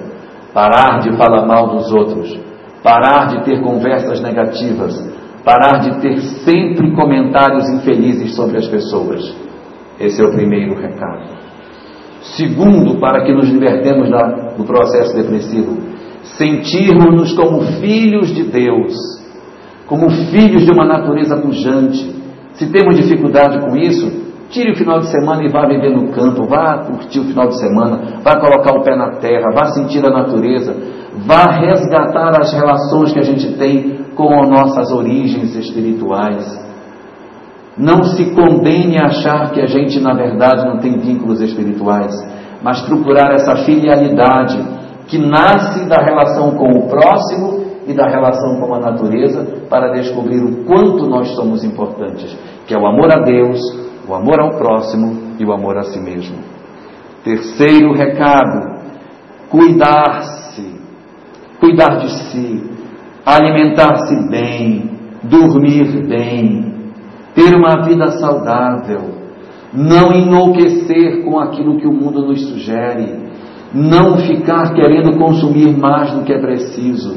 parar 0.53 0.99
de 0.99 1.15
falar 1.18 1.45
mal 1.45 1.68
dos 1.76 1.91
outros, 1.91 2.39
parar 2.84 3.27
de 3.27 3.44
ter 3.44 3.61
conversas 3.61 4.22
negativas, 4.22 4.95
parar 5.44 5.80
de 5.80 5.99
ter 6.02 6.18
sempre 6.45 6.95
comentários 6.95 7.68
infelizes 7.69 8.35
sobre 8.35 8.57
as 8.57 8.68
pessoas. 8.68 9.35
Esse 9.99 10.22
é 10.22 10.26
o 10.26 10.31
primeiro 10.31 10.80
recado. 10.80 11.38
Segundo, 12.35 12.99
para 12.99 13.23
que 13.26 13.34
nos 13.34 13.49
libertemos 13.49 14.10
da, 14.10 14.53
do 14.56 14.64
processo 14.64 15.15
depressivo, 15.15 15.77
sentirmos-nos 16.36 17.34
como 17.34 17.62
filhos 17.80 18.34
de 18.34 18.44
Deus, 18.44 18.94
como 19.88 20.10
filhos 20.10 20.66
de 20.66 20.72
uma 20.72 20.86
natureza 20.86 21.38
pujante. 21.38 22.16
Se 22.54 22.72
temos 22.72 22.98
dificuldade 22.98 23.60
com 23.60 23.76
isso, 23.78 24.28
Tire 24.49 24.72
o 24.72 24.76
final 24.78 24.99
de 24.99 25.08
semana 25.08 25.44
e 25.44 25.49
vá 25.49 25.68
viver 25.68 25.94
no 25.94 26.10
campo, 26.12 26.48
vá 26.48 26.78
curtir 26.78 27.20
o 27.20 27.26
final 27.26 27.49
de 27.49 27.60
semana, 27.60 28.22
vá 28.24 28.40
colocar 28.40 28.78
o 28.78 28.82
pé 28.82 28.95
na 28.95 29.18
terra, 29.18 29.52
vá 29.54 29.66
sentir 29.74 30.06
a 30.06 30.10
natureza, 30.10 30.74
vá 31.26 31.52
resgatar 31.52 32.40
as 32.40 32.54
relações 32.54 33.12
que 33.12 33.20
a 33.20 33.24
gente 33.24 33.58
tem 33.58 34.06
com 34.16 34.41
as 34.41 34.49
nossas 34.49 34.91
origens 34.91 35.54
espirituais. 35.54 36.66
Não 37.78 38.04
se 38.04 38.32
condene 38.34 38.98
a 38.98 39.08
achar 39.08 39.52
que 39.52 39.60
a 39.60 39.68
gente, 39.68 39.99
na 39.99 40.14
verdade, 40.14 40.66
não 40.66 40.78
tem 40.78 40.98
vínculos 40.98 41.41
espirituais, 41.41 42.14
mas 42.64 42.82
procurar 42.84 43.34
essa 43.34 43.54
filialidade 43.66 44.58
que 45.08 45.18
nasce 45.18 45.88
da 45.88 46.04
relação 46.04 46.52
com 46.52 46.70
o 46.70 46.88
próximo 46.88 47.66
e 47.88 47.94
da 47.94 48.08
relação 48.08 48.60
com 48.60 48.74
a 48.76 48.80
natureza 48.80 49.46
para 49.70 49.94
descobrir 49.94 50.44
o 50.44 50.66
quanto 50.66 51.08
nós 51.08 51.30
somos 51.30 51.64
importantes, 51.64 52.38
que 52.68 52.74
é 52.74 52.78
o 52.78 52.86
amor 52.86 53.10
a 53.16 53.22
Deus, 53.24 53.60
o 54.08 54.14
amor 54.14 54.40
ao 54.42 54.58
próximo 54.58 55.36
e 55.40 55.46
o 55.46 55.54
amor 55.54 55.78
a 55.78 55.84
si 55.84 56.00
mesmo. 56.00 56.38
Terceiro 57.24 57.94
recado: 57.94 58.82
cuidar-se, 59.50 60.76
cuidar 61.60 62.00
de 62.00 62.10
si, 62.10 62.70
alimentar-se 63.26 64.30
bem, 64.30 64.92
dormir 65.24 66.06
bem, 66.06 66.92
ter 67.34 67.56
uma 67.56 67.84
vida 67.86 68.12
saudável, 68.12 69.16
não 69.74 70.12
enlouquecer 70.12 71.24
com 71.24 71.40
aquilo 71.40 71.78
que 71.78 71.88
o 71.88 71.94
mundo 71.94 72.26
nos 72.26 72.42
sugere, 72.50 73.27
não 73.73 74.18
ficar 74.19 74.73
querendo 74.73 75.18
consumir 75.18 75.77
mais 75.77 76.11
do 76.11 76.23
que 76.23 76.34
é 76.34 76.39
preciso, 76.39 77.15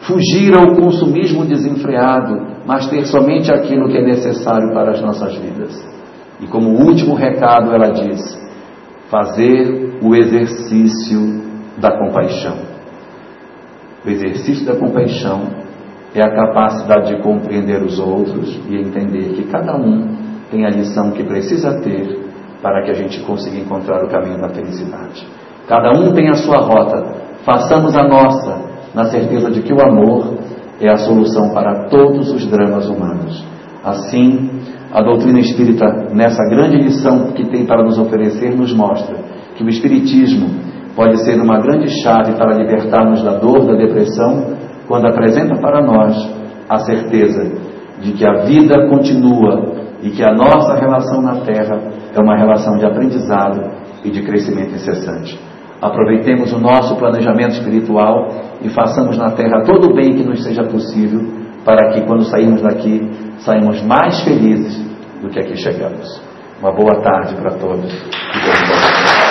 fugir 0.00 0.54
ao 0.56 0.74
consumismo 0.74 1.44
desenfreado, 1.44 2.62
mas 2.66 2.88
ter 2.88 3.04
somente 3.06 3.52
aquilo 3.52 3.88
que 3.88 3.98
é 3.98 4.04
necessário 4.04 4.72
para 4.72 4.90
as 4.90 5.00
nossas 5.00 5.36
vidas. 5.36 5.72
E 6.40 6.46
como 6.46 6.84
último 6.84 7.14
recado, 7.14 7.72
ela 7.72 7.90
diz: 7.90 8.20
fazer 9.08 9.98
o 10.02 10.14
exercício 10.14 11.42
da 11.78 11.96
compaixão. 11.96 12.56
O 14.04 14.10
exercício 14.10 14.66
da 14.66 14.76
compaixão 14.76 15.42
é 16.14 16.20
a 16.20 16.34
capacidade 16.34 17.14
de 17.14 17.22
compreender 17.22 17.82
os 17.82 17.98
outros 17.98 18.60
e 18.68 18.76
entender 18.76 19.34
que 19.34 19.44
cada 19.44 19.76
um 19.76 20.16
tem 20.50 20.66
a 20.66 20.70
lição 20.70 21.12
que 21.12 21.22
precisa 21.22 21.80
ter 21.80 22.20
para 22.60 22.82
que 22.84 22.90
a 22.90 22.94
gente 22.94 23.20
consiga 23.20 23.56
encontrar 23.56 24.04
o 24.04 24.08
caminho 24.08 24.40
da 24.40 24.48
felicidade. 24.48 25.26
Cada 25.66 25.92
um 25.92 26.12
tem 26.12 26.28
a 26.28 26.34
sua 26.34 26.58
rota, 26.58 27.04
façamos 27.44 27.96
a 27.96 28.02
nossa, 28.02 28.62
na 28.94 29.04
certeza 29.04 29.50
de 29.50 29.62
que 29.62 29.72
o 29.72 29.80
amor 29.80 30.34
é 30.80 30.90
a 30.90 30.96
solução 30.96 31.50
para 31.54 31.88
todos 31.88 32.32
os 32.32 32.46
dramas 32.46 32.88
humanos. 32.88 33.44
Assim, 33.84 34.50
a 34.92 35.00
doutrina 35.02 35.40
espírita, 35.40 35.86
nessa 36.12 36.42
grande 36.50 36.76
lição 36.76 37.32
que 37.32 37.48
tem 37.48 37.64
para 37.64 37.82
nos 37.82 37.98
oferecer, 37.98 38.54
nos 38.54 38.74
mostra 38.74 39.16
que 39.56 39.64
o 39.64 39.68
Espiritismo 39.68 40.48
pode 40.94 41.24
ser 41.24 41.40
uma 41.40 41.58
grande 41.58 41.88
chave 42.02 42.32
para 42.32 42.54
libertarmos 42.54 43.22
da 43.22 43.38
dor, 43.38 43.66
da 43.66 43.74
depressão, 43.74 44.54
quando 44.86 45.06
apresenta 45.06 45.54
para 45.60 45.82
nós 45.82 46.14
a 46.68 46.78
certeza 46.80 47.42
de 48.00 48.12
que 48.12 48.26
a 48.26 48.44
vida 48.44 48.88
continua 48.88 49.82
e 50.02 50.10
que 50.10 50.22
a 50.22 50.32
nossa 50.32 50.74
relação 50.74 51.22
na 51.22 51.40
Terra 51.40 51.78
é 52.14 52.20
uma 52.20 52.36
relação 52.36 52.76
de 52.76 52.84
aprendizado 52.84 53.62
e 54.04 54.10
de 54.10 54.22
crescimento 54.22 54.74
incessante. 54.74 55.38
Aproveitemos 55.82 56.52
o 56.52 56.60
nosso 56.60 56.94
planejamento 56.96 57.54
espiritual 57.54 58.28
e 58.62 58.68
façamos 58.68 59.18
na 59.18 59.32
Terra 59.32 59.64
todo 59.64 59.90
o 59.90 59.94
bem 59.94 60.14
que 60.14 60.22
nos 60.22 60.44
seja 60.44 60.62
possível 60.62 61.20
para 61.64 61.92
que 61.92 62.02
quando 62.02 62.24
sairmos 62.24 62.62
daqui, 62.62 63.10
saímos 63.38 63.82
mais 63.82 64.22
felizes 64.22 64.80
do 65.20 65.28
que 65.28 65.40
aqui 65.40 65.56
chegamos. 65.56 66.22
Uma 66.60 66.72
boa 66.72 67.02
tarde 67.02 67.34
para 67.34 67.50
todos. 67.58 69.21